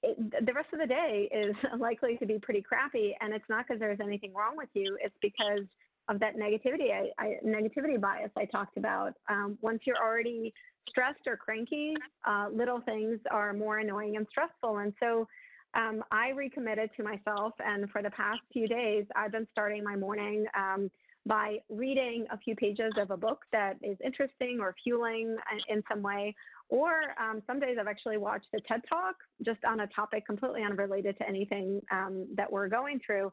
it, 0.02 0.46
the 0.46 0.54
rest 0.54 0.70
of 0.74 0.80
the 0.80 0.88
day 0.88 1.30
is 1.32 1.56
likely 1.80 2.18
to 2.18 2.26
be 2.26 2.40
pretty 2.40 2.62
crappy. 2.62 3.16
And 3.20 3.34
it's 3.34 3.46
not 3.50 3.68
because 3.68 3.80
there's 3.80 4.00
anything 4.02 4.34
wrong 4.34 4.56
with 4.56 4.70
you. 4.74 4.98
It's 5.02 5.16
because 5.22 5.66
of 6.10 6.20
that 6.20 6.36
negativity, 6.36 6.92
I, 6.92 7.10
I, 7.24 7.38
negativity 7.46 8.00
bias 8.00 8.32
I 8.38 8.46
talked 8.46 8.78
about. 8.78 9.14
Um, 9.30 9.58
once 9.62 9.82
you're 9.86 10.02
already 10.02 10.54
stressed 10.90 11.28
or 11.28 11.38
cranky, 11.38 11.94
uh, 12.26 12.48
little 12.52 12.82
things 12.82 13.20
are 13.30 13.54
more 13.54 13.80
annoying 13.80 14.18
and 14.18 14.26
stressful. 14.30 14.80
And 14.80 14.94
so 15.00 15.28
um, 15.74 16.04
I 16.12 16.30
recommitted 16.30 16.90
to 16.98 17.04
myself, 17.04 17.54
and 17.60 17.90
for 17.92 18.02
the 18.02 18.10
past 18.12 18.42
few 18.52 18.68
days, 18.68 19.06
I've 19.16 19.32
been 19.32 19.48
starting 19.52 19.84
my 19.84 19.96
morning 19.96 20.46
um, 20.58 20.92
by 21.26 21.58
reading 21.70 22.26
a 22.32 22.38
few 22.38 22.56
pages 22.56 22.92
of 22.98 23.12
a 23.12 23.18
book 23.18 23.42
that 23.52 23.78
is 23.84 23.98
interesting 24.04 24.60
or 24.60 24.76
fueling 24.84 25.38
in 25.70 25.84
some 25.90 26.02
way. 26.02 26.36
Or 26.70 26.92
um, 27.20 27.44
some 27.46 27.60
days 27.60 27.78
I've 27.80 27.88
actually 27.88 28.18
watched 28.18 28.48
a 28.56 28.62
TED 28.62 28.82
Talk 28.90 29.16
just 29.46 29.60
on 29.66 29.82
a 29.82 29.88
topic 29.88 30.26
completely 30.26 30.64
unrelated 30.64 31.18
to 31.20 31.28
anything 31.28 31.82
um, 31.92 32.28
that 32.36 32.52
we're 32.52 32.70
going 32.70 33.00
through. 33.06 33.30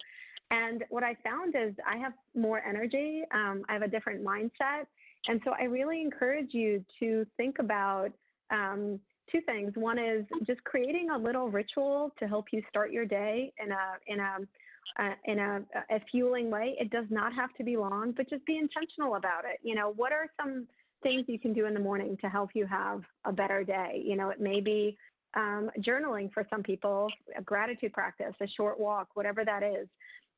And 0.50 0.84
what 0.90 1.02
I 1.02 1.16
found 1.22 1.54
is 1.54 1.74
I 1.86 1.98
have 1.98 2.12
more 2.34 2.62
energy, 2.66 3.22
um, 3.32 3.64
I 3.68 3.74
have 3.74 3.82
a 3.82 3.88
different 3.88 4.24
mindset. 4.24 4.86
And 5.26 5.40
so 5.44 5.52
I 5.58 5.64
really 5.64 6.00
encourage 6.00 6.52
you 6.52 6.84
to 7.00 7.26
think 7.36 7.58
about 7.58 8.10
um, 8.50 8.98
two 9.30 9.40
things. 9.42 9.72
One 9.74 9.98
is 9.98 10.24
just 10.46 10.62
creating 10.64 11.10
a 11.10 11.18
little 11.18 11.48
ritual 11.48 12.12
to 12.18 12.26
help 12.26 12.46
you 12.52 12.62
start 12.68 12.92
your 12.92 13.04
day 13.04 13.52
in 13.62 13.72
a 13.72 13.96
in 14.06 14.20
a 14.20 14.38
uh, 14.98 15.14
in 15.24 15.38
a, 15.38 15.60
a 15.90 16.00
fueling 16.10 16.50
way. 16.50 16.76
It 16.78 16.90
does 16.90 17.06
not 17.10 17.34
have 17.34 17.52
to 17.54 17.64
be 17.64 17.76
long, 17.76 18.12
but 18.16 18.28
just 18.28 18.44
be 18.46 18.58
intentional 18.58 19.16
about 19.16 19.44
it. 19.44 19.60
You 19.62 19.74
know, 19.74 19.92
what 19.96 20.12
are 20.12 20.26
some 20.40 20.66
things 21.02 21.24
you 21.28 21.38
can 21.38 21.52
do 21.52 21.66
in 21.66 21.74
the 21.74 21.80
morning 21.80 22.16
to 22.20 22.28
help 22.28 22.50
you 22.54 22.66
have 22.66 23.02
a 23.24 23.32
better 23.32 23.64
day? 23.64 24.02
You 24.04 24.16
know, 24.16 24.30
it 24.30 24.40
may 24.40 24.60
be 24.60 24.96
um, 25.34 25.70
journaling 25.80 26.32
for 26.32 26.46
some 26.50 26.62
people, 26.62 27.08
a 27.36 27.42
gratitude 27.42 27.92
practice, 27.92 28.34
a 28.40 28.48
short 28.56 28.80
walk, 28.80 29.08
whatever 29.14 29.44
that 29.44 29.62
is. 29.62 29.88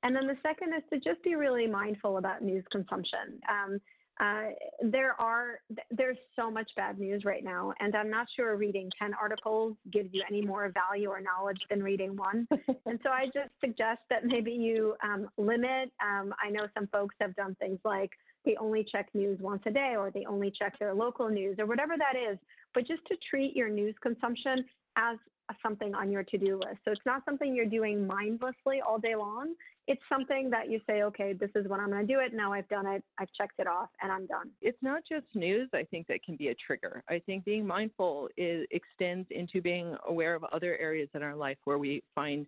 And 0.03 0.17
then 0.17 0.27
the 0.27 0.37
second 0.43 0.73
is 0.75 0.83
to 0.93 0.97
just 0.99 1.23
be 1.23 1.35
really 1.35 1.67
mindful 1.67 2.19
about 2.19 2.43
news 2.43 2.65
consumption. 2.73 3.41
Um, 3.49 3.81
uh, 4.21 4.51
there 4.83 5.19
are 5.19 5.61
there's 5.91 6.19
so 6.37 6.51
much 6.51 6.71
bad 6.77 6.99
news 6.99 7.25
right 7.25 7.43
now, 7.43 7.73
and 7.81 7.97
I'm 7.97 8.11
not 8.11 8.27
sure 8.37 8.55
reading 8.57 8.91
10 9.01 9.15
articles 9.15 9.77
gives 9.91 10.11
you 10.13 10.23
any 10.29 10.43
more 10.43 10.71
value 10.71 11.09
or 11.09 11.21
knowledge 11.23 11.61
than 11.71 11.83
reading 11.83 12.17
one. 12.17 12.47
and 12.87 13.01
so 13.03 13.09
I 13.09 13.27
just 13.27 13.51
suggest 13.61 14.01
that 14.11 14.27
maybe 14.27 14.53
you 14.53 14.95
um, 15.03 15.29
limit. 15.39 15.91
Um, 16.05 16.35
I 16.45 16.51
know 16.51 16.67
some 16.75 16.87
folks 16.89 17.15
have 17.21 17.35
done 17.35 17.57
things 17.59 17.79
like 17.83 18.11
they 18.45 18.57
only 18.61 18.85
check 18.91 19.09
news 19.15 19.39
once 19.41 19.63
a 19.67 19.71
day, 19.71 19.95
or 19.97 20.11
they 20.11 20.27
only 20.27 20.53
check 20.57 20.79
their 20.79 20.93
local 20.93 21.31
news, 21.31 21.57
or 21.59 21.65
whatever 21.65 21.95
that 21.97 22.19
is. 22.19 22.39
But 22.75 22.87
just 22.87 23.05
to 23.07 23.17
treat 23.31 23.57
your 23.57 23.71
news 23.71 23.95
consumption 24.03 24.67
as 25.01 25.17
something 25.63 25.95
on 25.95 26.13
your 26.13 26.23
to-do 26.23 26.57
list. 26.57 26.79
So 26.85 26.93
it's 26.93 27.01
not 27.05 27.25
something 27.25 27.55
you're 27.55 27.67
doing 27.67 28.07
mindlessly 28.07 28.81
all 28.87 28.99
day 28.99 29.17
long. 29.17 29.55
It's 29.89 30.01
something 30.09 30.49
that 30.51 30.71
you 30.71 30.81
say, 30.89 31.03
okay, 31.03 31.33
this 31.33 31.51
is 31.57 31.67
when 31.67 31.81
I'm 31.81 31.91
going 31.91 32.07
to 32.07 32.13
do 32.13 32.21
it. 32.21 32.33
Now 32.33 32.53
I've 32.53 32.69
done 32.69 32.87
it. 32.87 33.03
I've 33.19 33.33
checked 33.37 33.59
it 33.59 33.67
off 33.67 33.89
and 34.01 34.13
I'm 34.13 34.27
done. 34.27 34.51
It's 34.63 34.79
not 34.81 35.03
just 35.11 35.27
news, 35.35 35.69
I 35.75 35.83
think, 35.91 36.07
that 36.07 36.23
can 36.23 36.37
be 36.37 36.49
a 36.49 36.55
trigger. 36.55 37.03
I 37.09 37.21
think 37.27 37.45
being 37.45 37.67
mindful 37.67 38.29
is, 38.37 38.65
extends 38.71 39.27
into 39.31 39.61
being 39.61 39.97
aware 40.07 40.37
of 40.37 40.45
other 40.53 40.79
areas 40.79 41.09
in 41.15 41.23
our 41.25 41.35
life 41.35 41.59
where 41.65 41.79
we 41.79 42.05
find 42.15 42.47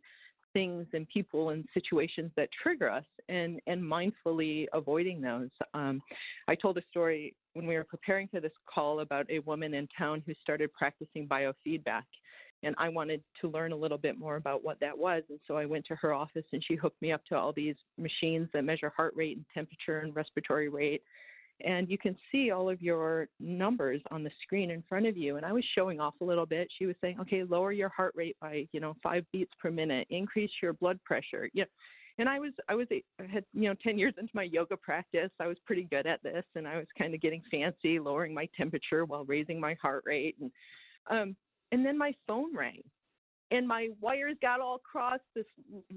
things 0.52 0.86
and 0.92 1.08
people 1.08 1.50
and 1.50 1.64
situations 1.74 2.30
that 2.36 2.48
trigger 2.62 2.88
us 2.88 3.06
and, 3.28 3.58
and 3.66 3.82
mindfully 3.82 4.66
avoiding 4.72 5.20
those. 5.20 5.48
Um, 5.74 6.00
I 6.46 6.54
told 6.54 6.76
a 6.78 6.82
story 6.90 7.34
when 7.54 7.66
we 7.66 7.74
were 7.74 7.84
preparing 7.84 8.28
for 8.28 8.38
this 8.38 8.52
call 8.72 9.00
about 9.00 9.26
a 9.30 9.40
woman 9.40 9.74
in 9.74 9.88
town 9.98 10.22
who 10.24 10.34
started 10.42 10.72
practicing 10.72 11.26
biofeedback 11.26 12.04
and 12.62 12.74
I 12.78 12.88
wanted 12.88 13.22
to 13.40 13.48
learn 13.48 13.72
a 13.72 13.76
little 13.76 13.98
bit 13.98 14.18
more 14.18 14.36
about 14.36 14.62
what 14.62 14.78
that 14.80 14.96
was. 14.96 15.22
And 15.28 15.40
so 15.46 15.56
I 15.56 15.66
went 15.66 15.84
to 15.86 15.96
her 15.96 16.12
office 16.12 16.44
and 16.52 16.62
she 16.66 16.76
hooked 16.76 17.00
me 17.02 17.12
up 17.12 17.24
to 17.26 17.36
all 17.36 17.52
these 17.52 17.74
machines 17.98 18.48
that 18.52 18.64
measure 18.64 18.92
heart 18.96 19.14
rate 19.16 19.36
and 19.36 19.46
temperature 19.52 19.98
and 20.00 20.14
respiratory 20.14 20.68
rate. 20.68 21.02
And 21.64 21.88
you 21.88 21.98
can 21.98 22.16
see 22.30 22.50
all 22.50 22.68
of 22.68 22.80
your 22.82 23.28
numbers 23.38 24.00
on 24.10 24.24
the 24.24 24.30
screen 24.42 24.70
in 24.70 24.82
front 24.88 25.06
of 25.06 25.16
you. 25.16 25.36
And 25.36 25.46
I 25.46 25.52
was 25.52 25.64
showing 25.74 26.00
off 26.00 26.14
a 26.20 26.24
little 26.24 26.46
bit. 26.46 26.68
She 26.78 26.86
was 26.86 26.96
saying, 27.00 27.20
okay, 27.20 27.44
lower 27.44 27.72
your 27.72 27.88
heart 27.90 28.14
rate 28.16 28.36
by, 28.40 28.66
you 28.72 28.80
know, 28.80 28.96
five 29.02 29.24
beats 29.32 29.52
per 29.60 29.70
minute, 29.70 30.06
increase 30.10 30.50
your 30.62 30.72
blood 30.72 30.98
pressure. 31.04 31.48
Yeah. 31.52 31.64
And 32.18 32.28
I 32.28 32.38
was, 32.40 32.52
I 32.68 32.74
was, 32.74 32.86
I 32.90 33.26
had, 33.26 33.44
you 33.54 33.68
know, 33.68 33.74
10 33.82 33.98
years 33.98 34.14
into 34.18 34.30
my 34.34 34.42
yoga 34.42 34.76
practice. 34.76 35.30
I 35.40 35.46
was 35.46 35.56
pretty 35.64 35.84
good 35.84 36.06
at 36.06 36.22
this 36.22 36.44
and 36.54 36.66
I 36.68 36.76
was 36.76 36.86
kind 36.98 37.14
of 37.14 37.20
getting 37.20 37.42
fancy, 37.50 37.98
lowering 37.98 38.34
my 38.34 38.48
temperature 38.56 39.04
while 39.04 39.24
raising 39.24 39.58
my 39.58 39.74
heart 39.80 40.04
rate. 40.06 40.36
And, 40.40 40.50
um, 41.10 41.36
and 41.72 41.84
then 41.84 41.98
my 41.98 42.14
phone 42.26 42.54
rang 42.56 42.82
and 43.50 43.66
my 43.66 43.88
wires 44.00 44.36
got 44.40 44.60
all 44.60 44.78
crossed 44.78 45.22
this 45.34 45.44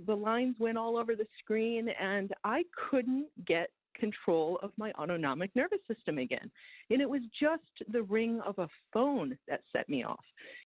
the 0.07 0.15
lines 0.15 0.55
went 0.59 0.77
all 0.77 0.97
over 0.97 1.15
the 1.15 1.27
screen 1.39 1.89
and 1.99 2.33
i 2.43 2.63
couldn't 2.89 3.27
get 3.45 3.69
control 3.99 4.59
of 4.61 4.71
my 4.77 4.91
autonomic 4.93 5.51
nervous 5.55 5.79
system 5.87 6.17
again. 6.17 6.51
And 6.89 7.01
it 7.01 7.09
was 7.09 7.21
just 7.39 7.91
the 7.91 8.03
ring 8.03 8.41
of 8.45 8.59
a 8.59 8.69
phone 8.93 9.37
that 9.47 9.61
set 9.71 9.87
me 9.89 10.03
off. 10.03 10.23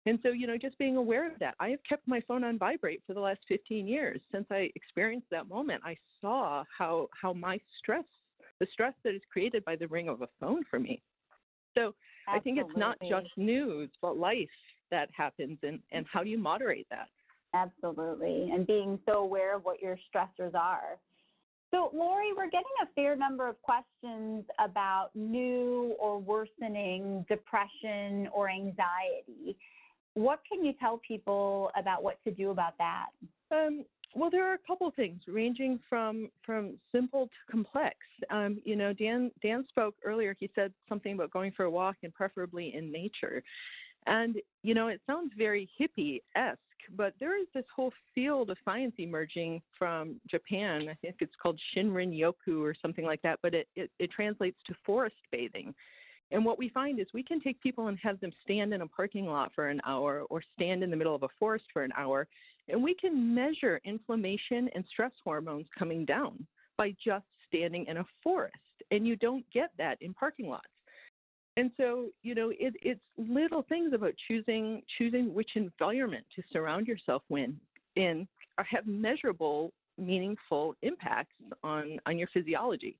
And 0.05 0.19
so 0.23 0.29
you 0.29 0.47
know 0.47 0.57
just 0.57 0.77
being 0.77 0.95
aware 0.95 1.29
of 1.29 1.37
that 1.39 1.55
i 1.59 1.69
have 1.69 1.79
kept 1.87 2.07
my 2.07 2.21
phone 2.21 2.43
on 2.43 2.57
vibrate 2.57 3.03
for 3.05 3.13
the 3.13 3.19
last 3.19 3.39
15 3.47 3.87
years. 3.87 4.21
Since 4.31 4.47
i 4.49 4.69
experienced 4.75 5.27
that 5.31 5.47
moment 5.47 5.81
i 5.85 5.95
saw 6.21 6.63
how 6.75 7.07
how 7.21 7.33
my 7.33 7.59
stress 7.77 8.05
the 8.59 8.67
stress 8.71 8.93
that 9.03 9.13
is 9.13 9.21
created 9.31 9.63
by 9.65 9.75
the 9.75 9.87
ring 9.87 10.09
of 10.09 10.21
a 10.21 10.27
phone 10.39 10.63
for 10.69 10.79
me. 10.79 11.01
So 11.75 11.93
Absolutely. 12.27 12.33
i 12.33 12.39
think 12.39 12.57
it's 12.59 12.77
not 12.77 12.97
just 13.09 13.37
news 13.37 13.89
but 14.01 14.17
life 14.17 14.47
that 14.91 15.09
happens 15.15 15.57
and, 15.63 15.79
and 15.91 16.05
how 16.11 16.23
do 16.23 16.29
you 16.29 16.37
moderate 16.37 16.87
that? 16.89 17.07
Absolutely. 17.53 18.51
And 18.51 18.67
being 18.67 18.99
so 19.05 19.19
aware 19.19 19.55
of 19.55 19.65
what 19.65 19.81
your 19.81 19.97
stressors 20.13 20.53
are. 20.53 20.97
So, 21.71 21.91
Laurie, 21.93 22.33
we're 22.35 22.49
getting 22.49 22.63
a 22.81 22.87
fair 22.95 23.15
number 23.15 23.47
of 23.47 23.61
questions 23.61 24.43
about 24.57 25.09
new 25.13 25.95
or 25.99 26.19
worsening 26.19 27.25
depression 27.29 28.27
or 28.33 28.49
anxiety. 28.49 29.55
What 30.15 30.39
can 30.51 30.65
you 30.65 30.73
tell 30.79 30.99
people 31.07 31.69
about 31.77 32.03
what 32.03 32.17
to 32.23 32.31
do 32.31 32.49
about 32.49 32.73
that? 32.79 33.07
Um, 33.51 33.85
well, 34.15 34.31
there 34.31 34.49
are 34.49 34.55
a 34.55 34.59
couple 34.67 34.91
things 34.95 35.21
ranging 35.27 35.79
from 35.87 36.29
from 36.43 36.77
simple 36.91 37.27
to 37.27 37.51
complex. 37.51 37.95
Um, 38.31 38.59
you 38.65 38.75
know, 38.75 38.91
Dan 38.91 39.29
Dan 39.43 39.63
spoke 39.69 39.93
earlier. 40.03 40.35
He 40.39 40.49
said 40.55 40.73
something 40.87 41.13
about 41.13 41.31
going 41.31 41.51
for 41.51 41.65
a 41.65 41.71
walk 41.71 41.97
and 42.01 42.13
preferably 42.13 42.73
in 42.75 42.91
nature. 42.91 43.43
And, 44.09 44.37
you 44.63 44.73
know, 44.73 44.87
it 44.87 45.01
sounds 45.05 45.31
very 45.37 45.69
hippie 45.79 46.21
esque, 46.35 46.59
but 46.97 47.13
there 47.19 47.39
is 47.39 47.45
this 47.53 47.65
whole 47.73 47.93
field 48.15 48.49
of 48.49 48.57
science 48.65 48.95
emerging 48.97 49.61
from 49.77 50.19
Japan. 50.27 50.87
I 50.89 50.95
think 50.95 51.17
it's 51.19 51.35
called 51.41 51.61
Shinrin 51.71 52.19
Yoku 52.19 52.59
or 52.63 52.73
something 52.81 53.05
like 53.05 53.21
that, 53.21 53.37
but 53.43 53.53
it, 53.53 53.67
it, 53.75 53.91
it 53.99 54.09
translates 54.09 54.57
to 54.65 54.73
forest 54.83 55.15
bathing. 55.31 55.75
And 56.31 56.43
what 56.43 56.57
we 56.57 56.69
find 56.69 56.99
is 56.99 57.05
we 57.13 57.21
can 57.21 57.39
take 57.39 57.61
people 57.61 57.87
and 57.87 57.99
have 58.01 58.19
them 58.19 58.31
stand 58.43 58.73
in 58.73 58.81
a 58.81 58.87
parking 58.87 59.27
lot 59.27 59.51
for 59.53 59.69
an 59.69 59.79
hour 59.85 60.23
or 60.31 60.41
stand 60.55 60.81
in 60.83 60.89
the 60.89 60.97
middle 60.97 61.13
of 61.13 61.21
a 61.21 61.29
forest 61.37 61.65
for 61.71 61.83
an 61.83 61.91
hour, 61.95 62.27
and 62.67 62.81
we 62.81 62.95
can 62.95 63.35
measure 63.35 63.79
inflammation 63.85 64.69
and 64.73 64.83
stress 64.91 65.11
hormones 65.23 65.67
coming 65.77 66.03
down 66.03 66.47
by 66.77 66.95
just 67.03 67.25
standing 67.47 67.85
in 67.85 67.97
a 67.97 68.05
forest. 68.23 68.55
And 68.89 69.07
you 69.07 69.15
don't 69.15 69.45
get 69.53 69.69
that 69.77 69.99
in 70.01 70.15
parking 70.15 70.49
lots. 70.49 70.65
And 71.57 71.71
so, 71.77 72.09
you 72.23 72.35
know, 72.35 72.51
it, 72.51 72.75
it's 72.81 73.01
little 73.17 73.63
things 73.63 73.93
about 73.93 74.13
choosing 74.27 74.81
choosing 74.97 75.33
which 75.33 75.51
environment 75.55 76.25
to 76.35 76.43
surround 76.51 76.87
yourself 76.87 77.23
in, 77.29 77.59
in 77.95 78.27
have 78.69 78.85
measurable, 78.87 79.73
meaningful 79.97 80.75
impacts 80.81 81.35
on 81.63 81.99
on 82.05 82.17
your 82.17 82.29
physiology. 82.33 82.97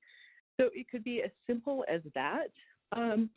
So 0.58 0.68
it 0.74 0.88
could 0.90 1.04
be 1.04 1.22
as 1.22 1.30
simple 1.46 1.84
as 1.88 2.02
that. 2.14 2.48
Um, 2.92 3.30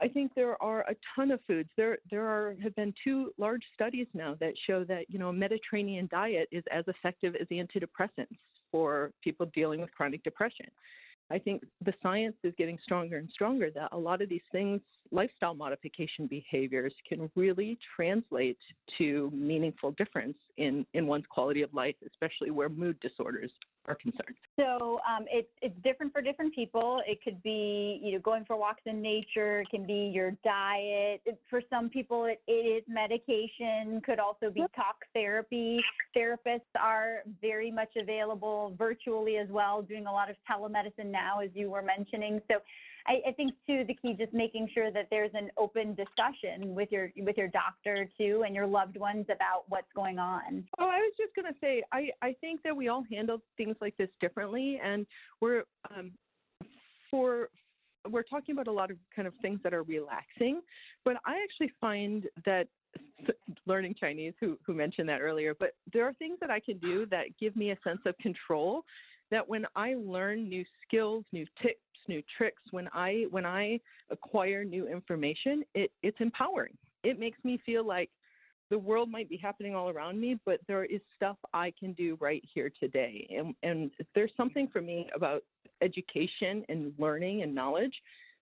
I 0.00 0.08
think 0.08 0.32
there 0.34 0.60
are 0.62 0.82
a 0.82 0.94
ton 1.16 1.30
of 1.30 1.40
foods. 1.46 1.70
There 1.76 1.98
there 2.10 2.26
are 2.26 2.54
have 2.62 2.74
been 2.76 2.94
two 3.02 3.32
large 3.38 3.62
studies 3.74 4.06
now 4.14 4.36
that 4.40 4.52
show 4.66 4.84
that 4.84 5.06
you 5.08 5.18
know 5.18 5.30
a 5.30 5.32
Mediterranean 5.32 6.08
diet 6.10 6.48
is 6.52 6.64
as 6.70 6.84
effective 6.88 7.34
as 7.40 7.48
antidepressants 7.48 8.38
for 8.70 9.12
people 9.22 9.46
dealing 9.54 9.80
with 9.80 9.92
chronic 9.92 10.22
depression. 10.22 10.66
I 11.30 11.38
think 11.38 11.62
the 11.84 11.92
science 12.02 12.36
is 12.42 12.54
getting 12.56 12.78
stronger 12.82 13.18
and 13.18 13.28
stronger 13.30 13.70
that 13.72 13.90
a 13.92 13.98
lot 13.98 14.22
of 14.22 14.28
these 14.28 14.42
things, 14.50 14.80
lifestyle 15.10 15.54
modification 15.54 16.26
behaviors, 16.26 16.94
can 17.06 17.30
really 17.36 17.78
translate 17.94 18.58
to 18.96 19.30
meaningful 19.34 19.92
difference 19.92 20.38
in, 20.56 20.86
in 20.94 21.06
one's 21.06 21.26
quality 21.28 21.62
of 21.62 21.72
life, 21.74 21.96
especially 22.06 22.50
where 22.50 22.68
mood 22.68 22.98
disorders 23.00 23.52
are 23.88 23.94
concerned. 23.94 24.36
So 24.56 25.00
um, 25.08 25.24
it's 25.30 25.48
it's 25.62 25.74
different 25.82 26.12
for 26.12 26.20
different 26.20 26.54
people. 26.54 27.00
It 27.06 27.18
could 27.24 27.42
be 27.42 28.00
you 28.02 28.12
know 28.12 28.18
going 28.18 28.44
for 28.44 28.56
walks 28.56 28.82
in 28.86 29.00
nature. 29.00 29.60
It 29.60 29.70
can 29.70 29.86
be 29.86 30.10
your 30.14 30.32
diet. 30.44 31.22
It, 31.24 31.40
for 31.48 31.62
some 31.70 31.88
people, 31.88 32.26
it, 32.26 32.40
it 32.46 32.52
is 32.52 32.84
medication. 32.86 34.00
Could 34.04 34.18
also 34.18 34.50
be 34.50 34.60
talk 34.76 34.96
therapy. 35.14 35.80
Therapists 36.16 36.60
are 36.78 37.22
very 37.40 37.70
much 37.70 37.90
available 38.00 38.74
virtually 38.78 39.38
as 39.38 39.48
well, 39.48 39.82
doing 39.82 40.06
a 40.06 40.12
lot 40.12 40.28
of 40.28 40.36
telemedicine 40.48 41.10
now, 41.10 41.40
as 41.40 41.50
you 41.54 41.70
were 41.70 41.82
mentioning. 41.82 42.40
So 42.50 42.58
I, 43.06 43.28
I, 43.28 43.32
think 43.32 43.52
too 43.66 43.84
the 43.86 43.94
key 43.94 44.14
just 44.14 44.32
making 44.32 44.68
sure 44.74 44.90
that 44.90 45.08
there's 45.10 45.30
an 45.34 45.50
open 45.56 45.94
discussion 45.94 46.74
with 46.74 46.90
your 46.90 47.10
with 47.16 47.36
your 47.36 47.48
doctor 47.48 48.08
too 48.18 48.44
and 48.46 48.54
your 48.54 48.66
loved 48.66 48.96
ones 48.96 49.26
about 49.26 49.64
what's 49.68 49.90
going 49.94 50.18
on. 50.18 50.64
Oh, 50.78 50.88
I 50.88 50.98
was 50.98 51.12
just 51.18 51.34
going 51.34 51.52
to 51.52 51.58
say 51.60 51.82
I 51.92 52.08
I 52.22 52.34
think 52.40 52.62
that 52.62 52.76
we 52.76 52.88
all 52.88 53.04
handle 53.10 53.40
things 53.56 53.76
like 53.80 53.96
this 53.96 54.10
differently, 54.20 54.80
and 54.82 55.06
we're 55.40 55.64
um, 55.96 56.12
for 57.10 57.48
we're 58.10 58.22
talking 58.22 58.54
about 58.54 58.68
a 58.68 58.72
lot 58.72 58.90
of 58.90 58.96
kind 59.14 59.28
of 59.28 59.34
things 59.42 59.60
that 59.64 59.74
are 59.74 59.82
relaxing, 59.82 60.60
but 61.04 61.16
I 61.26 61.42
actually 61.42 61.72
find 61.80 62.26
that 62.46 62.68
learning 63.66 63.94
Chinese, 63.98 64.34
who 64.40 64.58
who 64.64 64.74
mentioned 64.74 65.08
that 65.08 65.20
earlier, 65.20 65.54
but 65.54 65.74
there 65.92 66.04
are 66.06 66.12
things 66.14 66.38
that 66.40 66.50
I 66.50 66.60
can 66.60 66.78
do 66.78 67.06
that 67.06 67.26
give 67.38 67.56
me 67.56 67.70
a 67.70 67.78
sense 67.84 68.00
of 68.06 68.16
control. 68.18 68.82
That 69.30 69.46
when 69.46 69.66
I 69.76 69.94
learn 69.94 70.48
new 70.48 70.64
skills, 70.86 71.24
new 71.32 71.44
tips 71.62 71.80
new 72.08 72.22
tricks 72.36 72.62
when 72.70 72.88
i 72.92 73.24
when 73.30 73.46
i 73.46 73.78
acquire 74.10 74.64
new 74.64 74.88
information 74.88 75.62
it 75.74 75.90
it's 76.02 76.18
empowering. 76.20 76.76
It 77.04 77.18
makes 77.18 77.38
me 77.44 77.60
feel 77.64 77.86
like 77.86 78.10
the 78.70 78.78
world 78.78 79.10
might 79.10 79.28
be 79.28 79.36
happening 79.36 79.74
all 79.74 79.88
around 79.88 80.20
me 80.20 80.38
but 80.44 80.60
there 80.66 80.84
is 80.84 81.00
stuff 81.16 81.36
i 81.52 81.72
can 81.78 81.92
do 81.92 82.16
right 82.20 82.42
here 82.54 82.70
today. 82.80 83.26
And 83.36 83.54
and 83.62 83.90
there's 84.14 84.32
something 84.36 84.68
for 84.72 84.80
me 84.80 85.08
about 85.14 85.42
education 85.80 86.64
and 86.68 86.92
learning 86.98 87.42
and 87.42 87.54
knowledge 87.54 87.94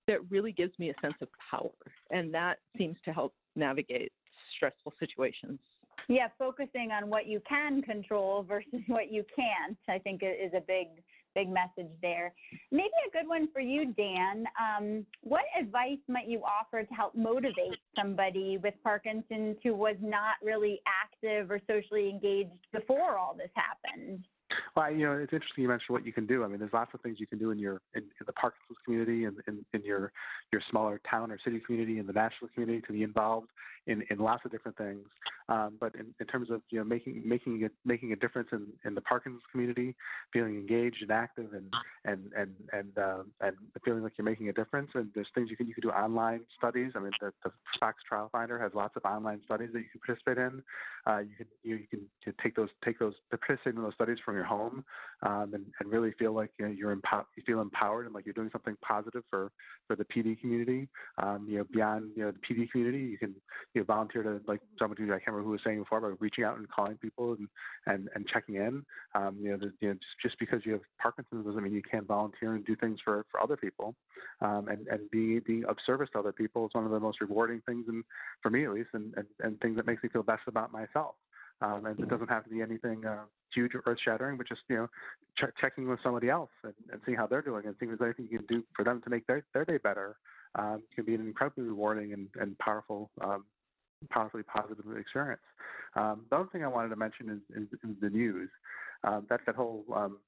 that 0.07 0.19
really 0.31 0.53
gives 0.53 0.79
me 0.79 0.91
a 0.91 0.95
sense 1.03 1.17
of 1.21 1.29
power. 1.51 1.71
And 2.11 2.33
that 2.33 2.59
seems 2.79 2.97
to 3.05 3.13
help 3.13 3.35
navigate 3.57 4.13
stressful 4.55 4.95
situations. 4.99 5.59
Yeah 6.09 6.29
focusing 6.39 6.93
on 6.93 7.11
what 7.11 7.27
you 7.27 7.41
can 7.49 7.83
control 7.83 8.43
versus 8.43 8.81
what 8.87 9.13
you 9.13 9.25
can't 9.35 9.77
i 9.89 9.99
think 9.99 10.23
is 10.23 10.53
a 10.55 10.61
big 10.61 10.89
big 11.37 11.49
message 11.51 11.93
there. 12.01 12.33
Maybe 12.73 12.91
a 13.07 13.13
good 13.13 13.29
one 13.29 13.49
for 13.53 13.61
you, 13.61 13.93
Dan. 13.93 14.47
Um, 14.59 15.07
what 15.23 15.43
advice 15.59 15.99
might 16.09 16.27
you 16.27 16.41
offer 16.43 16.83
to 16.83 16.95
help 16.95 17.15
motivate 17.15 17.79
somebody 17.95 18.59
with 18.63 18.75
Parkinson's 18.83 19.57
who 19.63 19.75
was 19.75 19.97
not 20.01 20.37
really 20.43 20.81
active 20.89 21.51
or 21.51 21.61
socially 21.69 22.09
engaged 22.09 22.51
before 22.73 23.19
all 23.19 23.35
this 23.37 23.51
happened? 23.55 24.25
Well, 24.75 24.91
you 24.93 25.07
know, 25.07 25.13
it's 25.13 25.33
interesting 25.33 25.63
you 25.63 25.69
mentioned 25.69 25.91
what 25.91 26.07
you 26.07 26.13
can 26.13 26.27
do. 26.27 26.45
I 26.45 26.49
mean, 26.49 26.59
there's 26.59 26.73
lots 26.73 26.93
of 26.95 27.01
things 27.01 27.19
you 27.19 27.27
can 27.27 27.39
do 27.39 27.51
in 27.51 27.59
your 27.59 27.81
in, 27.95 28.03
in 28.03 28.27
the 28.27 28.33
Parkinson's 28.33 28.79
community 28.85 29.25
and 29.25 29.37
in, 29.49 29.65
in, 29.75 29.83
your 29.83 30.13
your 30.53 30.63
smaller 30.71 31.01
town 31.09 31.33
or 31.33 31.39
city 31.45 31.61
community 31.65 31.99
and 31.99 32.09
the 32.09 32.13
national 32.13 32.49
community 32.55 32.83
to 32.87 32.93
be 32.93 33.03
involved 33.03 33.49
in, 33.87 34.03
in 34.11 34.19
lots 34.19 34.45
of 34.45 34.51
different 34.51 34.77
things. 34.77 35.07
Um, 35.49 35.75
but 35.79 35.95
in, 35.95 36.07
in 36.19 36.27
terms 36.27 36.51
of 36.51 36.61
you 36.71 36.79
know 36.79 36.85
making 36.85 37.23
making 37.25 37.69
making 37.85 38.13
a 38.13 38.17
difference 38.17 38.49
in, 38.53 38.67
in 38.85 38.95
the 38.95 39.01
Parkinson's 39.01 39.45
community, 39.53 39.95
feeling 40.33 40.57
engaged 40.57 41.03
and 41.03 41.11
active 41.13 41.53
and 41.53 41.73
and 42.05 42.33
and 42.37 42.51
and 42.73 42.99
uh, 42.99 43.23
and 43.41 43.57
feeling 43.85 44.03
like 44.03 44.13
you're 44.19 44.25
making 44.25 44.49
a 44.49 44.53
difference. 44.53 44.91
And 44.95 45.09
there's 45.15 45.29
things 45.35 45.49
you 45.51 45.57
can 45.57 45.69
you 45.69 45.75
can 45.75 45.83
do 45.83 45.91
online 45.91 46.41
studies. 46.59 46.93
I 46.97 46.99
mean, 46.99 47.13
the, 47.21 47.33
the 47.45 47.53
Fox 47.79 48.03
Trial 48.09 48.29
Finder 48.33 48.59
has 48.59 48.73
lots 48.75 48.97
of 48.97 49.05
online 49.05 49.41
studies 49.45 49.71
that 49.73 49.79
you 49.79 49.87
can 49.93 50.01
participate 50.05 50.39
in. 50.39 50.63
Uh, 51.07 51.19
you 51.19 51.37
can 51.37 51.47
you, 51.63 51.77
you 51.77 51.87
can 52.25 52.35
take 52.43 52.57
those 52.57 52.71
take 52.85 52.99
those 52.99 53.15
participate 53.31 53.77
in 53.77 53.83
those 53.83 53.95
studies 53.95 54.19
from 54.25 54.35
your 54.35 54.45
home 54.45 54.85
um, 55.23 55.53
and 55.55 55.65
and 55.79 55.93
really 55.93 56.13
feel 56.19 56.33
like 56.33 56.51
you 56.59 56.67
know, 56.67 56.73
you're 56.73 56.91
empowered. 56.91 57.27
You 57.37 57.45
feel 57.47 57.61
empowered 57.61 58.07
and 58.07 58.15
like 58.15 58.27
you're 58.27 58.35
doing 58.35 58.51
something 58.51 58.77
positive 58.83 59.23
for 59.31 59.53
for 59.87 59.95
the 59.95 60.05
PD 60.05 60.41
community. 60.41 60.89
Um, 61.23 61.47
you 61.49 61.59
know, 61.59 61.65
beyond 61.73 62.11
you 62.17 62.25
know 62.25 62.33
the 62.33 62.39
PD 62.55 62.69
community, 62.71 63.05
you 63.05 63.19
can 63.19 63.35
you 63.77 63.83
know, 63.83 63.85
volunteer 63.85 64.23
to 64.23 64.41
like 64.49 64.61
somebody 64.79 65.05
I 65.05 65.07
can't 65.07 65.29
remember 65.29 65.45
who 65.45 65.51
was 65.51 65.61
saying 65.65 65.79
before 65.79 65.99
about 65.99 66.21
reaching 66.21 66.45
out 66.45 66.59
and 66.59 66.69
calling 66.69 66.97
people 66.97 67.35
and 67.35 67.49
and, 67.87 68.09
and 68.15 68.27
checking 68.27 68.57
in. 68.57 68.85
Um, 69.15 69.37
you 69.41 69.51
know, 69.51 69.59
the, 69.59 69.73
you 69.81 69.89
know, 69.89 69.95
just, 69.95 70.21
just 70.23 70.39
because 70.39 70.63
you 70.65 70.73
have 70.73 70.81
Parkinson's 71.01 71.47
doesn't 71.47 71.63
mean 71.63 71.73
you 71.73 71.83
can't 71.83 72.07
volunteer 72.07 72.55
and 72.55 72.65
do 72.65 72.75
things 72.75 72.99
for 73.05 73.25
for 73.31 73.41
other 73.41 73.57
people. 73.57 73.95
Um, 74.41 74.69
and 74.69 74.89
and 74.89 75.11
being 75.11 75.41
being 75.47 75.65
of 75.67 75.77
service 75.87 76.09
to 76.13 76.19
other 76.19 76.33
people 76.33 76.67
is 76.67 76.75
one 76.75 76.85
of 76.85 76.91
the 76.91 77.01
most 77.01 77.21
rewarding 77.21 77.63
things, 77.67 77.85
and 77.89 78.03
for 78.43 78.51
me 78.51 78.65
at 78.65 78.73
least, 78.73 78.91
and, 78.95 79.15
and 79.17 79.27
and 79.41 79.61
things 79.61 79.77
that 79.77 79.87
makes 79.87 80.03
me 80.03 80.09
feel 80.09 80.23
best 80.23 80.43
about 80.49 80.73
myself. 80.73 81.15
Um, 81.63 81.87
and 81.87 81.99
it 81.99 82.09
doesn't 82.11 82.29
have 82.29 82.45
to 82.45 82.51
be 82.51 82.61
anything 82.61 83.07
uh, 83.07 83.25
huge 83.55 83.75
or 83.75 83.83
earth 83.87 83.99
shattering, 84.05 84.37
but 84.37 84.47
just 84.47 84.61
you 84.69 84.77
know, 84.77 84.89
ch- 85.39 85.55
checking 85.59 85.89
with 85.89 86.01
somebody 86.03 86.29
else 86.29 86.51
and, 86.65 86.75
and 86.93 87.01
seeing 87.07 87.17
how 87.17 87.27
they're 87.27 87.41
doing 87.41 87.65
and 87.65 87.75
seeing 87.79 87.93
if 87.93 87.99
there's 87.99 88.15
anything 88.19 88.31
you 88.31 88.39
can 88.39 88.59
do 88.59 88.65
for 88.75 88.85
them 88.85 89.01
to 89.03 89.11
make 89.11 89.27
their 89.27 89.45
their 89.55 89.65
day 89.65 89.79
better. 89.79 90.17
Um, 90.55 90.83
can 90.95 91.05
be 91.05 91.15
an 91.15 91.21
incredibly 91.21 91.65
rewarding 91.65 92.15
and, 92.15 92.29
and 92.41 92.59
powerful 92.59 93.11
um, 93.23 93.45
powerfully 94.11 94.43
positive 94.43 94.85
experience. 94.99 95.43
Um, 95.95 96.27
the 96.31 96.37
other 96.37 96.49
thing 96.53 96.65
I 96.65 96.69
wanted 96.69 96.91
to 96.91 96.97
mention 96.97 97.31
is, 97.31 97.63
is, 97.63 97.69
is 97.73 97.97
the 98.01 98.11
news. 98.11 98.51
Um, 99.05 99.27
that 99.29 99.41
that 99.47 99.55
whole 99.55 99.85
um, 99.95 100.19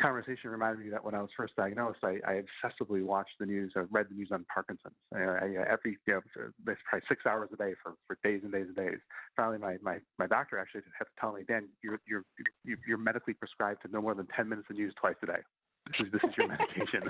conversation 0.00 0.50
reminded 0.50 0.84
me 0.84 0.90
that 0.90 1.04
when 1.04 1.14
I 1.14 1.20
was 1.20 1.30
first 1.36 1.54
diagnosed, 1.56 1.98
I, 2.02 2.18
I 2.26 2.42
obsessively 2.42 3.04
watched 3.04 3.34
the 3.38 3.46
news. 3.46 3.72
I 3.76 3.80
read 3.90 4.06
the 4.10 4.14
news 4.14 4.28
on 4.32 4.44
Parkinson's. 4.52 4.94
I, 5.14 5.18
I, 5.18 5.46
every 5.70 5.98
you 6.06 6.14
know, 6.14 6.20
probably 6.64 7.06
six 7.08 7.26
hours 7.26 7.50
a 7.52 7.56
day 7.56 7.74
for, 7.82 7.94
for 8.06 8.18
days 8.24 8.40
and 8.42 8.52
days 8.52 8.66
and 8.66 8.76
days. 8.76 8.98
Finally, 9.36 9.58
my, 9.58 9.76
my, 9.82 9.98
my 10.18 10.26
doctor 10.26 10.58
actually 10.58 10.82
had 10.98 11.04
to 11.04 11.10
tell 11.20 11.32
me, 11.32 11.42
Dan, 11.46 11.68
you're 11.82 12.00
you're 12.06 12.24
you're 12.64 12.98
medically 12.98 13.34
prescribed 13.34 13.82
to 13.82 13.88
no 13.92 14.00
more 14.00 14.14
than 14.14 14.26
10 14.34 14.48
minutes 14.48 14.68
of 14.70 14.76
news 14.76 14.94
twice 15.00 15.16
a 15.22 15.26
day 15.26 15.40
this 15.98 16.22
is 16.22 16.36
your 16.36 16.48
medication. 16.48 17.02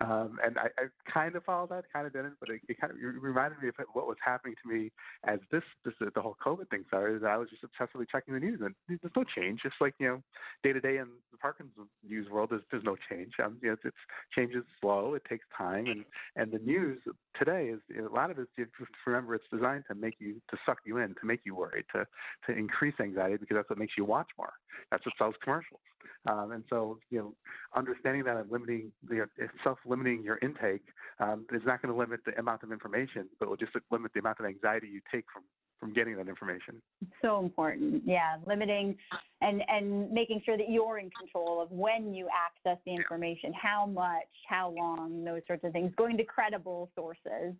um, 0.00 0.38
and 0.44 0.58
I, 0.58 0.68
I 0.78 1.10
kind 1.12 1.34
of 1.36 1.44
followed 1.44 1.70
that, 1.70 1.84
kind 1.92 2.06
of 2.06 2.12
didn't, 2.12 2.34
but 2.40 2.50
it, 2.50 2.60
it 2.68 2.80
kind 2.80 2.92
of 2.92 2.98
it 2.98 3.20
reminded 3.20 3.62
me 3.62 3.68
of 3.68 3.74
what 3.92 4.06
was 4.06 4.16
happening 4.24 4.54
to 4.62 4.72
me 4.72 4.90
as 5.26 5.38
this 5.50 5.62
this 5.84 5.94
the 6.00 6.20
whole 6.20 6.36
COVID 6.44 6.68
thing 6.70 6.84
started. 6.88 7.24
I 7.24 7.36
was 7.36 7.48
just 7.50 7.62
obsessively 7.62 8.06
checking 8.10 8.34
the 8.34 8.40
news, 8.40 8.60
and 8.62 8.74
there's 8.88 9.12
no 9.16 9.24
change. 9.24 9.60
Just 9.62 9.76
like 9.80 9.94
you 9.98 10.08
know, 10.08 10.22
day 10.62 10.72
to 10.72 10.80
day 10.80 10.98
in 10.98 11.06
the 11.32 11.38
Parkinson's 11.38 11.88
news 12.08 12.28
world, 12.30 12.50
there's 12.50 12.62
there's 12.70 12.84
no 12.84 12.96
change. 13.10 13.32
Um, 13.42 13.58
you 13.62 13.68
know, 13.68 13.74
it's, 13.74 13.82
it's 13.84 13.96
changes 14.34 14.64
slow. 14.80 15.14
It 15.14 15.22
takes 15.28 15.44
time, 15.56 15.86
and 15.86 16.04
and 16.36 16.52
the 16.52 16.58
news 16.64 17.00
today 17.38 17.66
is 17.66 17.80
you 17.88 18.02
know, 18.02 18.08
a 18.08 18.14
lot 18.14 18.30
of 18.30 18.38
it. 18.38 18.48
You 18.56 18.64
to 18.64 18.86
remember, 19.06 19.34
it's 19.34 19.44
designed 19.52 19.84
to 19.88 19.94
make 19.94 20.16
you 20.18 20.40
to 20.50 20.56
suck 20.64 20.78
you 20.84 20.98
in, 20.98 21.14
to 21.20 21.26
make 21.26 21.40
you 21.44 21.54
worried, 21.54 21.84
to 21.94 22.06
to 22.46 22.58
increase 22.58 22.94
anxiety 23.00 23.36
because 23.38 23.56
that's 23.56 23.70
what 23.70 23.78
makes 23.78 23.94
you 23.96 24.04
watch 24.04 24.28
more. 24.38 24.52
That's 24.90 25.04
what 25.04 25.14
sells 25.18 25.34
commercials. 25.42 25.80
Um, 26.26 26.52
and 26.52 26.64
so, 26.68 26.98
you 27.10 27.18
know, 27.18 27.34
understanding 27.74 28.24
that 28.24 28.36
and 28.36 28.50
limiting 28.50 28.92
the 29.08 29.26
self-limiting 29.64 30.22
your 30.22 30.38
intake 30.42 30.82
um, 31.20 31.46
is 31.52 31.62
not 31.66 31.82
going 31.82 31.92
to 31.92 31.98
limit 31.98 32.20
the 32.24 32.38
amount 32.38 32.62
of 32.62 32.72
information, 32.72 33.28
but 33.38 33.46
it 33.46 33.48
will 33.48 33.56
just 33.56 33.72
limit 33.90 34.12
the 34.14 34.20
amount 34.20 34.38
of 34.40 34.46
anxiety 34.46 34.88
you 34.88 35.00
take 35.12 35.24
from 35.32 35.42
from 35.78 35.92
getting 35.92 36.16
that 36.16 36.26
information. 36.26 36.80
So 37.20 37.38
important, 37.38 38.02
yeah. 38.06 38.36
Limiting 38.46 38.96
and 39.42 39.62
and 39.68 40.10
making 40.10 40.40
sure 40.44 40.56
that 40.56 40.70
you're 40.70 40.98
in 40.98 41.10
control 41.10 41.60
of 41.60 41.70
when 41.70 42.14
you 42.14 42.28
access 42.32 42.80
the 42.86 42.94
information, 42.94 43.52
how 43.52 43.86
much, 43.86 44.24
how 44.48 44.70
long, 44.76 45.22
those 45.24 45.42
sorts 45.46 45.64
of 45.64 45.72
things. 45.72 45.92
Going 45.96 46.16
to 46.16 46.24
credible 46.24 46.90
sources. 46.94 47.54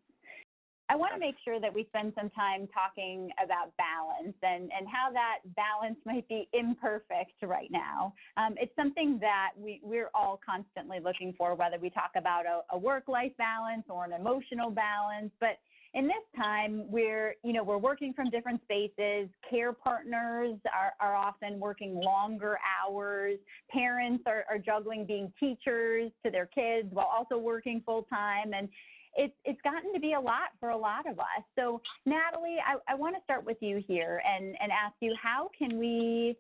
I 0.89 0.95
want 0.95 1.13
to 1.15 1.19
make 1.19 1.35
sure 1.45 1.59
that 1.59 1.75
we 1.75 1.85
spend 1.89 2.13
some 2.19 2.31
time 2.31 2.69
talking 2.73 3.31
about 3.43 3.77
balance 3.77 4.37
and, 4.43 4.71
and 4.77 4.87
how 4.87 5.11
that 5.13 5.39
balance 5.57 5.99
might 6.05 6.29
be 6.29 6.49
imperfect 6.53 7.33
right 7.43 7.71
now. 7.73 8.15
Um, 8.37 8.55
it's 8.57 8.75
something 8.77 9.19
that 9.21 9.51
we, 9.59 9.81
we're 9.83 10.11
all 10.15 10.41
constantly 10.45 10.99
looking 11.03 11.35
for, 11.37 11.55
whether 11.57 11.79
we 11.79 11.91
talk 11.91 12.13
about 12.17 12.47
a, 12.47 12.61
a 12.71 12.79
work-life 12.79 13.33
balance 13.37 13.83
or 13.89 14.05
an 14.05 14.13
emotional 14.13 14.71
balance. 14.71 15.33
But 15.41 15.59
in 15.95 16.05
this 16.05 16.15
time, 16.37 16.85
we're, 16.89 17.35
you 17.43 17.53
know, 17.53 17.65
we're 17.65 17.79
working 17.79 18.13
from 18.13 18.31
different 18.31 18.61
spaces. 18.63 19.29
Care 19.51 19.73
partners 19.73 20.55
are, 20.73 20.93
are 21.01 21.17
often 21.17 21.59
working 21.59 22.01
longer 22.01 22.59
hours. 22.87 23.39
Parents 23.71 24.23
are, 24.27 24.45
are 24.49 24.59
juggling 24.59 25.05
being 25.05 25.33
teachers 25.41 26.13
to 26.25 26.31
their 26.31 26.47
kids 26.47 26.89
while 26.93 27.07
also 27.07 27.39
working 27.39 27.83
full 27.85 28.03
time. 28.05 28.53
And 28.55 28.69
it's 29.17 29.35
it's 29.45 29.61
gotten 29.63 29.93
to 29.93 30.01
be 30.01 30.13
a 30.13 30.21
lot 30.21 30.51
for 30.61 30.71
a 30.71 30.77
lot 30.77 31.09
of 31.09 31.19
us. 31.19 31.43
So 31.57 31.81
Nataly, 32.07 32.57
I, 32.67 32.77
I 32.89 32.95
want 32.95 33.17
to 33.17 33.23
start 33.25 33.45
with 33.45 33.57
you 33.61 33.83
here 33.87 34.23
and, 34.27 34.57
and 34.61 34.71
ask 34.71 34.95
you 35.01 35.15
how 35.21 35.51
can 35.59 35.79
we 35.79 36.37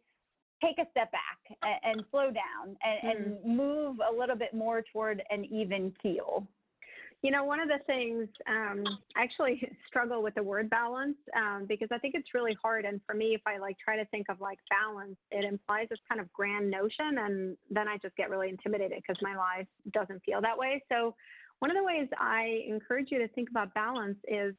take 0.62 0.78
a 0.78 0.88
step 0.90 1.10
back 1.12 1.58
and, 1.62 1.98
and 1.98 2.04
slow 2.10 2.30
down 2.30 2.76
and, 2.82 3.02
mm. 3.02 3.10
and 3.10 3.38
hmm. 3.38 3.56
move 3.56 3.96
a 4.08 4.14
little 4.14 4.36
bit 4.36 4.54
more 4.54 4.82
toward 4.92 5.22
an 5.30 5.44
even 5.46 5.92
keel? 6.02 6.46
You 7.22 7.30
know, 7.30 7.44
one 7.44 7.60
of 7.60 7.68
the 7.68 7.78
things 7.86 8.28
um, 8.46 8.84
I 9.16 9.22
actually 9.22 9.60
struggle 9.88 10.22
with 10.22 10.34
the 10.34 10.42
word 10.42 10.68
balance 10.68 11.16
um, 11.34 11.64
because 11.66 11.88
I 11.90 11.98
think 11.98 12.14
it's 12.14 12.34
really 12.34 12.56
hard. 12.62 12.84
And 12.84 13.00
for 13.06 13.14
me, 13.14 13.34
if 13.34 13.40
I 13.46 13.58
like 13.58 13.76
try 13.78 13.96
to 13.96 14.04
think 14.06 14.26
of 14.28 14.40
like 14.40 14.58
balance, 14.68 15.16
it 15.30 15.44
implies 15.44 15.88
this 15.88 15.98
kind 16.08 16.20
of 16.20 16.30
grand 16.32 16.70
notion, 16.70 17.18
and 17.18 17.56
then 17.70 17.88
I 17.88 17.96
just 17.98 18.14
get 18.16 18.30
really 18.30 18.50
intimidated 18.50 19.02
because 19.02 19.20
my 19.22 19.34
life 19.34 19.66
doesn't 19.92 20.22
feel 20.24 20.40
that 20.42 20.56
way. 20.56 20.84
So 20.90 21.14
one 21.60 21.70
of 21.70 21.76
the 21.76 21.84
ways 21.84 22.08
I 22.18 22.64
encourage 22.68 23.08
you 23.10 23.18
to 23.18 23.28
think 23.28 23.50
about 23.50 23.72
balance 23.74 24.18
is 24.28 24.54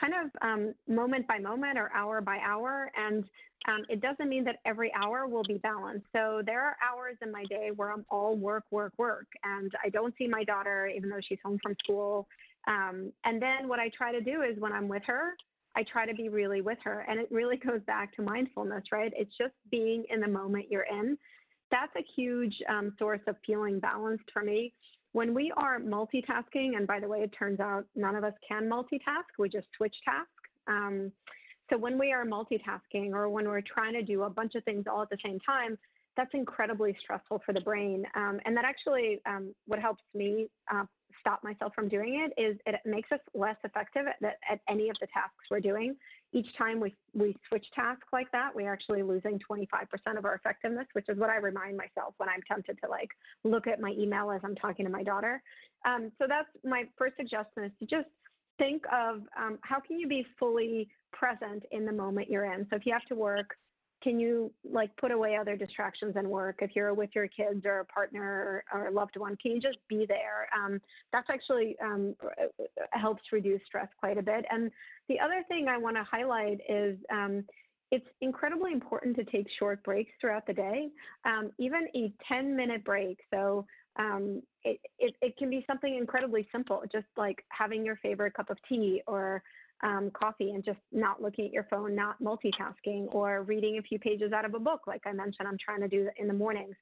kind 0.00 0.12
of 0.14 0.30
um, 0.42 0.74
moment 0.86 1.26
by 1.26 1.38
moment 1.38 1.78
or 1.78 1.90
hour 1.94 2.20
by 2.20 2.38
hour. 2.44 2.90
And 2.96 3.24
um, 3.66 3.84
it 3.88 4.00
doesn't 4.00 4.28
mean 4.28 4.44
that 4.44 4.56
every 4.64 4.92
hour 4.94 5.26
will 5.26 5.42
be 5.42 5.58
balanced. 5.58 6.06
So 6.14 6.42
there 6.44 6.62
are 6.62 6.76
hours 6.82 7.16
in 7.22 7.32
my 7.32 7.44
day 7.44 7.70
where 7.74 7.92
I'm 7.92 8.04
all 8.10 8.36
work, 8.36 8.64
work, 8.70 8.92
work. 8.98 9.26
And 9.44 9.72
I 9.84 9.88
don't 9.88 10.14
see 10.16 10.28
my 10.28 10.44
daughter, 10.44 10.86
even 10.86 11.10
though 11.10 11.20
she's 11.26 11.38
home 11.44 11.58
from 11.62 11.74
school. 11.82 12.28
Um, 12.66 13.12
and 13.24 13.40
then 13.42 13.68
what 13.68 13.80
I 13.80 13.90
try 13.96 14.12
to 14.12 14.20
do 14.20 14.42
is 14.42 14.58
when 14.58 14.72
I'm 14.72 14.88
with 14.88 15.02
her, 15.06 15.34
I 15.76 15.84
try 15.90 16.06
to 16.06 16.14
be 16.14 16.28
really 16.28 16.60
with 16.60 16.78
her. 16.84 17.04
And 17.08 17.20
it 17.20 17.28
really 17.30 17.56
goes 17.66 17.80
back 17.86 18.14
to 18.16 18.22
mindfulness, 18.22 18.84
right? 18.92 19.12
It's 19.16 19.36
just 19.36 19.54
being 19.70 20.04
in 20.10 20.20
the 20.20 20.28
moment 20.28 20.66
you're 20.70 20.86
in. 20.90 21.18
That's 21.70 21.94
a 21.96 22.04
huge 22.16 22.54
um, 22.68 22.94
source 22.98 23.20
of 23.26 23.36
feeling 23.46 23.78
balanced 23.78 24.24
for 24.32 24.42
me. 24.42 24.72
When 25.12 25.34
we 25.34 25.52
are 25.56 25.80
multitasking, 25.80 26.76
and 26.76 26.86
by 26.86 27.00
the 27.00 27.08
way, 27.08 27.20
it 27.20 27.32
turns 27.38 27.60
out 27.60 27.84
none 27.96 28.14
of 28.14 28.24
us 28.24 28.34
can 28.46 28.68
multitask, 28.68 29.38
we 29.38 29.48
just 29.48 29.66
switch 29.76 29.94
tasks. 30.04 30.30
Um, 30.66 31.12
so 31.70 31.76
when 31.76 31.98
we 31.98 32.12
are 32.12 32.24
multitasking 32.24 33.12
or 33.12 33.28
when 33.28 33.46
we're 33.46 33.62
trying 33.62 33.94
to 33.94 34.02
do 34.02 34.22
a 34.22 34.30
bunch 34.30 34.54
of 34.54 34.64
things 34.64 34.84
all 34.90 35.02
at 35.02 35.10
the 35.10 35.18
same 35.24 35.38
time, 35.40 35.78
that's 36.16 36.30
incredibly 36.34 36.96
stressful 37.00 37.42
for 37.46 37.52
the 37.52 37.60
brain. 37.60 38.04
Um, 38.16 38.40
and 38.44 38.56
that 38.56 38.64
actually, 38.64 39.20
um, 39.24 39.54
what 39.66 39.78
helps 39.78 40.02
me 40.14 40.48
uh, 40.72 40.84
stop 41.20 41.44
myself 41.44 41.72
from 41.74 41.88
doing 41.88 42.26
it 42.26 42.40
is 42.40 42.58
it 42.66 42.74
makes 42.84 43.10
us 43.12 43.20
less 43.34 43.56
effective 43.64 44.06
at, 44.06 44.36
at, 44.50 44.60
any 44.68 44.88
of 44.88 44.96
the 45.00 45.06
tasks 45.14 45.46
we're 45.50 45.60
doing. 45.60 45.94
Each 46.32 46.48
time 46.58 46.78
we, 46.78 46.94
we 47.14 47.34
switch 47.48 47.64
tasks 47.74 48.08
like 48.12 48.30
that, 48.32 48.54
we're 48.54 48.72
actually 48.72 49.02
losing 49.02 49.40
25% 49.50 50.18
of 50.18 50.24
our 50.24 50.34
effectiveness, 50.34 50.86
which 50.92 51.06
is 51.08 51.18
what 51.18 51.30
I 51.30 51.36
remind 51.36 51.76
myself 51.76 52.14
when 52.18 52.28
I'm 52.28 52.42
tempted 52.46 52.78
to 52.84 52.90
like 52.90 53.08
look 53.44 53.66
at 53.66 53.80
my 53.80 53.94
email 53.98 54.30
as 54.30 54.40
I'm 54.44 54.54
talking 54.54 54.84
to 54.84 54.90
my 54.90 55.02
daughter. 55.02 55.42
Um, 55.86 56.12
so 56.18 56.26
that's 56.28 56.48
my 56.64 56.84
first 56.98 57.16
suggestion 57.16 57.64
is 57.64 57.72
to 57.80 57.86
just 57.86 58.08
think 58.58 58.82
of 58.92 59.22
um, 59.38 59.58
how 59.62 59.80
can 59.80 59.98
you 59.98 60.08
be 60.08 60.26
fully 60.38 60.88
present 61.12 61.64
in 61.70 61.86
the 61.86 61.92
moment 61.92 62.28
you're 62.28 62.52
in. 62.52 62.66
So 62.70 62.76
if 62.76 62.84
you 62.84 62.92
have 62.92 63.06
to 63.06 63.14
work, 63.14 63.56
can 64.02 64.20
you 64.20 64.52
like 64.70 64.94
put 64.96 65.10
away 65.10 65.36
other 65.36 65.56
distractions 65.56 66.14
and 66.16 66.28
work? 66.28 66.58
If 66.60 66.70
you're 66.74 66.94
with 66.94 67.10
your 67.14 67.28
kids 67.28 67.64
or 67.64 67.80
a 67.80 67.84
partner 67.84 68.64
or, 68.72 68.86
a 68.86 68.90
loved 68.90 69.16
one 69.16 69.36
can 69.36 69.52
you 69.52 69.60
just 69.60 69.78
be 69.88 70.06
there? 70.06 70.48
Um, 70.56 70.80
that's 71.12 71.28
actually 71.30 71.76
um, 71.82 72.14
helps 72.92 73.22
reduce 73.32 73.60
stress 73.66 73.88
quite 73.98 74.18
a 74.18 74.22
bit. 74.22 74.44
And 74.50 74.70
the 75.08 75.18
other 75.20 75.44
thing 75.48 75.68
i 75.68 75.76
want 75.76 75.96
to 75.96 76.04
highlight 76.04 76.60
is 76.68 76.96
um, 77.12 77.44
it's 77.90 78.06
incredibly 78.20 78.72
important 78.72 79.16
to 79.16 79.24
take 79.24 79.46
short 79.58 79.82
breaks 79.82 80.12
throughout 80.20 80.46
the 80.46 80.52
day, 80.52 80.88
um, 81.24 81.50
even 81.58 81.88
a 81.94 82.12
10 82.28 82.54
minute 82.54 82.84
break. 82.84 83.18
So 83.32 83.66
um, 83.98 84.42
it, 84.62 84.78
it, 84.98 85.14
it, 85.22 85.36
can 85.36 85.50
be 85.50 85.64
something 85.66 85.96
incredibly 85.96 86.46
simple, 86.52 86.82
just 86.92 87.06
like 87.16 87.44
having 87.48 87.84
your 87.84 87.96
favorite 87.96 88.34
cup 88.34 88.50
of 88.50 88.58
tea 88.68 89.02
or 89.06 89.42
um, 89.82 90.10
coffee 90.12 90.50
and 90.50 90.64
just 90.64 90.78
not 90.92 91.22
looking 91.22 91.46
at 91.46 91.52
your 91.52 91.66
phone, 91.70 91.94
not 91.94 92.20
multitasking, 92.22 93.06
or 93.14 93.42
reading 93.42 93.78
a 93.78 93.82
few 93.82 93.98
pages 93.98 94.32
out 94.32 94.44
of 94.44 94.54
a 94.54 94.58
book, 94.58 94.82
like 94.86 95.02
I 95.06 95.12
mentioned, 95.12 95.46
I'm 95.46 95.58
trying 95.62 95.80
to 95.80 95.88
do 95.88 96.08
in 96.16 96.28
the 96.28 96.34
mornings. 96.34 96.74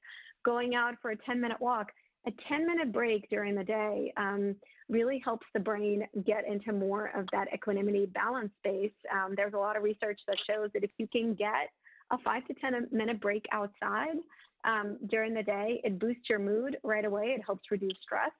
Going 0.43 0.75
out 0.75 0.95
for 1.01 1.11
a 1.11 1.17
10 1.17 1.39
minute 1.39 1.59
walk, 1.59 1.91
a 2.25 2.31
10 2.49 2.65
minute 2.65 2.91
break 2.91 3.29
during 3.29 3.55
the 3.55 3.63
day 3.63 4.13
um, 4.17 4.55
really 4.89 5.21
helps 5.23 5.45
the 5.53 5.59
brain 5.59 6.07
get 6.25 6.47
into 6.47 6.73
more 6.73 7.11
of 7.15 7.25
that 7.31 7.47
equanimity 7.53 8.05
balance 8.07 8.51
space. 8.59 8.91
Um, 9.13 9.33
there's 9.35 9.53
a 9.53 9.57
lot 9.57 9.77
of 9.77 9.83
research 9.83 10.19
that 10.27 10.37
shows 10.47 10.69
that 10.73 10.83
if 10.83 10.91
you 10.97 11.07
can 11.07 11.33
get 11.33 11.69
a 12.11 12.17
five 12.19 12.45
to 12.47 12.53
10 12.53 12.87
minute 12.91 13.21
break 13.21 13.45
outside 13.51 14.17
um, 14.65 14.97
during 15.09 15.33
the 15.33 15.43
day, 15.43 15.81
it 15.83 15.99
boosts 15.99 16.29
your 16.29 16.39
mood 16.39 16.77
right 16.83 17.05
away. 17.05 17.35
It 17.37 17.41
helps 17.45 17.69
reduce 17.69 17.97
stress. 18.01 18.31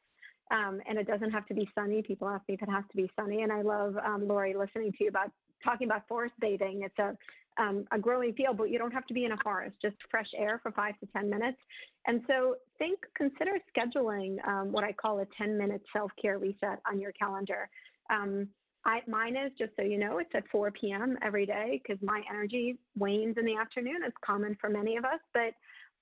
Um, 0.51 0.81
and 0.87 0.97
it 0.97 1.07
doesn't 1.07 1.31
have 1.31 1.45
to 1.47 1.53
be 1.53 1.69
sunny. 1.75 2.01
People 2.01 2.27
ask 2.29 2.47
me 2.47 2.55
if 2.55 2.61
it 2.61 2.69
has 2.69 2.83
to 2.91 2.97
be 2.97 3.09
sunny. 3.19 3.43
And 3.43 3.51
I 3.51 3.61
love, 3.61 3.95
um, 3.97 4.27
Laurie, 4.27 4.55
listening 4.55 4.91
to 4.93 5.03
you 5.03 5.09
about 5.09 5.31
talking 5.63 5.87
about 5.87 6.07
forest 6.07 6.33
bathing. 6.39 6.83
It's 6.83 6.97
a 6.99 7.17
um, 7.59 7.85
a 7.91 7.97
growing 7.97 8.33
field, 8.33 8.57
but 8.57 8.69
you 8.69 8.77
don't 8.77 8.93
have 8.93 9.05
to 9.07 9.13
be 9.13 9.25
in 9.25 9.31
a 9.31 9.37
forest, 9.37 9.75
just 9.81 9.95
fresh 10.11 10.27
air 10.37 10.59
for 10.61 10.71
five 10.71 10.97
to 10.99 11.07
10 11.07 11.29
minutes. 11.29 11.57
And 12.05 12.21
so 12.27 12.55
think, 12.77 12.99
consider 13.15 13.57
scheduling 13.75 14.37
um, 14.47 14.71
what 14.71 14.83
I 14.83 14.91
call 14.91 15.19
a 15.19 15.25
10 15.37 15.57
minute 15.57 15.81
self 15.91 16.11
care 16.21 16.37
reset 16.37 16.79
on 16.89 16.99
your 16.99 17.11
calendar. 17.13 17.69
Um, 18.09 18.47
I, 18.85 19.01
mine 19.07 19.35
is, 19.35 19.51
just 19.57 19.71
so 19.75 19.81
you 19.81 19.97
know, 19.97 20.19
it's 20.19 20.29
at 20.33 20.47
4 20.49 20.71
p.m. 20.71 21.17
every 21.21 21.45
day 21.45 21.81
because 21.83 22.01
my 22.01 22.21
energy 22.29 22.77
wanes 22.97 23.35
in 23.37 23.45
the 23.45 23.55
afternoon. 23.55 23.99
It's 24.05 24.15
common 24.25 24.55
for 24.61 24.69
many 24.69 24.95
of 24.95 25.03
us, 25.03 25.19
but 25.33 25.53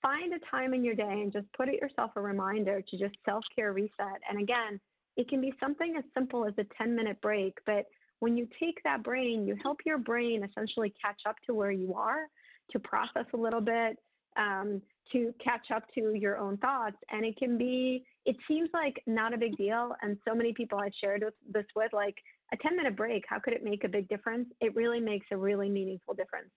find 0.02 0.34
a 0.34 0.40
time 0.52 0.74
in 0.74 0.84
your 0.84 0.96
day 0.96 1.22
and 1.22 1.32
just 1.32 1.48
put 1.54 1.70
it 1.70 1.82
yourself 1.82 2.12
a 2.16 2.22
reminder 2.22 2.82
to 2.82 2.98
just 2.98 3.16
self 3.26 3.44
care 3.56 3.74
reset. 3.74 4.22
And 4.30 4.40
again, 4.40 4.80
it 5.18 5.30
can 5.30 5.42
be 5.42 5.54
something 5.60 5.96
as 5.98 6.04
simple 6.14 6.46
as 6.46 6.54
a 6.58 6.66
10 6.78 6.96
minute 6.96 7.22
break, 7.22 7.54
but 7.66 7.86
when 8.20 8.38
you 8.38 8.48
take 8.60 8.82
that 8.84 9.04
brain, 9.04 9.46
you 9.46 9.56
help 9.62 9.80
your 9.86 9.98
brain 9.98 10.44
essentially 10.44 10.94
catch 11.04 11.22
up 11.28 11.36
to 11.46 11.54
where 11.54 11.72
you 11.72 11.94
are, 11.94 12.28
to 12.72 12.80
process 12.80 13.26
a 13.34 13.38
little 13.38 13.62
bit, 13.62 13.98
um, 14.38 14.82
to 15.12 15.34
catch 15.44 15.72
up 15.74 15.84
to 15.94 16.14
your 16.14 16.38
own 16.38 16.58
thoughts. 16.58 16.98
And 17.12 17.26
it 17.26 17.38
can 17.38 17.58
be, 17.58 18.06
it 18.26 18.36
seems 18.48 18.70
like 18.74 19.02
not 19.06 19.34
a 19.34 19.38
big 19.38 19.56
deal. 19.58 19.96
And 20.02 20.18
so 20.28 20.34
many 20.34 20.54
people 20.54 20.80
I've 20.80 20.94
shared 21.00 21.24
with, 21.24 21.34
this 21.52 21.66
with, 21.76 21.94
like 21.94 22.16
a 22.54 22.58
10 22.58 22.76
minute 22.76 22.96
break, 22.96 23.24
how 23.28 23.40
could 23.40 23.54
it 23.54 23.64
make 23.64 23.84
a 23.84 23.90
big 23.90 24.08
difference? 24.08 24.48
It 24.62 24.76
really 24.76 25.00
makes 25.00 25.28
a 25.32 25.38
really 25.38 25.70
meaningful 25.70 26.14
difference. 26.14 26.50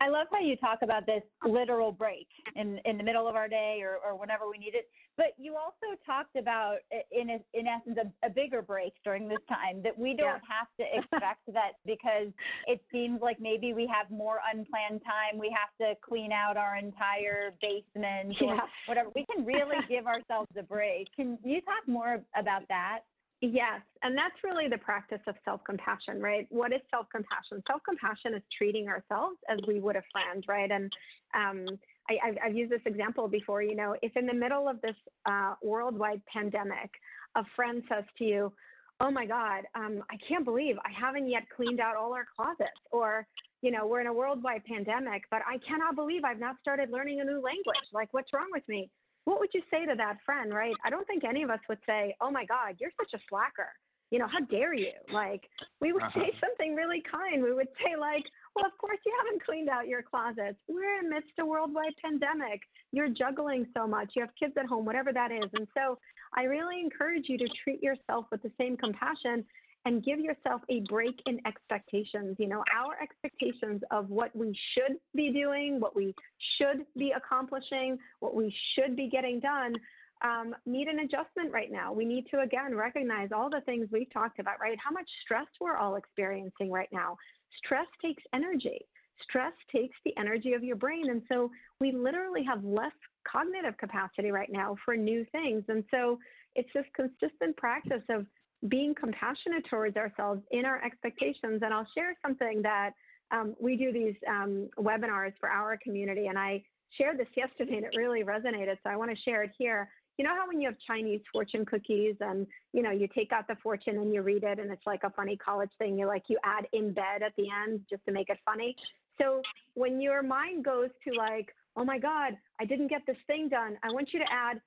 I 0.00 0.08
love 0.08 0.28
how 0.30 0.38
you 0.38 0.56
talk 0.56 0.80
about 0.82 1.06
this 1.06 1.22
literal 1.44 1.90
break 1.90 2.28
in, 2.54 2.78
in 2.84 2.98
the 2.98 3.02
middle 3.02 3.26
of 3.26 3.34
our 3.34 3.48
day 3.48 3.80
or, 3.82 3.98
or 4.04 4.18
whenever 4.18 4.48
we 4.48 4.58
need 4.58 4.74
it. 4.74 4.88
But 5.16 5.34
you 5.36 5.56
also 5.56 5.98
talked 6.06 6.36
about, 6.36 6.76
in, 7.10 7.30
a, 7.30 7.38
in 7.52 7.66
essence, 7.66 7.98
a, 7.98 8.26
a, 8.26 8.30
bigger 8.30 8.62
break 8.62 8.92
during 9.02 9.28
this 9.28 9.42
time 9.48 9.82
that 9.82 9.98
we 9.98 10.10
don't 10.14 10.40
yeah. 10.40 10.54
have 10.54 10.68
to 10.78 10.84
expect 10.96 11.40
that 11.52 11.72
because 11.84 12.28
it 12.68 12.80
seems 12.92 13.20
like 13.20 13.40
maybe 13.40 13.72
we 13.72 13.90
have 13.92 14.08
more 14.12 14.38
unplanned 14.54 15.02
time. 15.02 15.40
We 15.40 15.52
have 15.58 15.74
to 15.84 15.98
clean 16.08 16.30
out 16.30 16.56
our 16.56 16.76
entire 16.76 17.52
basement 17.60 18.36
or 18.40 18.54
yeah. 18.54 18.60
whatever. 18.86 19.10
We 19.16 19.26
can 19.34 19.44
really 19.44 19.78
give 19.88 20.06
ourselves 20.06 20.50
a 20.56 20.62
break. 20.62 21.08
Can 21.16 21.38
you 21.42 21.60
talk 21.62 21.88
more 21.88 22.22
about 22.36 22.62
that? 22.68 23.00
Yes, 23.40 23.82
and 24.02 24.16
that's 24.16 24.34
really 24.42 24.68
the 24.68 24.78
practice 24.78 25.20
of 25.28 25.36
self 25.44 25.62
compassion, 25.64 26.20
right? 26.20 26.46
What 26.50 26.72
is 26.72 26.80
self 26.90 27.06
compassion? 27.12 27.62
Self 27.68 27.82
compassion 27.88 28.34
is 28.34 28.42
treating 28.56 28.88
ourselves 28.88 29.36
as 29.48 29.60
we 29.66 29.78
would 29.78 29.94
a 29.94 30.02
friend, 30.10 30.44
right? 30.48 30.70
And 30.70 30.92
um, 31.34 31.78
I, 32.10 32.34
have 32.42 32.56
used 32.56 32.72
this 32.72 32.80
example 32.84 33.28
before. 33.28 33.62
You 33.62 33.76
know, 33.76 33.94
if 34.02 34.16
in 34.16 34.26
the 34.26 34.34
middle 34.34 34.68
of 34.68 34.80
this 34.80 34.96
uh, 35.24 35.54
worldwide 35.62 36.20
pandemic, 36.32 36.90
a 37.36 37.44
friend 37.54 37.84
says 37.88 38.02
to 38.18 38.24
you, 38.24 38.52
"Oh 38.98 39.12
my 39.12 39.24
God, 39.24 39.64
um, 39.76 40.02
I 40.10 40.16
can't 40.28 40.44
believe 40.44 40.74
I 40.84 40.90
haven't 40.90 41.30
yet 41.30 41.44
cleaned 41.54 41.78
out 41.78 41.94
all 41.94 42.14
our 42.14 42.26
closets," 42.36 42.80
or 42.90 43.24
you 43.62 43.70
know, 43.70 43.86
we're 43.86 44.00
in 44.00 44.08
a 44.08 44.12
worldwide 44.12 44.64
pandemic, 44.64 45.22
but 45.30 45.42
I 45.46 45.58
cannot 45.58 45.94
believe 45.94 46.24
I've 46.24 46.40
not 46.40 46.56
started 46.60 46.90
learning 46.90 47.20
a 47.20 47.24
new 47.24 47.40
language. 47.40 47.86
Like, 47.92 48.08
what's 48.12 48.32
wrong 48.32 48.48
with 48.52 48.62
me? 48.68 48.90
What 49.28 49.40
would 49.40 49.50
you 49.52 49.60
say 49.70 49.84
to 49.84 49.94
that 49.94 50.16
friend, 50.24 50.54
right? 50.54 50.74
I 50.84 50.88
don't 50.88 51.06
think 51.06 51.22
any 51.22 51.42
of 51.42 51.50
us 51.50 51.60
would 51.68 51.78
say, 51.84 52.16
oh 52.20 52.30
my 52.30 52.46
God, 52.46 52.76
you're 52.78 52.96
such 52.98 53.12
a 53.12 53.22
slacker. 53.28 53.68
You 54.10 54.18
know, 54.18 54.26
how 54.26 54.40
dare 54.46 54.72
you? 54.72 54.96
Like, 55.12 55.42
we 55.82 55.92
would 55.92 56.02
uh-huh. 56.02 56.20
say 56.20 56.32
something 56.40 56.74
really 56.74 57.02
kind. 57.04 57.42
We 57.42 57.52
would 57.52 57.68
say, 57.84 57.94
like, 58.00 58.24
well, 58.56 58.64
of 58.64 58.72
course 58.78 58.96
you 59.04 59.12
haven't 59.22 59.44
cleaned 59.44 59.68
out 59.68 59.86
your 59.86 60.02
closets. 60.02 60.56
We're 60.66 61.00
amidst 61.00 61.36
a 61.38 61.44
worldwide 61.44 61.92
pandemic. 62.02 62.62
You're 62.90 63.10
juggling 63.10 63.66
so 63.76 63.86
much. 63.86 64.12
You 64.16 64.22
have 64.22 64.30
kids 64.40 64.54
at 64.58 64.64
home, 64.64 64.86
whatever 64.86 65.12
that 65.12 65.30
is. 65.30 65.50
And 65.52 65.68
so 65.76 65.98
I 66.34 66.44
really 66.44 66.80
encourage 66.80 67.28
you 67.28 67.36
to 67.36 67.48
treat 67.62 67.82
yourself 67.82 68.24
with 68.32 68.42
the 68.42 68.52
same 68.58 68.78
compassion 68.78 69.44
and 69.84 70.04
give 70.04 70.18
yourself 70.20 70.60
a 70.68 70.80
break 70.88 71.14
in 71.26 71.40
expectations. 71.46 72.36
You 72.38 72.48
know, 72.48 72.62
our 72.76 73.00
expectations 73.02 73.82
of 73.90 74.10
what 74.10 74.34
we 74.34 74.56
should 74.74 74.96
be 75.14 75.32
doing, 75.32 75.80
what 75.80 75.94
we 75.94 76.14
should 76.58 76.84
be 76.96 77.12
accomplishing, 77.16 77.98
what 78.20 78.34
we 78.34 78.54
should 78.74 78.96
be 78.96 79.08
getting 79.08 79.40
done. 79.40 79.74
Um, 80.20 80.54
need 80.66 80.88
an 80.88 80.98
adjustment 80.98 81.52
right 81.52 81.70
now. 81.70 81.92
We 81.92 82.04
need 82.04 82.26
to 82.32 82.40
again 82.40 82.74
recognize 82.74 83.28
all 83.32 83.48
the 83.48 83.60
things 83.60 83.86
we've 83.92 84.12
talked 84.12 84.40
about, 84.40 84.60
right? 84.60 84.76
How 84.84 84.90
much 84.90 85.08
stress 85.24 85.46
we're 85.60 85.76
all 85.76 85.94
experiencing 85.94 86.72
right 86.72 86.88
now. 86.92 87.16
Stress 87.64 87.86
takes 88.02 88.22
energy. 88.34 88.80
Stress 89.22 89.52
takes 89.72 89.96
the 90.04 90.16
energy 90.18 90.54
of 90.54 90.64
your 90.64 90.76
brain. 90.76 91.10
And 91.10 91.22
so 91.28 91.50
we 91.80 91.92
literally 91.92 92.42
have 92.44 92.64
less 92.64 92.92
cognitive 93.30 93.76
capacity 93.78 94.30
right 94.30 94.50
now 94.50 94.76
for 94.84 94.96
new 94.96 95.24
things. 95.32 95.64
And 95.68 95.84
so 95.90 96.18
it's 96.54 96.68
this 96.74 96.84
consistent 96.94 97.56
practice 97.56 98.02
of 98.10 98.26
being 98.66 98.94
compassionate 98.94 99.64
towards 99.70 99.96
ourselves 99.96 100.42
in 100.50 100.64
our 100.64 100.84
expectations. 100.84 101.62
And 101.62 101.72
I'll 101.72 101.86
share 101.94 102.14
something 102.22 102.62
that 102.62 102.90
um, 103.30 103.54
we 103.60 103.76
do 103.76 103.92
these 103.92 104.16
um, 104.28 104.68
webinars 104.78 105.32
for 105.38 105.48
our 105.48 105.78
community, 105.82 106.26
and 106.26 106.38
I 106.38 106.62
shared 106.96 107.18
this 107.18 107.28
yesterday, 107.36 107.76
and 107.76 107.84
it 107.84 107.96
really 107.96 108.22
resonated. 108.22 108.76
So 108.82 108.90
I 108.90 108.96
want 108.96 109.10
to 109.10 109.16
share 109.22 109.42
it 109.42 109.50
here. 109.58 109.88
You 110.16 110.24
know 110.24 110.34
how 110.34 110.48
when 110.48 110.60
you 110.60 110.68
have 110.68 110.76
Chinese 110.86 111.20
fortune 111.32 111.64
cookies, 111.64 112.16
and 112.20 112.46
you 112.72 112.82
know 112.82 112.90
you 112.90 113.06
take 113.14 113.30
out 113.32 113.46
the 113.46 113.56
fortune 113.62 113.98
and 113.98 114.12
you 114.12 114.22
read 114.22 114.44
it, 114.44 114.58
and 114.58 114.72
it's 114.72 114.86
like 114.86 115.04
a 115.04 115.10
funny 115.10 115.36
college 115.36 115.70
thing. 115.78 115.98
You 115.98 116.06
like 116.06 116.24
you 116.28 116.38
add 116.42 116.66
in 116.72 116.92
bed 116.92 117.22
at 117.24 117.32
the 117.36 117.46
end 117.64 117.82
just 117.88 118.04
to 118.06 118.12
make 118.12 118.30
it 118.30 118.38
funny. 118.44 118.74
So 119.20 119.42
when 119.74 120.00
your 120.00 120.22
mind 120.22 120.64
goes 120.64 120.88
to 121.06 121.14
like, 121.14 121.54
oh 121.76 121.84
my 121.84 121.98
God, 121.98 122.36
I 122.60 122.64
didn't 122.64 122.88
get 122.88 123.02
this 123.06 123.16
thing 123.26 123.48
done, 123.48 123.76
I 123.82 123.92
want 123.92 124.08
you 124.12 124.20
to 124.20 124.24
add 124.32 124.60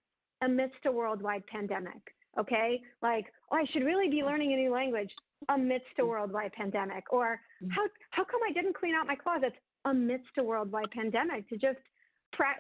amidst 0.43 0.85
a 0.85 0.91
worldwide 0.91 1.45
pandemic 1.47 2.01
okay? 2.39 2.81
Like, 3.01 3.25
oh, 3.51 3.57
I 3.57 3.65
should 3.71 3.83
really 3.83 4.09
be 4.09 4.23
learning 4.23 4.53
a 4.53 4.55
new 4.55 4.71
language 4.71 5.09
amidst 5.49 5.87
a 5.99 6.05
worldwide 6.05 6.53
pandemic. 6.53 7.03
Or 7.11 7.39
mm. 7.63 7.69
how, 7.71 7.83
how 8.11 8.23
come 8.23 8.41
I 8.47 8.53
didn't 8.53 8.75
clean 8.75 8.95
out 8.95 9.07
my 9.07 9.15
closets 9.15 9.55
amidst 9.85 10.29
a 10.37 10.43
worldwide 10.43 10.91
pandemic 10.91 11.49
to 11.49 11.57
just 11.57 11.79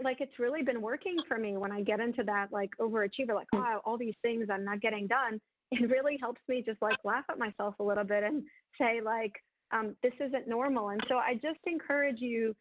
like 0.03 0.17
it's 0.19 0.37
really 0.37 0.61
been 0.61 0.81
working 0.81 1.15
for 1.27 1.37
me 1.37 1.57
when 1.57 1.71
I 1.71 1.81
get 1.81 1.99
into 1.99 2.23
that 2.23 2.47
like 2.51 2.69
overachiever, 2.79 3.33
like, 3.33 3.47
oh, 3.55 3.79
all 3.85 3.97
these 3.97 4.15
things 4.21 4.47
I'm 4.51 4.65
not 4.65 4.81
getting 4.81 5.07
done. 5.07 5.39
It 5.71 5.89
really 5.89 6.17
helps 6.19 6.41
me 6.49 6.61
just 6.65 6.81
like 6.81 6.97
laugh 7.03 7.23
at 7.29 7.39
myself 7.39 7.75
a 7.79 7.83
little 7.83 8.03
bit 8.03 8.23
and 8.23 8.43
say 8.77 8.99
like, 9.03 9.31
um, 9.71 9.95
this 10.03 10.13
isn't 10.19 10.47
normal. 10.47 10.89
And 10.89 11.01
so 11.07 11.15
I 11.15 11.35
just 11.35 11.59
encourage 11.65 12.19
you 12.19 12.53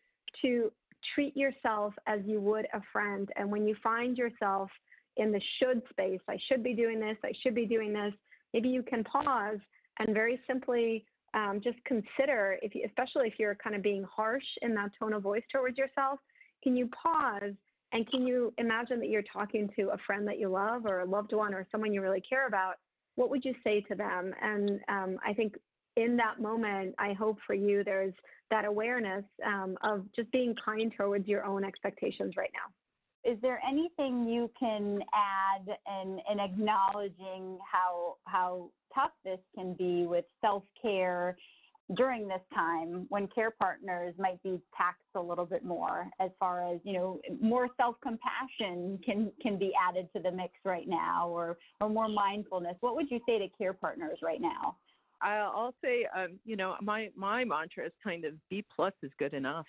to 0.43 0.71
treat 1.15 1.37
yourself 1.37 1.93
as 2.07 2.21
you 2.25 2.41
would 2.41 2.67
a 2.73 2.81
friend. 2.93 3.29
And 3.37 3.51
when 3.51 3.67
you 3.67 3.75
find 3.83 4.17
yourself 4.17 4.71
in 5.21 5.31
the 5.33 5.41
should 5.59 5.83
space. 5.91 6.21
I 6.29 6.39
should 6.49 6.65
be 6.65 6.75
doing 6.75 6.99
this. 6.99 7.17
I 7.23 7.33
should 7.43 7.55
be 7.55 7.67
doing 7.67 7.93
this. 7.93 8.13
Maybe 8.55 8.69
you 8.69 8.83
can 8.83 9.05
pause 9.05 9.59
and 9.99 10.15
very 10.15 10.41
simply 10.49 11.05
um, 11.35 11.61
just 11.63 11.79
consider, 11.85 12.59
if 12.63 12.75
you, 12.75 12.83
especially 12.87 13.29
if 13.29 13.35
you're 13.39 13.55
kind 13.55 13.77
of 13.77 13.83
being 13.83 14.03
harsh 14.05 14.45
in 14.63 14.75
that 14.75 14.91
tone 14.99 15.13
of 15.13 15.23
voice 15.23 15.43
towards 15.53 15.79
yourself, 15.79 16.19
can 16.65 16.75
you 16.75 16.89
pause 16.89 17.55
and 17.93 18.09
can 18.11 18.27
you 18.27 18.53
imagine 18.59 18.99
that 19.01 19.09
you're 19.09 19.23
talking 19.33 19.69
to 19.77 19.91
a 19.91 19.99
friend 20.07 20.27
that 20.27 20.39
you 20.39 20.49
love 20.49 20.87
or 20.87 21.01
a 21.01 21.05
loved 21.05 21.33
one 21.33 21.55
or 21.55 21.67
someone 21.71 21.93
you 21.93 22.03
really 22.03 22.23
care 22.23 22.47
about? 22.47 22.75
What 23.17 23.31
would 23.31 23.45
you 23.45 23.55
say 23.63 23.83
to 23.83 23.95
them? 23.95 24.33
And 24.41 24.81
um, 24.89 25.19
I 25.27 25.35
think 25.35 25.55
in 25.97 26.17
that 26.17 26.41
moment, 26.41 26.95
I 26.99 27.13
hope 27.13 27.39
for 27.47 27.55
you 27.55 27.85
there's 27.85 28.15
that 28.51 28.65
awareness 28.65 29.25
um, 29.45 29.77
of 29.83 30.07
just 30.17 30.31
being 30.33 30.55
kind 30.65 30.93
towards 30.97 31.29
your 31.29 31.45
own 31.45 31.65
expectations 31.65 32.35
right 32.37 32.51
now 32.55 32.73
is 33.25 33.39
there 33.43 33.61
anything 33.69 34.27
you 34.27 34.51
can 34.59 35.01
add 35.15 35.77
in, 36.03 36.21
in 36.31 36.41
acknowledging 36.41 37.59
how 37.71 38.17
how 38.25 38.71
tough 38.95 39.13
this 39.25 39.39
can 39.55 39.75
be 39.75 40.07
with 40.07 40.25
self 40.41 40.63
care 40.81 41.37
during 41.97 42.29
this 42.29 42.41
time 42.55 43.07
when 43.09 43.27
care 43.29 43.51
partners 43.51 44.15
might 44.17 44.41
be 44.43 44.61
taxed 44.77 45.03
a 45.17 45.21
little 45.21 45.45
bit 45.45 45.65
more 45.65 46.09
as 46.21 46.31
far 46.39 46.73
as 46.73 46.81
you 46.85 46.93
know 46.93 47.21
more 47.41 47.69
self 47.77 47.97
compassion 48.01 48.99
can 49.05 49.31
can 49.43 49.59
be 49.59 49.73
added 49.89 50.09
to 50.15 50.23
the 50.23 50.31
mix 50.31 50.55
right 50.65 50.89
now 50.89 51.29
or 51.29 51.59
or 51.81 51.89
more 51.89 52.09
mindfulness 52.09 52.77
what 52.81 52.95
would 52.95 53.11
you 53.11 53.21
say 53.27 53.39
to 53.39 53.49
care 53.59 53.73
partners 53.73 54.19
right 54.23 54.41
now 54.41 54.77
I'll 55.23 55.75
say, 55.85 56.07
um, 56.17 56.39
you 56.47 56.57
know, 56.57 56.77
my 56.81 57.11
my 57.15 57.45
mantra 57.45 57.85
is 57.85 57.93
kind 58.03 58.25
of 58.25 58.33
B 58.49 58.65
plus 58.75 58.95
is 59.03 59.11
good 59.19 59.35
enough. 59.35 59.67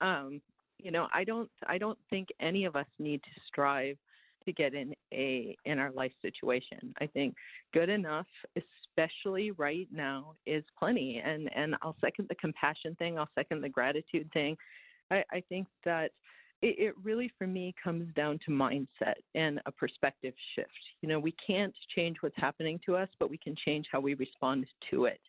Um, 0.00 0.40
you 0.78 0.90
know, 0.90 1.08
I 1.12 1.24
don't 1.24 1.50
I 1.66 1.78
don't 1.78 1.98
think 2.10 2.28
any 2.40 2.64
of 2.64 2.76
us 2.76 2.86
need 2.98 3.22
to 3.22 3.40
strive 3.46 3.96
to 4.44 4.52
get 4.52 4.74
in 4.74 4.94
a 5.12 5.56
in 5.64 5.78
our 5.78 5.90
life 5.92 6.12
situation. 6.22 6.94
I 7.00 7.06
think 7.06 7.34
good 7.74 7.88
enough, 7.88 8.26
especially 8.56 9.50
right 9.52 9.88
now, 9.92 10.34
is 10.46 10.64
plenty. 10.78 11.20
And 11.24 11.50
and 11.54 11.76
I'll 11.82 11.96
second 12.00 12.28
the 12.28 12.34
compassion 12.36 12.94
thing. 12.96 13.18
I'll 13.18 13.28
second 13.34 13.62
the 13.62 13.68
gratitude 13.68 14.30
thing. 14.32 14.56
I, 15.10 15.24
I 15.30 15.42
think 15.48 15.66
that 15.84 16.10
it, 16.62 16.76
it 16.78 16.94
really 17.02 17.30
for 17.36 17.46
me 17.46 17.74
comes 17.82 18.12
down 18.14 18.38
to 18.46 18.50
mindset 18.50 19.14
and 19.34 19.60
a 19.66 19.72
perspective 19.72 20.34
shift. 20.54 20.70
You 21.02 21.08
know, 21.08 21.18
we 21.18 21.34
can't 21.44 21.74
change 21.94 22.16
what's 22.20 22.36
happening 22.36 22.80
to 22.86 22.96
us, 22.96 23.08
but 23.18 23.30
we 23.30 23.38
can 23.38 23.54
change 23.64 23.86
how 23.92 24.00
we 24.00 24.14
respond 24.14 24.66
to 24.90 25.04
it. 25.06 25.20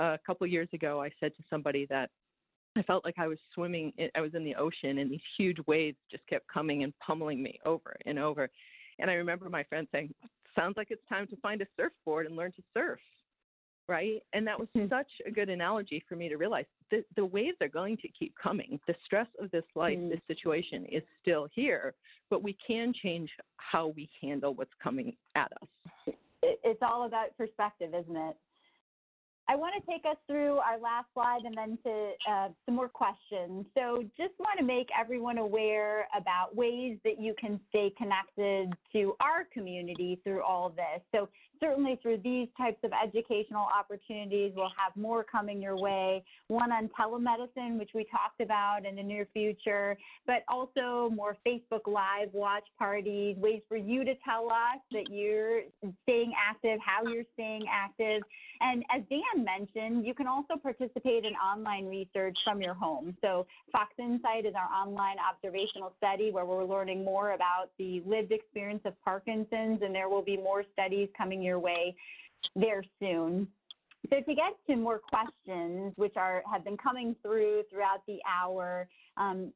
Uh, 0.00 0.14
a 0.14 0.18
couple 0.24 0.46
years 0.46 0.68
ago, 0.72 1.02
I 1.02 1.10
said 1.18 1.34
to 1.36 1.42
somebody 1.50 1.86
that 1.90 2.10
I 2.78 2.82
felt 2.82 3.04
like 3.04 3.18
I 3.18 3.26
was 3.26 3.38
swimming, 3.54 3.92
I 4.14 4.20
was 4.20 4.34
in 4.34 4.44
the 4.44 4.54
ocean, 4.54 4.98
and 4.98 5.10
these 5.10 5.20
huge 5.36 5.58
waves 5.66 5.96
just 6.10 6.26
kept 6.26 6.46
coming 6.52 6.84
and 6.84 6.92
pummeling 6.98 7.42
me 7.42 7.58
over 7.64 7.96
and 8.06 8.18
over. 8.18 8.48
And 8.98 9.10
I 9.10 9.14
remember 9.14 9.48
my 9.48 9.64
friend 9.64 9.86
saying, 9.92 10.14
Sounds 10.54 10.76
like 10.76 10.88
it's 10.90 11.06
time 11.08 11.26
to 11.28 11.36
find 11.36 11.62
a 11.62 11.66
surfboard 11.76 12.26
and 12.26 12.34
learn 12.34 12.50
to 12.52 12.62
surf 12.74 12.98
right? 13.88 14.22
And 14.34 14.46
that 14.46 14.58
was 14.58 14.68
mm. 14.76 14.88
such 14.88 15.08
a 15.26 15.30
good 15.30 15.48
analogy 15.48 16.04
for 16.08 16.14
me 16.14 16.28
to 16.28 16.36
realize 16.36 16.66
that 16.90 17.04
the 17.16 17.24
waves 17.24 17.56
are 17.60 17.68
going 17.68 17.96
to 17.98 18.08
keep 18.08 18.34
coming. 18.40 18.78
The 18.86 18.94
stress 19.04 19.26
of 19.40 19.50
this 19.50 19.64
life, 19.74 19.98
mm. 19.98 20.10
this 20.10 20.20
situation 20.28 20.84
is 20.92 21.02
still 21.22 21.48
here, 21.54 21.94
but 22.30 22.42
we 22.42 22.56
can 22.64 22.92
change 23.02 23.30
how 23.56 23.88
we 23.96 24.08
handle 24.20 24.54
what's 24.54 24.70
coming 24.82 25.16
at 25.34 25.50
us. 25.62 26.14
It's 26.42 26.82
all 26.82 27.06
about 27.06 27.36
perspective, 27.36 27.94
isn't 27.94 28.16
it? 28.16 28.36
I 29.50 29.56
want 29.56 29.74
to 29.82 29.90
take 29.90 30.04
us 30.04 30.16
through 30.26 30.58
our 30.58 30.78
last 30.78 31.06
slide 31.14 31.40
and 31.44 31.56
then 31.56 31.78
to 31.84 32.12
uh, 32.30 32.48
some 32.66 32.74
more 32.74 32.88
questions. 32.88 33.64
So 33.74 34.04
just 34.18 34.34
want 34.38 34.58
to 34.58 34.64
make 34.64 34.88
everyone 34.98 35.38
aware 35.38 36.06
about 36.14 36.54
ways 36.54 36.98
that 37.04 37.18
you 37.18 37.34
can 37.40 37.58
stay 37.70 37.90
connected 37.96 38.74
to 38.92 39.14
our 39.20 39.46
community 39.52 40.20
through 40.22 40.42
all 40.42 40.68
this. 40.68 41.02
So 41.14 41.30
certainly 41.60 41.98
through 42.02 42.18
these 42.18 42.48
types 42.56 42.78
of 42.84 42.92
educational 42.92 43.66
opportunities, 43.78 44.52
we'll 44.56 44.72
have 44.76 44.96
more 44.96 45.24
coming 45.24 45.60
your 45.60 45.76
way. 45.76 46.24
One 46.48 46.72
on 46.72 46.88
telemedicine, 46.98 47.78
which 47.78 47.90
we 47.94 48.04
talked 48.04 48.40
about 48.40 48.86
in 48.86 48.96
the 48.96 49.02
near 49.02 49.26
future, 49.32 49.96
but 50.26 50.44
also 50.48 51.10
more 51.14 51.36
Facebook 51.46 51.86
Live 51.86 52.32
watch 52.32 52.64
parties, 52.78 53.36
ways 53.38 53.62
for 53.68 53.76
you 53.76 54.04
to 54.04 54.14
tell 54.24 54.50
us 54.50 54.80
that 54.92 55.10
you're 55.10 55.62
staying 56.04 56.32
active, 56.36 56.78
how 56.84 57.10
you're 57.10 57.24
staying 57.34 57.64
active. 57.70 58.22
And 58.60 58.84
as 58.94 59.02
Dan 59.08 59.44
mentioned, 59.44 60.04
you 60.04 60.14
can 60.14 60.26
also 60.26 60.56
participate 60.60 61.24
in 61.24 61.32
online 61.34 61.86
research 61.86 62.36
from 62.44 62.60
your 62.60 62.74
home. 62.74 63.16
So 63.20 63.46
Fox 63.70 63.92
Insight 63.98 64.46
is 64.46 64.54
our 64.56 64.68
online 64.74 65.16
observational 65.18 65.92
study 65.96 66.30
where 66.32 66.44
we're 66.44 66.64
learning 66.64 67.04
more 67.04 67.32
about 67.32 67.70
the 67.78 68.02
lived 68.04 68.32
experience 68.32 68.82
of 68.84 68.94
Parkinson's, 69.04 69.82
and 69.82 69.94
there 69.94 70.08
will 70.08 70.22
be 70.22 70.36
more 70.36 70.64
studies 70.72 71.08
coming 71.16 71.42
your 71.48 71.58
way 71.58 71.94
there 72.54 72.82
soon. 73.00 73.48
So 74.10 74.16
to 74.20 74.34
get 74.34 74.52
to 74.68 74.76
more 74.76 75.00
questions, 75.00 75.92
which 75.96 76.14
are 76.16 76.42
have 76.50 76.64
been 76.64 76.76
coming 76.76 77.16
through 77.22 77.64
throughout 77.70 78.02
the 78.06 78.18
hour, 78.26 78.88
um, 79.16 79.52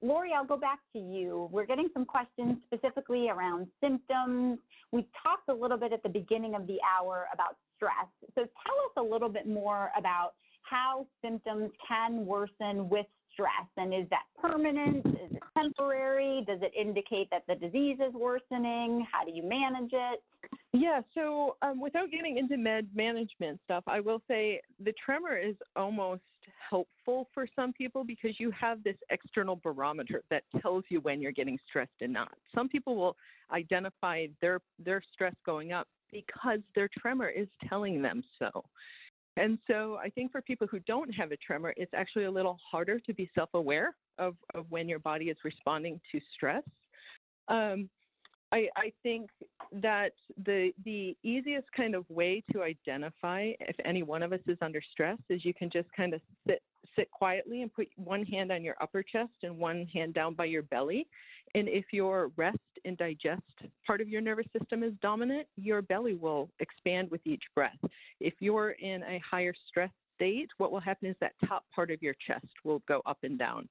Laurie, 0.00 0.32
I'll 0.36 0.44
go 0.44 0.56
back 0.56 0.80
to 0.92 0.98
you. 0.98 1.48
We're 1.50 1.66
getting 1.66 1.88
some 1.94 2.04
questions 2.04 2.58
specifically 2.66 3.30
around 3.30 3.66
symptoms. 3.80 4.58
We 4.92 5.06
talked 5.22 5.48
a 5.48 5.54
little 5.54 5.78
bit 5.78 5.92
at 5.92 6.02
the 6.02 6.08
beginning 6.08 6.54
of 6.54 6.66
the 6.66 6.78
hour 6.84 7.26
about 7.32 7.56
stress. 7.76 8.06
So 8.34 8.42
tell 8.42 8.44
us 8.44 8.92
a 8.98 9.02
little 9.02 9.30
bit 9.30 9.48
more 9.48 9.90
about 9.98 10.34
how 10.62 11.06
symptoms 11.22 11.70
can 11.88 12.26
worsen 12.26 12.88
with 12.88 13.06
stress 13.32 13.66
and 13.76 13.92
is 13.92 14.08
that 14.10 14.22
permanent? 14.40 15.04
Is 15.06 15.32
it 15.32 15.42
temporary? 15.56 16.44
Does 16.46 16.60
it 16.62 16.72
indicate 16.78 17.28
that 17.30 17.42
the 17.48 17.54
disease 17.54 17.98
is 18.06 18.14
worsening? 18.14 19.06
How 19.10 19.24
do 19.24 19.32
you 19.32 19.42
manage 19.42 19.90
it? 19.92 20.22
Yeah, 20.72 21.00
so 21.14 21.56
um, 21.62 21.80
without 21.80 22.10
getting 22.10 22.38
into 22.38 22.56
med 22.56 22.88
management 22.94 23.60
stuff, 23.64 23.84
I 23.86 24.00
will 24.00 24.20
say 24.28 24.60
the 24.82 24.92
tremor 25.04 25.36
is 25.36 25.54
almost 25.76 26.22
helpful 26.68 27.28
for 27.32 27.46
some 27.54 27.72
people 27.72 28.04
because 28.04 28.38
you 28.38 28.50
have 28.50 28.82
this 28.82 28.96
external 29.10 29.56
barometer 29.56 30.22
that 30.30 30.42
tells 30.60 30.84
you 30.88 31.00
when 31.00 31.20
you're 31.20 31.32
getting 31.32 31.58
stressed 31.68 31.92
and 32.00 32.12
not. 32.12 32.32
Some 32.54 32.68
people 32.68 32.96
will 32.96 33.16
identify 33.52 34.26
their 34.40 34.60
their 34.84 35.02
stress 35.12 35.34
going 35.46 35.72
up 35.72 35.88
because 36.10 36.60
their 36.74 36.88
tremor 36.98 37.28
is 37.28 37.48
telling 37.68 38.02
them 38.02 38.22
so. 38.38 38.64
And 39.36 39.58
so 39.68 39.98
I 40.02 40.10
think 40.10 40.30
for 40.30 40.40
people 40.42 40.66
who 40.68 40.78
don't 40.80 41.12
have 41.12 41.32
a 41.32 41.36
tremor, 41.36 41.74
it's 41.76 41.92
actually 41.94 42.24
a 42.24 42.30
little 42.30 42.58
harder 42.70 43.00
to 43.00 43.14
be 43.14 43.30
self 43.34 43.50
aware 43.54 43.94
of, 44.18 44.36
of 44.54 44.66
when 44.70 44.88
your 44.88 45.00
body 45.00 45.26
is 45.26 45.36
responding 45.44 46.00
to 46.12 46.20
stress. 46.34 46.62
Um, 47.48 47.88
I, 48.54 48.68
I, 48.76 48.92
think 49.02 49.30
that 49.82 50.12
the 50.44 50.70
the 50.84 51.16
easiest 51.24 51.66
kind 51.76 51.96
of 51.96 52.08
way 52.08 52.44
to 52.52 52.62
identify 52.62 53.50
if 53.58 53.74
any 53.84 54.04
one 54.04 54.22
of 54.22 54.32
us 54.32 54.38
is 54.46 54.56
under 54.62 54.80
stress 54.92 55.18
is 55.28 55.44
you 55.44 55.52
can 55.52 55.70
just 55.70 55.88
kind 55.96 56.14
of 56.14 56.20
sit 56.46 56.62
sit 56.94 57.10
quietly 57.10 57.62
and 57.62 57.74
put 57.74 57.88
one 57.96 58.24
hand 58.24 58.52
on 58.52 58.62
your 58.62 58.76
upper 58.80 59.02
chest 59.02 59.32
and 59.42 59.58
one 59.58 59.86
hand 59.92 60.14
down 60.14 60.34
by 60.34 60.44
your 60.44 60.62
belly. 60.62 61.08
And 61.56 61.68
if 61.68 61.86
your 61.92 62.30
rest 62.36 62.58
and 62.84 62.96
digest 62.96 63.42
part 63.84 64.00
of 64.00 64.08
your 64.08 64.20
nervous 64.20 64.46
system 64.56 64.84
is 64.84 64.92
dominant, 65.02 65.48
your 65.56 65.82
belly 65.82 66.14
will 66.14 66.48
expand 66.60 67.10
with 67.10 67.22
each 67.24 67.42
breath. 67.56 67.78
If 68.20 68.34
you're 68.38 68.70
in 68.70 69.02
a 69.02 69.20
higher 69.28 69.54
stress 69.68 69.90
state, 70.14 70.48
what 70.58 70.70
will 70.70 70.80
happen 70.80 71.08
is 71.08 71.16
that 71.20 71.32
top 71.48 71.64
part 71.74 71.90
of 71.90 72.00
your 72.02 72.14
chest 72.24 72.46
will 72.62 72.82
go 72.86 73.02
up 73.04 73.18
and 73.24 73.36
down. 73.36 73.68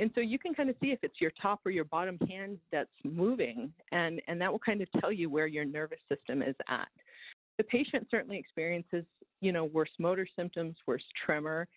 And 0.00 0.10
so 0.14 0.22
you 0.22 0.38
can 0.38 0.54
kind 0.54 0.70
of 0.70 0.76
see 0.82 0.92
if 0.92 0.98
it's 1.02 1.20
your 1.20 1.30
top 1.40 1.60
or 1.66 1.70
your 1.70 1.84
bottom 1.84 2.18
hand 2.28 2.58
that's 2.72 2.88
moving, 3.04 3.70
and, 3.92 4.20
and 4.28 4.40
that 4.40 4.50
will 4.50 4.58
kind 4.58 4.80
of 4.80 4.88
tell 4.98 5.12
you 5.12 5.28
where 5.28 5.46
your 5.46 5.66
nervous 5.66 5.98
system 6.08 6.42
is 6.42 6.56
at. 6.68 6.88
The 7.58 7.64
patient 7.64 8.08
certainly 8.10 8.38
experiences, 8.38 9.04
you 9.42 9.52
know, 9.52 9.66
worse 9.66 9.90
motor 9.98 10.26
symptoms, 10.34 10.74
worse 10.86 11.04
tremor, 11.26 11.68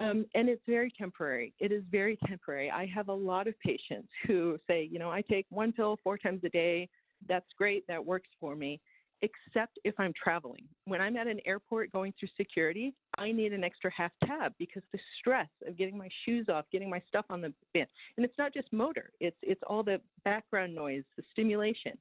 um, 0.00 0.26
and 0.34 0.48
it's 0.48 0.62
very 0.66 0.92
temporary. 0.98 1.54
It 1.60 1.70
is 1.70 1.84
very 1.90 2.18
temporary. 2.26 2.68
I 2.70 2.86
have 2.86 3.08
a 3.08 3.14
lot 3.14 3.46
of 3.46 3.58
patients 3.60 4.08
who 4.26 4.58
say, 4.66 4.88
you 4.90 4.98
know, 4.98 5.10
I 5.10 5.22
take 5.22 5.46
one 5.50 5.72
pill 5.72 5.98
four 6.02 6.18
times 6.18 6.40
a 6.44 6.48
day. 6.48 6.88
That's 7.28 7.46
great. 7.56 7.86
That 7.86 8.04
works 8.04 8.28
for 8.40 8.56
me. 8.56 8.80
Except 9.22 9.78
if 9.84 9.94
I'm 9.98 10.12
traveling. 10.22 10.62
When 10.84 11.00
I'm 11.00 11.16
at 11.16 11.26
an 11.26 11.40
airport 11.44 11.90
going 11.90 12.14
through 12.18 12.28
security, 12.36 12.94
I 13.16 13.32
need 13.32 13.52
an 13.52 13.64
extra 13.64 13.90
half 13.96 14.12
tab 14.24 14.52
because 14.58 14.82
the 14.92 14.98
stress 15.18 15.48
of 15.66 15.76
getting 15.76 15.98
my 15.98 16.08
shoes 16.24 16.46
off, 16.48 16.66
getting 16.70 16.88
my 16.88 17.02
stuff 17.08 17.24
on 17.28 17.40
the 17.40 17.52
bin, 17.74 17.86
and 18.16 18.24
it's 18.24 18.38
not 18.38 18.54
just 18.54 18.72
motor. 18.72 19.10
It's 19.20 19.36
it's 19.42 19.60
all 19.66 19.82
the 19.82 20.00
background 20.24 20.74
noise, 20.74 21.02
the 21.16 21.24
stimulation. 21.32 21.98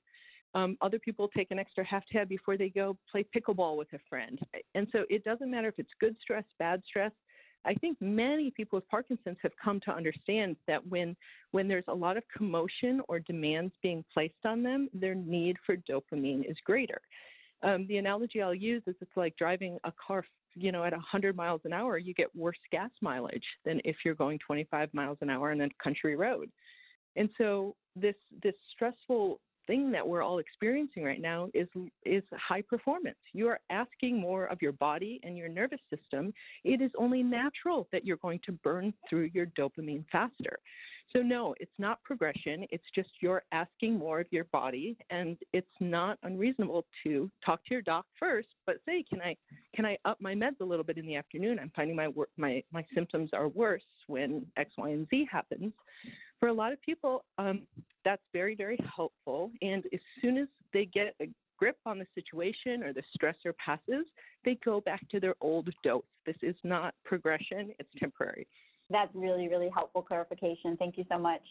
Um, 0.53 0.77
other 0.81 0.99
people 0.99 1.27
take 1.27 1.51
an 1.51 1.59
extra 1.59 1.83
half 1.85 2.03
tab 2.11 2.29
before 2.29 2.57
they 2.57 2.69
go 2.69 2.97
play 3.11 3.25
pickleball 3.35 3.77
with 3.77 3.91
a 3.93 3.99
friend. 4.09 4.39
And 4.75 4.87
so 4.91 5.03
it 5.09 5.23
doesn't 5.23 5.51
matter 5.51 5.67
if 5.67 5.77
it's 5.77 5.91
good 5.99 6.15
stress, 6.21 6.45
bad 6.57 6.81
stress, 6.87 7.11
I 7.67 7.73
think 7.73 7.97
many 7.99 8.49
people 8.49 8.77
with 8.77 8.87
Parkinson's 8.87 9.37
have 9.43 9.51
come 9.61 9.81
to 9.81 9.91
understand 9.91 10.55
that 10.67 10.85
when 10.87 11.15
when 11.51 11.67
there's 11.67 11.83
a 11.89 11.93
lot 11.93 12.15
of 12.15 12.23
commotion 12.35 13.01
or 13.09 13.19
demands 13.19 13.73
being 13.83 14.03
placed 14.13 14.45
on 14.45 14.63
them, 14.63 14.87
their 14.93 15.15
need 15.15 15.57
for 15.65 15.75
dopamine 15.75 16.49
is 16.49 16.57
greater. 16.65 17.01
Um, 17.63 17.85
the 17.87 17.97
analogy 17.97 18.41
I'll 18.41 18.55
use 18.55 18.83
is 18.87 18.95
it's 19.01 19.17
like 19.17 19.35
driving 19.35 19.77
a 19.83 19.91
car, 20.05 20.23
you 20.55 20.71
know, 20.71 20.83
at 20.83 20.93
100 20.93 21.35
miles 21.35 21.61
an 21.65 21.73
hour, 21.73 21.97
you 21.97 22.13
get 22.13 22.33
worse 22.35 22.57
gas 22.71 22.91
mileage 23.01 23.45
than 23.65 23.81
if 23.83 23.97
you're 24.05 24.15
going 24.15 24.39
25 24.39 24.93
miles 24.93 25.17
an 25.21 25.29
hour 25.29 25.51
on 25.51 25.61
a 25.61 25.69
country 25.83 26.15
road. 26.15 26.49
And 27.15 27.29
so 27.37 27.75
this 27.95 28.15
this 28.43 28.55
stressful 28.73 29.39
thing 29.67 29.91
that 29.91 30.07
we're 30.07 30.23
all 30.23 30.39
experiencing 30.39 31.03
right 31.03 31.21
now 31.21 31.49
is 31.53 31.67
is 32.05 32.23
high 32.33 32.61
performance. 32.61 33.17
You 33.33 33.47
are 33.47 33.59
asking 33.69 34.19
more 34.19 34.45
of 34.45 34.61
your 34.61 34.71
body 34.71 35.19
and 35.23 35.37
your 35.37 35.49
nervous 35.49 35.81
system. 35.93 36.33
It 36.63 36.81
is 36.81 36.91
only 36.97 37.21
natural 37.21 37.87
that 37.91 38.05
you're 38.05 38.17
going 38.17 38.39
to 38.45 38.53
burn 38.53 38.93
through 39.09 39.29
your 39.33 39.47
dopamine 39.47 40.05
faster. 40.11 40.59
So 41.13 41.21
no, 41.21 41.55
it's 41.59 41.71
not 41.77 42.03
progression. 42.03 42.65
It's 42.69 42.83
just 42.93 43.09
you're 43.21 43.43
asking 43.51 43.97
more 43.97 44.19
of 44.19 44.27
your 44.31 44.43
body, 44.45 44.97
and 45.09 45.37
it's 45.53 45.67
not 45.79 46.17
unreasonable 46.23 46.85
to 47.03 47.31
talk 47.45 47.63
to 47.65 47.73
your 47.73 47.81
doc 47.81 48.05
first. 48.19 48.49
But 48.65 48.77
say, 48.85 49.03
can 49.09 49.21
I 49.21 49.35
can 49.73 49.85
I 49.85 49.97
up 50.03 50.19
my 50.19 50.33
meds 50.33 50.59
a 50.59 50.65
little 50.65 50.83
bit 50.83 50.97
in 50.97 51.05
the 51.05 51.15
afternoon? 51.15 51.59
I'm 51.59 51.71
finding 51.75 51.95
my 51.95 52.09
my 52.35 52.61
my 52.71 52.85
symptoms 52.93 53.29
are 53.33 53.47
worse 53.47 53.83
when 54.07 54.45
X, 54.57 54.71
Y, 54.77 54.89
and 54.89 55.07
Z 55.09 55.27
happens. 55.31 55.71
For 56.39 56.49
a 56.49 56.53
lot 56.53 56.71
of 56.71 56.81
people, 56.81 57.25
um, 57.37 57.63
that's 58.05 58.21
very 58.33 58.55
very 58.55 58.77
helpful. 58.95 59.51
And 59.61 59.83
as 59.93 59.99
soon 60.21 60.37
as 60.37 60.47
they 60.73 60.85
get 60.85 61.15
a 61.21 61.29
grip 61.57 61.77
on 61.85 61.97
the 61.97 62.05
situation 62.13 62.83
or 62.83 62.93
the 62.93 63.03
stressor 63.17 63.53
passes, 63.57 64.05
they 64.45 64.59
go 64.63 64.79
back 64.81 65.07
to 65.09 65.19
their 65.19 65.35
old 65.41 65.69
dose. 65.83 66.03
This 66.25 66.35
is 66.41 66.55
not 66.63 66.93
progression; 67.03 67.73
it's 67.79 67.89
temporary. 67.99 68.47
That's 68.89 69.13
really, 69.13 69.47
really 69.49 69.69
helpful 69.73 70.01
clarification. 70.01 70.77
Thank 70.77 70.97
you 70.97 71.05
so 71.11 71.17
much. 71.17 71.41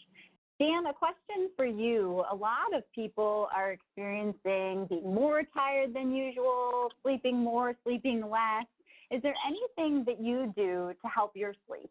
Dan, 0.59 0.87
a 0.87 0.93
question 0.93 1.51
for 1.55 1.65
you. 1.65 2.23
A 2.31 2.35
lot 2.35 2.73
of 2.75 2.81
people 2.95 3.47
are 3.55 3.73
experiencing 3.73 4.87
being 4.89 5.13
more 5.13 5.43
tired 5.53 5.93
than 5.93 6.11
usual, 6.11 6.89
sleeping 7.03 7.37
more, 7.37 7.75
sleeping 7.83 8.21
less. 8.21 8.65
Is 9.09 9.21
there 9.21 9.35
anything 9.45 10.03
that 10.05 10.19
you 10.19 10.53
do 10.55 10.93
to 11.01 11.07
help 11.07 11.31
your 11.35 11.53
sleep? 11.67 11.89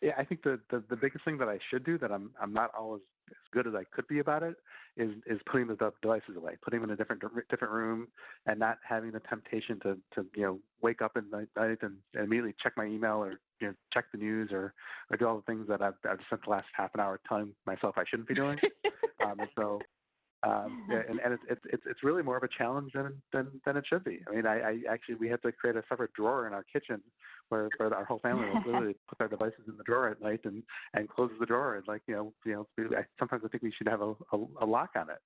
Yeah, 0.00 0.12
I 0.18 0.24
think 0.24 0.42
the, 0.42 0.60
the, 0.70 0.82
the 0.90 0.96
biggest 0.96 1.24
thing 1.24 1.38
that 1.38 1.48
I 1.48 1.58
should 1.70 1.84
do 1.84 1.98
that 1.98 2.10
I'm 2.10 2.30
I'm 2.40 2.52
not 2.52 2.70
always 2.76 3.02
as 3.30 3.36
good 3.52 3.66
as 3.66 3.74
I 3.74 3.84
could 3.92 4.06
be 4.08 4.18
about 4.18 4.42
it 4.42 4.56
is 4.96 5.10
is 5.26 5.40
putting 5.50 5.68
the 5.68 5.92
devices 6.02 6.36
away, 6.36 6.56
putting 6.62 6.80
them 6.80 6.90
in 6.90 6.94
a 6.94 6.96
different 6.96 7.22
different 7.48 7.72
room, 7.72 8.08
and 8.46 8.58
not 8.58 8.78
having 8.88 9.12
the 9.12 9.20
temptation 9.20 9.78
to 9.80 9.96
to 10.14 10.26
you 10.36 10.42
know 10.42 10.58
wake 10.82 11.02
up 11.02 11.16
in 11.16 11.30
the 11.30 11.46
night 11.56 11.78
and, 11.82 11.96
and 12.14 12.24
immediately 12.24 12.54
check 12.62 12.72
my 12.76 12.84
email 12.84 13.22
or 13.22 13.40
you 13.60 13.68
know 13.68 13.74
check 13.92 14.06
the 14.12 14.18
news 14.18 14.50
or 14.52 14.74
or 15.10 15.16
do 15.16 15.26
all 15.26 15.36
the 15.36 15.42
things 15.42 15.66
that 15.68 15.82
I've 15.82 15.94
I've 16.08 16.18
spent 16.26 16.42
the 16.44 16.50
last 16.50 16.66
half 16.76 16.90
an 16.94 17.00
hour 17.00 17.20
telling 17.28 17.54
myself 17.66 17.94
I 17.96 18.04
shouldn't 18.08 18.28
be 18.28 18.34
doing. 18.34 18.58
um, 19.24 19.38
and 19.38 19.48
so 19.56 19.80
um, 20.42 20.86
and 21.08 21.20
and 21.20 21.34
it's, 21.48 21.60
it's 21.66 21.82
it's 21.86 22.02
really 22.02 22.22
more 22.22 22.36
of 22.36 22.42
a 22.42 22.48
challenge 22.48 22.92
than 22.94 23.20
than 23.32 23.48
than 23.64 23.76
it 23.76 23.84
should 23.88 24.04
be. 24.04 24.20
I 24.28 24.34
mean, 24.34 24.46
I, 24.46 24.60
I 24.60 24.78
actually 24.90 25.16
we 25.16 25.28
had 25.28 25.42
to 25.42 25.52
create 25.52 25.76
a 25.76 25.82
separate 25.88 26.12
drawer 26.14 26.46
in 26.46 26.52
our 26.52 26.64
kitchen 26.64 27.00
where 27.48 27.68
where 27.76 27.94
our 27.94 28.04
whole 28.04 28.18
family 28.20 28.48
will 28.48 28.62
literally 28.66 28.96
put 29.08 29.18
their 29.18 29.28
devices 29.28 29.64
in 29.68 29.76
the 29.76 29.84
drawer 29.84 30.08
at 30.08 30.20
night 30.20 30.40
and 30.44 30.62
and 30.94 31.08
closes 31.08 31.36
the 31.38 31.46
drawer 31.46 31.76
and 31.76 31.86
like 31.86 32.02
you 32.06 32.14
know 32.14 32.32
you 32.44 32.52
know 32.52 32.96
I, 32.96 33.04
sometimes 33.18 33.42
I 33.44 33.48
think 33.48 33.62
we 33.62 33.72
should 33.76 33.88
have 33.88 34.02
a 34.02 34.14
a, 34.32 34.44
a 34.62 34.66
lock 34.66 34.90
on 34.96 35.10
it 35.10 35.20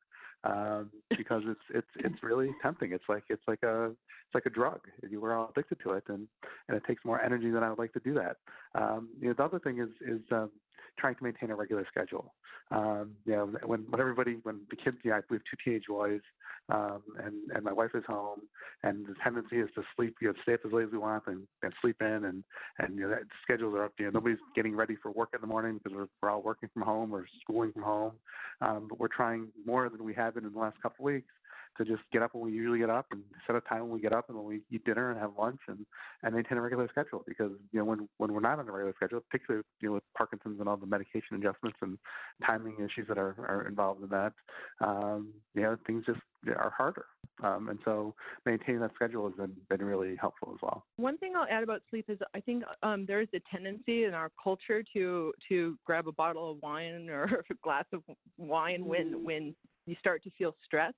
um, 0.44 0.90
because 1.16 1.42
it's 1.46 1.60
it's 1.70 1.86
it's 1.96 2.22
really 2.22 2.50
tempting. 2.62 2.92
It's 2.92 3.04
like 3.08 3.24
it's 3.28 3.42
like 3.48 3.62
a 3.62 3.86
it's 3.86 4.34
like 4.34 4.46
a 4.46 4.50
drug. 4.50 4.80
We're 5.10 5.34
all 5.34 5.50
addicted 5.50 5.78
to 5.84 5.92
it, 5.92 6.04
and 6.08 6.28
and 6.68 6.76
it 6.76 6.84
takes 6.86 7.04
more 7.04 7.20
energy 7.20 7.50
than 7.50 7.62
I 7.62 7.70
would 7.70 7.78
like 7.78 7.92
to 7.94 8.00
do 8.00 8.14
that. 8.14 8.36
Um, 8.74 9.08
you 9.20 9.28
know, 9.28 9.34
the 9.36 9.44
other 9.44 9.58
thing 9.58 9.80
is 9.80 9.88
is 10.06 10.20
um, 10.30 10.50
trying 10.98 11.14
to 11.16 11.24
maintain 11.24 11.50
a 11.50 11.56
regular 11.56 11.86
schedule. 11.90 12.34
Um, 12.70 13.12
you 13.24 13.32
know, 13.32 13.46
when 13.64 13.80
when 13.90 14.00
everybody 14.00 14.38
when 14.42 14.60
the 14.70 14.76
kids, 14.76 14.96
yeah, 15.04 15.20
we 15.30 15.36
have 15.36 15.42
two 15.50 15.56
teenage 15.64 15.84
boys, 15.88 16.20
um, 16.68 17.02
and 17.22 17.34
and 17.54 17.64
my 17.64 17.72
wife 17.72 17.90
is 17.94 18.02
home, 18.06 18.40
and 18.82 19.06
the 19.06 19.14
tendency 19.22 19.56
is 19.56 19.68
to 19.76 19.82
sleep, 19.94 20.16
you 20.20 20.28
know, 20.28 20.34
stay 20.42 20.54
up 20.54 20.60
as 20.66 20.72
late 20.72 20.86
as 20.86 20.92
we 20.92 20.98
want 20.98 21.22
and, 21.26 21.46
and 21.62 21.72
sleep 21.80 21.96
in, 22.00 22.24
and 22.24 22.42
and 22.78 22.96
you 22.96 23.02
know, 23.02 23.10
that 23.10 23.22
schedules 23.42 23.74
are 23.74 23.84
up. 23.84 23.92
You 23.98 24.06
know, 24.06 24.12
nobody's 24.12 24.38
getting 24.54 24.74
ready 24.74 24.96
for 25.00 25.12
work 25.12 25.30
in 25.34 25.40
the 25.40 25.46
morning 25.46 25.78
because 25.82 25.96
we're 25.96 26.08
we're 26.22 26.30
all 26.30 26.42
working 26.42 26.68
from 26.72 26.82
home 26.82 27.14
or 27.14 27.26
schooling 27.42 27.72
from 27.72 27.82
home, 27.82 28.12
um, 28.60 28.86
but 28.88 28.98
we're 28.98 29.08
trying 29.08 29.48
more 29.64 29.88
than 29.88 30.02
we 30.04 30.14
have 30.14 30.34
been 30.34 30.44
in 30.44 30.52
the 30.52 30.58
last 30.58 30.80
couple 30.82 31.06
of 31.06 31.12
weeks 31.12 31.32
to 31.78 31.84
just 31.84 32.02
get 32.12 32.22
up 32.22 32.34
when 32.34 32.44
we 32.44 32.52
usually 32.52 32.78
get 32.78 32.90
up 32.90 33.06
and 33.12 33.22
set 33.46 33.56
a 33.56 33.60
time 33.62 33.82
when 33.82 33.90
we 33.90 34.00
get 34.00 34.12
up 34.12 34.28
and 34.28 34.36
when 34.36 34.46
we 34.46 34.60
eat 34.70 34.84
dinner 34.84 35.10
and 35.10 35.20
have 35.20 35.32
lunch 35.38 35.60
and 35.68 35.84
and 36.22 36.34
maintain 36.34 36.58
a 36.58 36.60
regular 36.60 36.88
schedule 36.88 37.22
because 37.26 37.52
you 37.72 37.78
know 37.78 37.84
when 37.84 38.08
when 38.18 38.32
we're 38.32 38.40
not 38.40 38.58
on 38.58 38.68
a 38.68 38.72
regular 38.72 38.94
schedule, 38.96 39.20
particularly 39.30 39.64
you 39.80 39.88
know 39.88 39.94
with 39.94 40.02
Parkinson's 40.16 40.60
and 40.60 40.68
all 40.68 40.76
the 40.76 40.86
medication 40.86 41.36
adjustments 41.36 41.78
and 41.82 41.98
timing 42.44 42.74
issues 42.76 43.06
that 43.08 43.18
are 43.18 43.34
are 43.38 43.66
involved 43.68 44.02
in 44.02 44.08
that, 44.08 44.32
um, 44.80 45.32
you 45.54 45.62
know 45.62 45.76
things 45.86 46.04
just 46.06 46.20
are 46.48 46.72
harder. 46.76 47.06
Um, 47.42 47.68
and 47.68 47.78
so 47.84 48.14
maintaining 48.46 48.80
that 48.80 48.92
schedule 48.94 49.28
has 49.28 49.36
been, 49.36 49.54
been 49.68 49.86
really 49.86 50.16
helpful 50.16 50.52
as 50.54 50.62
well. 50.62 50.84
One 50.96 51.18
thing 51.18 51.34
I'll 51.36 51.46
add 51.50 51.62
about 51.62 51.82
sleep 51.90 52.06
is 52.08 52.18
I 52.34 52.40
think 52.40 52.64
um, 52.82 53.04
there 53.04 53.20
is 53.20 53.28
a 53.34 53.40
tendency 53.50 54.04
in 54.04 54.14
our 54.14 54.30
culture 54.42 54.82
to 54.94 55.32
to 55.48 55.78
grab 55.84 56.08
a 56.08 56.12
bottle 56.12 56.52
of 56.52 56.62
wine 56.62 57.10
or 57.10 57.44
a 57.50 57.54
glass 57.62 57.84
of 57.92 58.02
wine 58.38 58.84
when 58.84 59.14
mm. 59.14 59.24
when 59.24 59.54
you 59.86 59.96
start 60.00 60.22
to 60.24 60.30
feel 60.38 60.54
stressed 60.64 60.96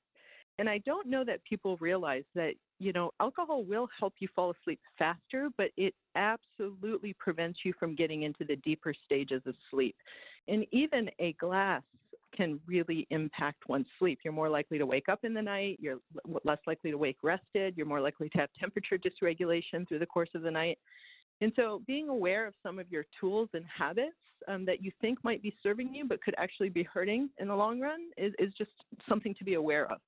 and 0.59 0.69
I 0.69 0.79
don't 0.79 1.07
know 1.07 1.25
that 1.25 1.45
people 1.45 1.77
realize 1.81 2.25
that, 2.35 2.55
you 2.81 2.93
know, 2.93 3.13
alcohol 3.21 3.65
will 3.65 3.89
help 3.99 4.15
you 4.19 4.29
fall 4.35 4.53
asleep 4.61 4.81
faster, 4.99 5.49
but 5.57 5.71
it 5.77 5.95
absolutely 6.17 7.15
prevents 7.19 7.61
you 7.65 7.73
from 7.79 7.95
getting 7.95 8.23
into 8.23 8.45
the 8.45 8.57
deeper 8.57 8.93
stages 9.05 9.43
of 9.47 9.55
sleep. 9.71 9.95
And 10.49 10.67
even 10.73 11.09
a 11.21 11.33
glass 11.35 11.83
can 12.37 12.61
really 12.67 13.07
impact 13.11 13.69
one's 13.69 13.87
sleep. 13.99 14.19
You're 14.25 14.33
more 14.33 14.49
likely 14.49 14.79
to 14.79 14.87
wake 14.87 15.09
up 15.09 15.21
in 15.23 15.33
the 15.33 15.43
night, 15.43 15.79
you're 15.81 15.99
less 16.45 16.59
likely 16.67 16.91
to 16.91 16.99
wake 16.99 17.19
rested, 17.23 17.75
you're 17.77 17.87
more 17.87 18.01
likely 18.01 18.29
to 18.31 18.39
have 18.39 18.51
temperature 18.59 18.99
dysregulation 18.99 19.87
through 19.87 20.01
the 20.01 20.07
course 20.07 20.31
of 20.35 20.43
the 20.43 20.51
night. 20.51 20.79
And 21.41 21.53
so, 21.55 21.83
being 21.87 22.09
aware 22.09 22.47
of 22.47 22.55
some 22.65 22.81
of 22.81 22.91
your 22.91 23.05
tools 23.21 23.49
and 23.55 23.65
habits 23.67 24.17
um, 24.49 24.65
that 24.67 24.83
you 24.83 24.91
think 25.01 25.23
might 25.23 25.43
be 25.43 25.55
serving 25.63 25.95
you 25.95 26.05
but 26.05 26.21
could 26.23 26.35
actually 26.37 26.69
be 26.69 26.83
hurting 26.83 27.31
in 27.39 27.49
the 27.49 27.55
long 27.55 27.81
run 27.81 28.01
is, 28.17 28.33
is 28.39 28.53
just 28.59 28.73
something 29.09 29.35
to 29.37 29.45
be 29.45 29.55
aware 29.55 29.91
of. 29.91 29.99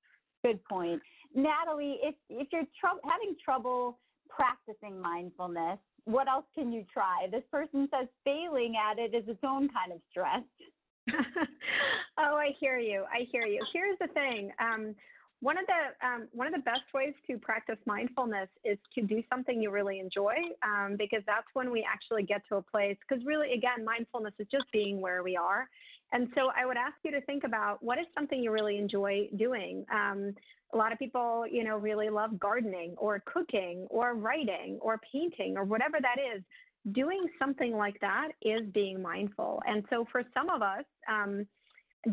Good 0.43 0.63
point. 0.65 1.01
Nataly, 1.35 1.95
if, 2.01 2.15
if 2.29 2.47
you're 2.51 2.63
tr- 2.79 3.01
having 3.03 3.35
trouble 3.43 3.99
practicing 4.29 4.99
mindfulness, 5.01 5.79
what 6.05 6.27
else 6.27 6.45
can 6.55 6.71
you 6.71 6.83
try? 6.91 7.27
This 7.31 7.43
person 7.51 7.87
says 7.93 8.07
failing 8.25 8.73
at 8.75 8.97
it 8.97 9.13
is 9.13 9.27
its 9.27 9.43
own 9.43 9.69
kind 9.69 9.91
of 9.91 9.99
stress. 10.09 10.41
oh, 12.17 12.35
I 12.35 12.51
hear 12.59 12.77
you. 12.77 13.05
I 13.11 13.25
hear 13.31 13.45
you. 13.45 13.63
Here's 13.73 13.97
the 13.99 14.07
thing. 14.07 14.51
Um, 14.59 14.95
one 15.41 15.57
of 15.57 15.65
the 15.65 16.07
um, 16.07 16.27
one 16.33 16.45
of 16.45 16.53
the 16.53 16.59
best 16.59 16.85
ways 16.93 17.13
to 17.27 17.37
practice 17.39 17.77
mindfulness 17.87 18.47
is 18.63 18.77
to 18.93 19.01
do 19.01 19.23
something 19.27 19.59
you 19.59 19.71
really 19.71 19.99
enjoy, 19.99 20.35
um, 20.63 20.95
because 20.97 21.23
that's 21.25 21.47
when 21.53 21.71
we 21.71 21.85
actually 21.91 22.23
get 22.23 22.41
to 22.49 22.57
a 22.57 22.61
place. 22.61 22.97
Because 23.07 23.25
really, 23.25 23.53
again, 23.53 23.83
mindfulness 23.83 24.33
is 24.37 24.47
just 24.51 24.65
being 24.71 25.01
where 25.01 25.23
we 25.23 25.35
are, 25.35 25.67
and 26.11 26.27
so 26.35 26.49
I 26.55 26.65
would 26.65 26.77
ask 26.77 26.95
you 27.03 27.11
to 27.11 27.21
think 27.21 27.43
about 27.43 27.81
what 27.81 27.97
is 27.97 28.05
something 28.15 28.41
you 28.41 28.51
really 28.51 28.77
enjoy 28.77 29.29
doing. 29.37 29.85
Um, 29.93 30.33
a 30.73 30.77
lot 30.77 30.91
of 30.91 30.99
people, 30.99 31.45
you 31.49 31.63
know, 31.63 31.77
really 31.77 32.09
love 32.09 32.39
gardening 32.39 32.95
or 32.97 33.21
cooking 33.25 33.87
or 33.89 34.15
writing 34.15 34.77
or 34.81 34.99
painting 35.11 35.57
or 35.57 35.63
whatever 35.63 35.97
that 36.01 36.17
is. 36.35 36.43
Doing 36.93 37.27
something 37.37 37.73
like 37.75 37.99
that 38.01 38.29
is 38.41 38.61
being 38.73 39.01
mindful. 39.01 39.61
And 39.67 39.83
so 39.89 40.05
for 40.11 40.23
some 40.33 40.49
of 40.49 40.61
us, 40.61 40.83
um, 41.09 41.45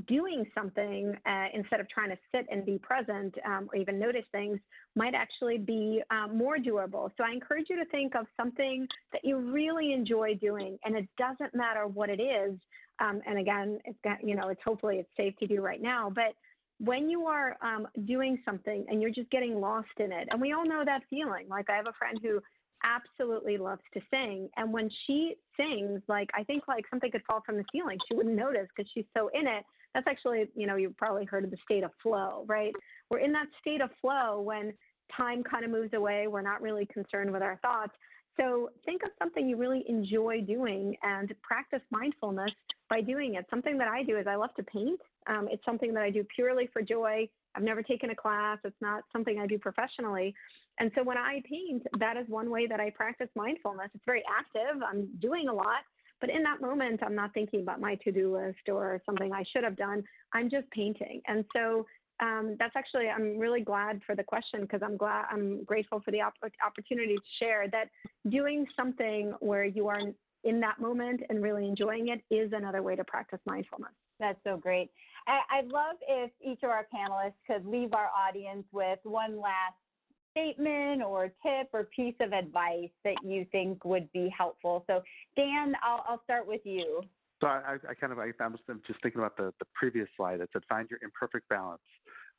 doing 0.06 0.44
something 0.54 1.14
uh, 1.26 1.46
instead 1.54 1.80
of 1.80 1.88
trying 1.88 2.10
to 2.10 2.18
sit 2.34 2.46
and 2.50 2.64
be 2.64 2.78
present 2.78 3.34
um, 3.46 3.68
or 3.72 3.78
even 3.78 3.98
notice 3.98 4.24
things 4.32 4.58
might 4.94 5.14
actually 5.14 5.58
be 5.58 6.02
um, 6.10 6.36
more 6.36 6.58
doable. 6.58 7.10
So 7.16 7.24
I 7.24 7.32
encourage 7.32 7.66
you 7.70 7.76
to 7.76 7.86
think 7.86 8.14
of 8.14 8.26
something 8.36 8.86
that 9.12 9.24
you 9.24 9.38
really 9.38 9.92
enjoy 9.92 10.34
doing, 10.34 10.78
and 10.84 10.96
it 10.96 11.08
doesn't 11.16 11.54
matter 11.54 11.86
what 11.86 12.10
it 12.10 12.20
is. 12.20 12.58
Um, 13.00 13.20
and 13.26 13.38
again, 13.38 13.78
it's 13.84 13.98
got, 14.02 14.26
you 14.26 14.34
know, 14.34 14.48
it's 14.48 14.60
hopefully 14.64 14.96
it's 14.96 15.10
safe 15.16 15.36
to 15.38 15.46
do 15.46 15.60
right 15.60 15.80
now, 15.80 16.10
but 16.12 16.34
when 16.80 17.08
you 17.08 17.26
are 17.26 17.56
um, 17.60 17.88
doing 18.06 18.38
something 18.44 18.84
and 18.88 19.02
you're 19.02 19.10
just 19.10 19.30
getting 19.30 19.60
lost 19.60 19.88
in 19.98 20.12
it, 20.12 20.28
and 20.30 20.40
we 20.40 20.52
all 20.52 20.66
know 20.66 20.82
that 20.84 21.02
feeling. 21.10 21.48
Like 21.48 21.68
I 21.70 21.76
have 21.76 21.86
a 21.86 21.92
friend 21.98 22.18
who 22.22 22.40
absolutely 22.84 23.58
loves 23.58 23.82
to 23.94 24.00
sing, 24.10 24.48
and 24.56 24.72
when 24.72 24.88
she 25.06 25.34
sings, 25.56 26.00
like 26.08 26.30
I 26.34 26.44
think 26.44 26.68
like 26.68 26.84
something 26.88 27.10
could 27.10 27.24
fall 27.26 27.42
from 27.44 27.56
the 27.56 27.64
ceiling. 27.72 27.98
She 28.08 28.14
wouldn't 28.14 28.36
notice 28.36 28.68
because 28.74 28.90
she's 28.94 29.06
so 29.16 29.28
in 29.34 29.46
it. 29.48 29.64
That's 29.94 30.06
actually, 30.06 30.48
you 30.54 30.66
know, 30.66 30.76
you've 30.76 30.96
probably 30.96 31.24
heard 31.24 31.44
of 31.44 31.50
the 31.50 31.56
state 31.64 31.82
of 31.82 31.90
flow, 32.02 32.44
right? 32.46 32.72
We're 33.10 33.20
in 33.20 33.32
that 33.32 33.46
state 33.60 33.80
of 33.80 33.90
flow 34.00 34.40
when 34.40 34.72
time 35.16 35.42
kind 35.42 35.64
of 35.64 35.70
moves 35.70 35.94
away. 35.94 36.28
We're 36.28 36.42
not 36.42 36.62
really 36.62 36.86
concerned 36.86 37.32
with 37.32 37.42
our 37.42 37.58
thoughts. 37.62 37.92
So 38.38 38.70
think 38.84 39.02
of 39.02 39.10
something 39.18 39.48
you 39.48 39.56
really 39.56 39.84
enjoy 39.88 40.42
doing 40.42 40.94
and 41.02 41.34
practice 41.42 41.80
mindfulness 41.90 42.52
by 42.88 43.00
doing 43.00 43.34
it. 43.34 43.46
Something 43.50 43.78
that 43.78 43.88
I 43.88 44.02
do 44.02 44.18
is 44.18 44.26
I 44.26 44.36
love 44.36 44.54
to 44.56 44.62
paint. 44.62 45.00
Um, 45.26 45.48
it's 45.50 45.64
something 45.64 45.92
that 45.94 46.02
I 46.02 46.10
do 46.10 46.24
purely 46.34 46.68
for 46.72 46.82
joy. 46.82 47.28
I've 47.54 47.62
never 47.62 47.82
taken 47.82 48.10
a 48.10 48.14
class. 48.14 48.58
It's 48.64 48.80
not 48.80 49.04
something 49.12 49.38
I 49.38 49.46
do 49.46 49.58
professionally. 49.58 50.34
And 50.80 50.90
so 50.94 51.02
when 51.02 51.18
I 51.18 51.42
paint, 51.48 51.82
that 51.98 52.16
is 52.16 52.28
one 52.28 52.50
way 52.50 52.66
that 52.66 52.80
I 52.80 52.90
practice 52.90 53.28
mindfulness. 53.34 53.90
It's 53.94 54.04
very 54.06 54.22
active. 54.28 54.82
I'm 54.82 55.08
doing 55.20 55.48
a 55.48 55.52
lot, 55.52 55.82
but 56.20 56.30
in 56.30 56.42
that 56.44 56.60
moment, 56.60 57.00
I'm 57.02 57.14
not 57.14 57.34
thinking 57.34 57.62
about 57.62 57.80
my 57.80 57.96
to-do 57.96 58.36
list 58.36 58.68
or 58.68 59.02
something 59.04 59.32
I 59.32 59.44
should 59.52 59.64
have 59.64 59.76
done. 59.76 60.04
I'm 60.32 60.48
just 60.48 60.70
painting. 60.70 61.20
And 61.26 61.44
so 61.54 61.86
um, 62.20 62.56
that's 62.58 62.74
actually 62.76 63.08
I'm 63.08 63.38
really 63.38 63.60
glad 63.60 64.00
for 64.06 64.16
the 64.16 64.24
question 64.24 64.62
because 64.62 64.80
I'm 64.84 64.96
glad 64.96 65.26
I'm 65.30 65.64
grateful 65.64 66.00
for 66.04 66.10
the 66.10 66.20
op- 66.20 66.34
opportunity 66.64 67.14
to 67.14 67.44
share 67.44 67.68
that 67.70 67.88
doing 68.28 68.66
something 68.76 69.34
where 69.40 69.64
you 69.64 69.88
are 69.88 70.00
in 70.44 70.60
that 70.60 70.80
moment 70.80 71.20
and 71.28 71.42
really 71.42 71.66
enjoying 71.66 72.08
it 72.08 72.22
is 72.34 72.52
another 72.52 72.82
way 72.82 72.96
to 72.96 73.04
practice 73.04 73.40
mindfulness. 73.46 73.92
That's 74.20 74.38
so 74.44 74.56
great. 74.56 74.90
I- 75.26 75.42
I'd 75.50 75.68
love 75.68 75.96
if 76.06 76.30
each 76.40 76.62
of 76.62 76.70
our 76.70 76.86
panelists 76.94 77.34
could 77.46 77.66
leave 77.66 77.92
our 77.94 78.10
audience 78.16 78.66
with 78.72 78.98
one 79.04 79.40
last 79.40 79.74
statement 80.30 81.02
or 81.02 81.28
tip 81.42 81.68
or 81.72 81.84
piece 81.84 82.14
of 82.20 82.32
advice 82.32 82.90
that 83.04 83.16
you 83.24 83.44
think 83.46 83.84
would 83.84 84.10
be 84.12 84.28
helpful. 84.36 84.84
So, 84.86 85.02
Dan, 85.36 85.74
I'll, 85.82 86.04
I'll 86.08 86.22
start 86.24 86.46
with 86.46 86.60
you. 86.64 87.02
So 87.40 87.46
I, 87.46 87.76
I 87.88 87.94
kind 87.94 88.12
of 88.12 88.18
I, 88.18 88.32
I'm 88.40 88.56
just 88.86 89.00
thinking 89.00 89.20
about 89.20 89.36
the, 89.36 89.52
the 89.60 89.66
previous 89.74 90.08
slide 90.16 90.40
that 90.40 90.48
said 90.52 90.62
find 90.68 90.88
your 90.90 90.98
imperfect 91.02 91.48
balance, 91.48 91.82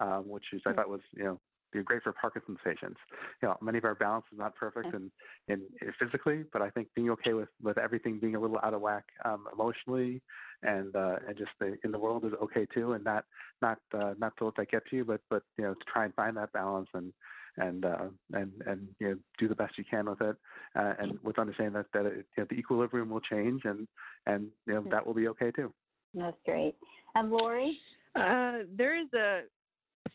um, 0.01 0.27
which 0.27 0.43
is 0.51 0.61
I 0.65 0.73
thought 0.73 0.89
was 0.89 0.99
you 1.15 1.23
know 1.23 1.39
be 1.71 1.83
great 1.83 2.03
for 2.03 2.13
Parkinson's 2.13 2.59
patients. 2.63 2.99
You 3.41 3.49
know, 3.49 3.57
many 3.61 3.77
of 3.77 3.85
our 3.85 3.95
balance 3.95 4.25
is 4.31 4.37
not 4.37 4.55
perfect 4.55 4.93
and 4.93 5.11
in, 5.47 5.61
in, 5.81 5.93
physically, 5.99 6.45
but 6.51 6.61
I 6.61 6.69
think 6.69 6.87
being 6.95 7.09
okay 7.11 7.33
with 7.33 7.49
with 7.61 7.77
everything 7.77 8.19
being 8.19 8.35
a 8.35 8.39
little 8.39 8.59
out 8.63 8.73
of 8.73 8.81
whack 8.81 9.05
um, 9.25 9.45
emotionally 9.53 10.21
and 10.63 10.95
uh, 10.95 11.17
and 11.27 11.37
just 11.37 11.51
the, 11.59 11.77
in 11.83 11.91
the 11.91 11.99
world 11.99 12.25
is 12.25 12.33
okay 12.43 12.65
too, 12.73 12.93
and 12.93 13.03
not 13.03 13.25
not 13.61 13.79
uh, 13.93 14.13
not 14.19 14.35
to 14.37 14.45
let 14.45 14.55
that 14.57 14.71
get 14.71 14.85
to 14.89 14.95
you, 14.95 15.05
but 15.05 15.21
but 15.29 15.43
you 15.57 15.63
know 15.63 15.73
to 15.73 15.85
try 15.91 16.05
and 16.05 16.13
find 16.15 16.35
that 16.37 16.51
balance 16.51 16.89
and 16.93 17.13
and 17.57 17.85
uh, 17.85 18.07
and 18.33 18.51
and 18.65 18.87
you 18.99 19.09
know 19.09 19.15
do 19.37 19.47
the 19.47 19.55
best 19.55 19.77
you 19.77 19.83
can 19.89 20.09
with 20.09 20.21
it, 20.21 20.35
uh, 20.75 20.93
and 20.99 21.17
with 21.23 21.39
understanding 21.39 21.73
that 21.73 21.85
that 21.93 22.05
it, 22.05 22.25
you 22.37 22.43
know, 22.43 22.47
the 22.49 22.55
equilibrium 22.55 23.09
will 23.09 23.21
change 23.21 23.61
and 23.65 23.87
and 24.25 24.47
you 24.67 24.73
know 24.73 24.83
that 24.89 25.05
will 25.05 25.13
be 25.13 25.27
okay 25.27 25.51
too. 25.51 25.73
That's 26.13 26.37
great. 26.45 26.75
And 27.15 27.29
Laurie? 27.29 27.77
Uh, 28.15 28.59
there 28.75 28.99
is 28.99 29.07
a 29.13 29.41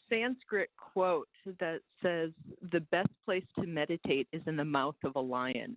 Sanskrit 0.08 0.70
quote 0.76 1.28
that 1.60 1.80
says, 2.02 2.30
The 2.72 2.80
best 2.92 3.10
place 3.24 3.44
to 3.58 3.66
meditate 3.66 4.28
is 4.32 4.42
in 4.46 4.56
the 4.56 4.64
mouth 4.64 4.96
of 5.04 5.12
a 5.16 5.20
lion. 5.20 5.76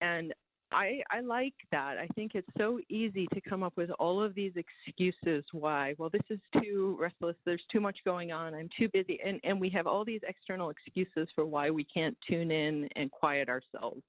And 0.00 0.32
I, 0.72 1.00
I 1.10 1.20
like 1.20 1.54
that. 1.70 1.96
I 1.96 2.08
think 2.14 2.32
it's 2.34 2.48
so 2.58 2.80
easy 2.88 3.26
to 3.32 3.40
come 3.40 3.62
up 3.62 3.74
with 3.76 3.90
all 3.98 4.22
of 4.22 4.34
these 4.34 4.52
excuses 4.56 5.44
why. 5.52 5.94
Well, 5.96 6.10
this 6.10 6.22
is 6.28 6.40
too 6.60 6.96
restless. 7.00 7.36
There's 7.44 7.62
too 7.70 7.80
much 7.80 7.98
going 8.04 8.32
on. 8.32 8.54
I'm 8.54 8.68
too 8.76 8.88
busy. 8.92 9.20
And, 9.24 9.40
and 9.44 9.60
we 9.60 9.70
have 9.70 9.86
all 9.86 10.04
these 10.04 10.20
external 10.26 10.70
excuses 10.70 11.28
for 11.34 11.46
why 11.46 11.70
we 11.70 11.84
can't 11.84 12.16
tune 12.28 12.50
in 12.50 12.88
and 12.96 13.10
quiet 13.10 13.48
ourselves. 13.48 14.02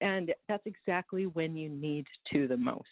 And 0.00 0.32
that's 0.48 0.66
exactly 0.66 1.26
when 1.26 1.56
you 1.56 1.68
need 1.68 2.06
to 2.32 2.48
the 2.48 2.56
most. 2.56 2.88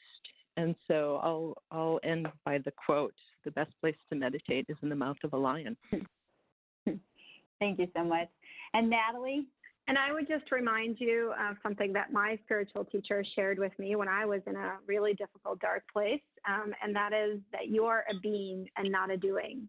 And 0.56 0.74
so 0.86 1.18
I'll 1.22 1.54
I'll 1.70 1.98
end 2.04 2.28
by 2.44 2.58
the 2.58 2.72
quote: 2.72 3.14
"The 3.44 3.50
best 3.50 3.72
place 3.80 3.96
to 4.10 4.16
meditate 4.16 4.66
is 4.68 4.76
in 4.82 4.88
the 4.88 4.96
mouth 4.96 5.18
of 5.24 5.32
a 5.32 5.36
lion." 5.36 5.76
Thank 7.58 7.78
you 7.78 7.88
so 7.96 8.02
much. 8.02 8.28
And 8.74 8.90
Nataly, 8.90 9.46
and 9.88 9.98
I 9.98 10.12
would 10.12 10.28
just 10.28 10.50
remind 10.50 10.96
you 11.00 11.32
of 11.38 11.56
something 11.62 11.92
that 11.92 12.12
my 12.12 12.38
spiritual 12.44 12.84
teacher 12.84 13.24
shared 13.34 13.58
with 13.58 13.76
me 13.78 13.96
when 13.96 14.08
I 14.08 14.24
was 14.24 14.40
in 14.46 14.56
a 14.56 14.74
really 14.86 15.14
difficult, 15.14 15.60
dark 15.60 15.84
place, 15.92 16.20
um, 16.48 16.72
and 16.82 16.94
that 16.94 17.12
is 17.12 17.40
that 17.52 17.68
you 17.68 17.84
are 17.84 18.04
a 18.10 18.18
being 18.20 18.68
and 18.76 18.90
not 18.90 19.10
a 19.10 19.16
doing. 19.16 19.68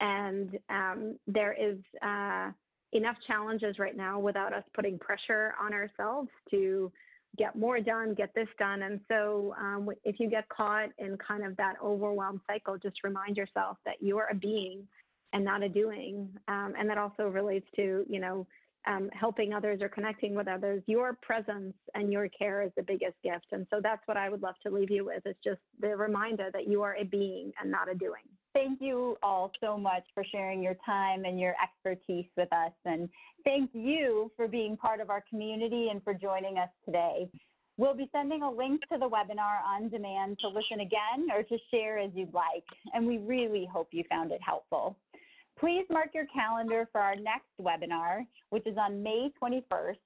And 0.00 0.58
um, 0.70 1.18
there 1.26 1.52
is 1.52 1.78
uh, 2.02 2.50
enough 2.92 3.16
challenges 3.26 3.78
right 3.78 3.96
now 3.96 4.18
without 4.18 4.52
us 4.52 4.64
putting 4.74 4.98
pressure 4.98 5.54
on 5.60 5.72
ourselves 5.72 6.28
to 6.50 6.92
get 7.36 7.56
more 7.56 7.80
done, 7.80 8.14
get 8.14 8.34
this 8.34 8.48
done. 8.58 8.82
And 8.82 9.00
so 9.08 9.54
um, 9.58 9.90
if 10.04 10.18
you 10.18 10.28
get 10.28 10.48
caught 10.48 10.90
in 10.98 11.16
kind 11.18 11.44
of 11.44 11.56
that 11.56 11.74
overwhelmed 11.82 12.40
cycle, 12.46 12.78
just 12.78 13.04
remind 13.04 13.36
yourself 13.36 13.76
that 13.84 13.96
you 14.00 14.18
are 14.18 14.28
a 14.30 14.34
being 14.34 14.86
and 15.32 15.44
not 15.44 15.62
a 15.62 15.68
doing. 15.68 16.28
Um, 16.48 16.74
and 16.78 16.88
that 16.88 16.98
also 16.98 17.28
relates 17.28 17.66
to, 17.76 18.04
you 18.08 18.20
know, 18.20 18.46
um, 18.86 19.10
helping 19.12 19.52
others 19.52 19.82
or 19.82 19.88
connecting 19.88 20.34
with 20.34 20.48
others, 20.48 20.82
your 20.86 21.12
presence 21.20 21.74
and 21.94 22.12
your 22.12 22.28
care 22.28 22.62
is 22.62 22.70
the 22.76 22.82
biggest 22.82 23.16
gift. 23.22 23.46
And 23.52 23.66
so 23.70 23.80
that's 23.82 24.06
what 24.06 24.16
I 24.16 24.30
would 24.30 24.42
love 24.42 24.54
to 24.62 24.70
leave 24.70 24.90
you 24.90 25.04
with 25.04 25.26
is 25.26 25.36
just 25.44 25.60
the 25.80 25.88
reminder 25.88 26.48
that 26.52 26.68
you 26.68 26.82
are 26.82 26.96
a 26.96 27.04
being 27.04 27.52
and 27.60 27.70
not 27.70 27.90
a 27.90 27.94
doing. 27.94 28.22
Thank 28.54 28.80
you 28.80 29.16
all 29.22 29.52
so 29.60 29.76
much 29.76 30.04
for 30.14 30.24
sharing 30.24 30.62
your 30.62 30.76
time 30.84 31.24
and 31.24 31.38
your 31.38 31.54
expertise 31.62 32.26
with 32.36 32.52
us. 32.52 32.72
And 32.84 33.08
thank 33.44 33.70
you 33.72 34.32
for 34.36 34.48
being 34.48 34.76
part 34.76 35.00
of 35.00 35.10
our 35.10 35.22
community 35.28 35.88
and 35.90 36.02
for 36.02 36.14
joining 36.14 36.58
us 36.58 36.70
today. 36.84 37.28
We'll 37.76 37.94
be 37.94 38.08
sending 38.10 38.42
a 38.42 38.50
link 38.50 38.80
to 38.92 38.98
the 38.98 39.08
webinar 39.08 39.62
on 39.64 39.88
demand 39.88 40.38
to 40.40 40.48
listen 40.48 40.80
again 40.80 41.28
or 41.32 41.44
to 41.44 41.58
share 41.70 41.98
as 41.98 42.10
you'd 42.14 42.34
like. 42.34 42.64
And 42.92 43.06
we 43.06 43.18
really 43.18 43.68
hope 43.72 43.88
you 43.92 44.02
found 44.10 44.32
it 44.32 44.40
helpful. 44.44 44.96
Please 45.60 45.84
mark 45.90 46.08
your 46.14 46.26
calendar 46.26 46.88
for 46.90 47.00
our 47.00 47.14
next 47.14 47.48
webinar, 47.60 48.26
which 48.50 48.66
is 48.66 48.76
on 48.76 49.02
May 49.02 49.30
21st, 49.40 49.96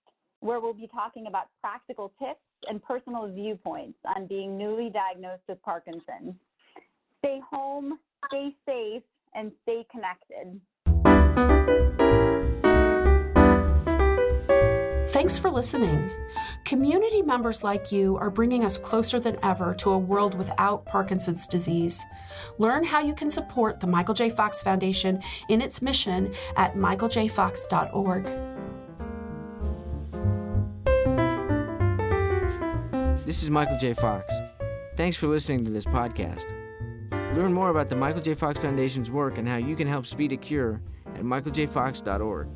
where 0.41 0.61
we'll 0.61 0.75
be 0.75 0.89
talking 0.95 1.27
about 1.29 1.49
practical 1.61 2.13
tips 2.19 2.41
and 2.69 2.83
personal 2.83 3.31
viewpoints 3.33 3.99
on 4.17 4.27
being 4.27 4.59
newly 4.59 4.91
diagnosed 4.91 5.43
with 5.49 5.61
Parkinson's. 5.63 6.35
Stay 7.21 7.41
home, 7.51 7.99
stay 8.27 8.55
safe, 8.67 9.03
and 9.35 9.53
stay 9.63 9.85
connected. 9.91 10.61
Thanks 15.13 15.37
for 15.37 15.51
listening. 15.51 16.11
Community 16.65 17.23
members 17.23 17.63
like 17.63 17.93
you 17.93 18.17
are 18.17 18.31
bringing 18.31 18.65
us 18.65 18.79
closer 18.79 19.21
than 19.21 19.37
ever 19.43 19.75
to 19.75 19.91
a 19.91 19.99
world 19.99 20.35
without 20.37 20.87
Parkinson's 20.87 21.47
disease. 21.47 22.05
Learn 22.59 22.83
how 22.83 23.01
you 23.01 23.15
can 23.15 23.29
support 23.29 23.79
the 23.79 23.87
Michael 23.87 24.15
J. 24.15 24.31
Fox 24.31 24.63
Foundation 24.63 25.23
in 25.49 25.61
its 25.61 25.83
mission 25.83 26.33
at 26.57 26.75
michaeljfox.org. 26.75 28.25
This 33.27 33.43
is 33.43 33.51
Michael 33.51 33.79
J. 33.79 33.93
Fox. 33.93 34.33
Thanks 34.97 35.17
for 35.17 35.27
listening 35.27 35.65
to 35.67 35.71
this 35.71 35.85
podcast. 35.85 36.62
Learn 37.35 37.55
more 37.55 37.71
about 37.71 37.89
the 37.89 37.97
Michael 37.97 38.21
J. 38.21 38.35
Fox 38.35 38.61
Foundation's 38.61 39.11
work 39.11 39.39
and 39.39 39.49
how 39.49 39.57
you 39.57 39.75
can 39.75 39.89
help 39.89 40.07
speed 40.07 40.33
a 40.33 40.37
cure 40.37 40.83
at 41.15 41.23
michaeljfox.org. 41.23 42.49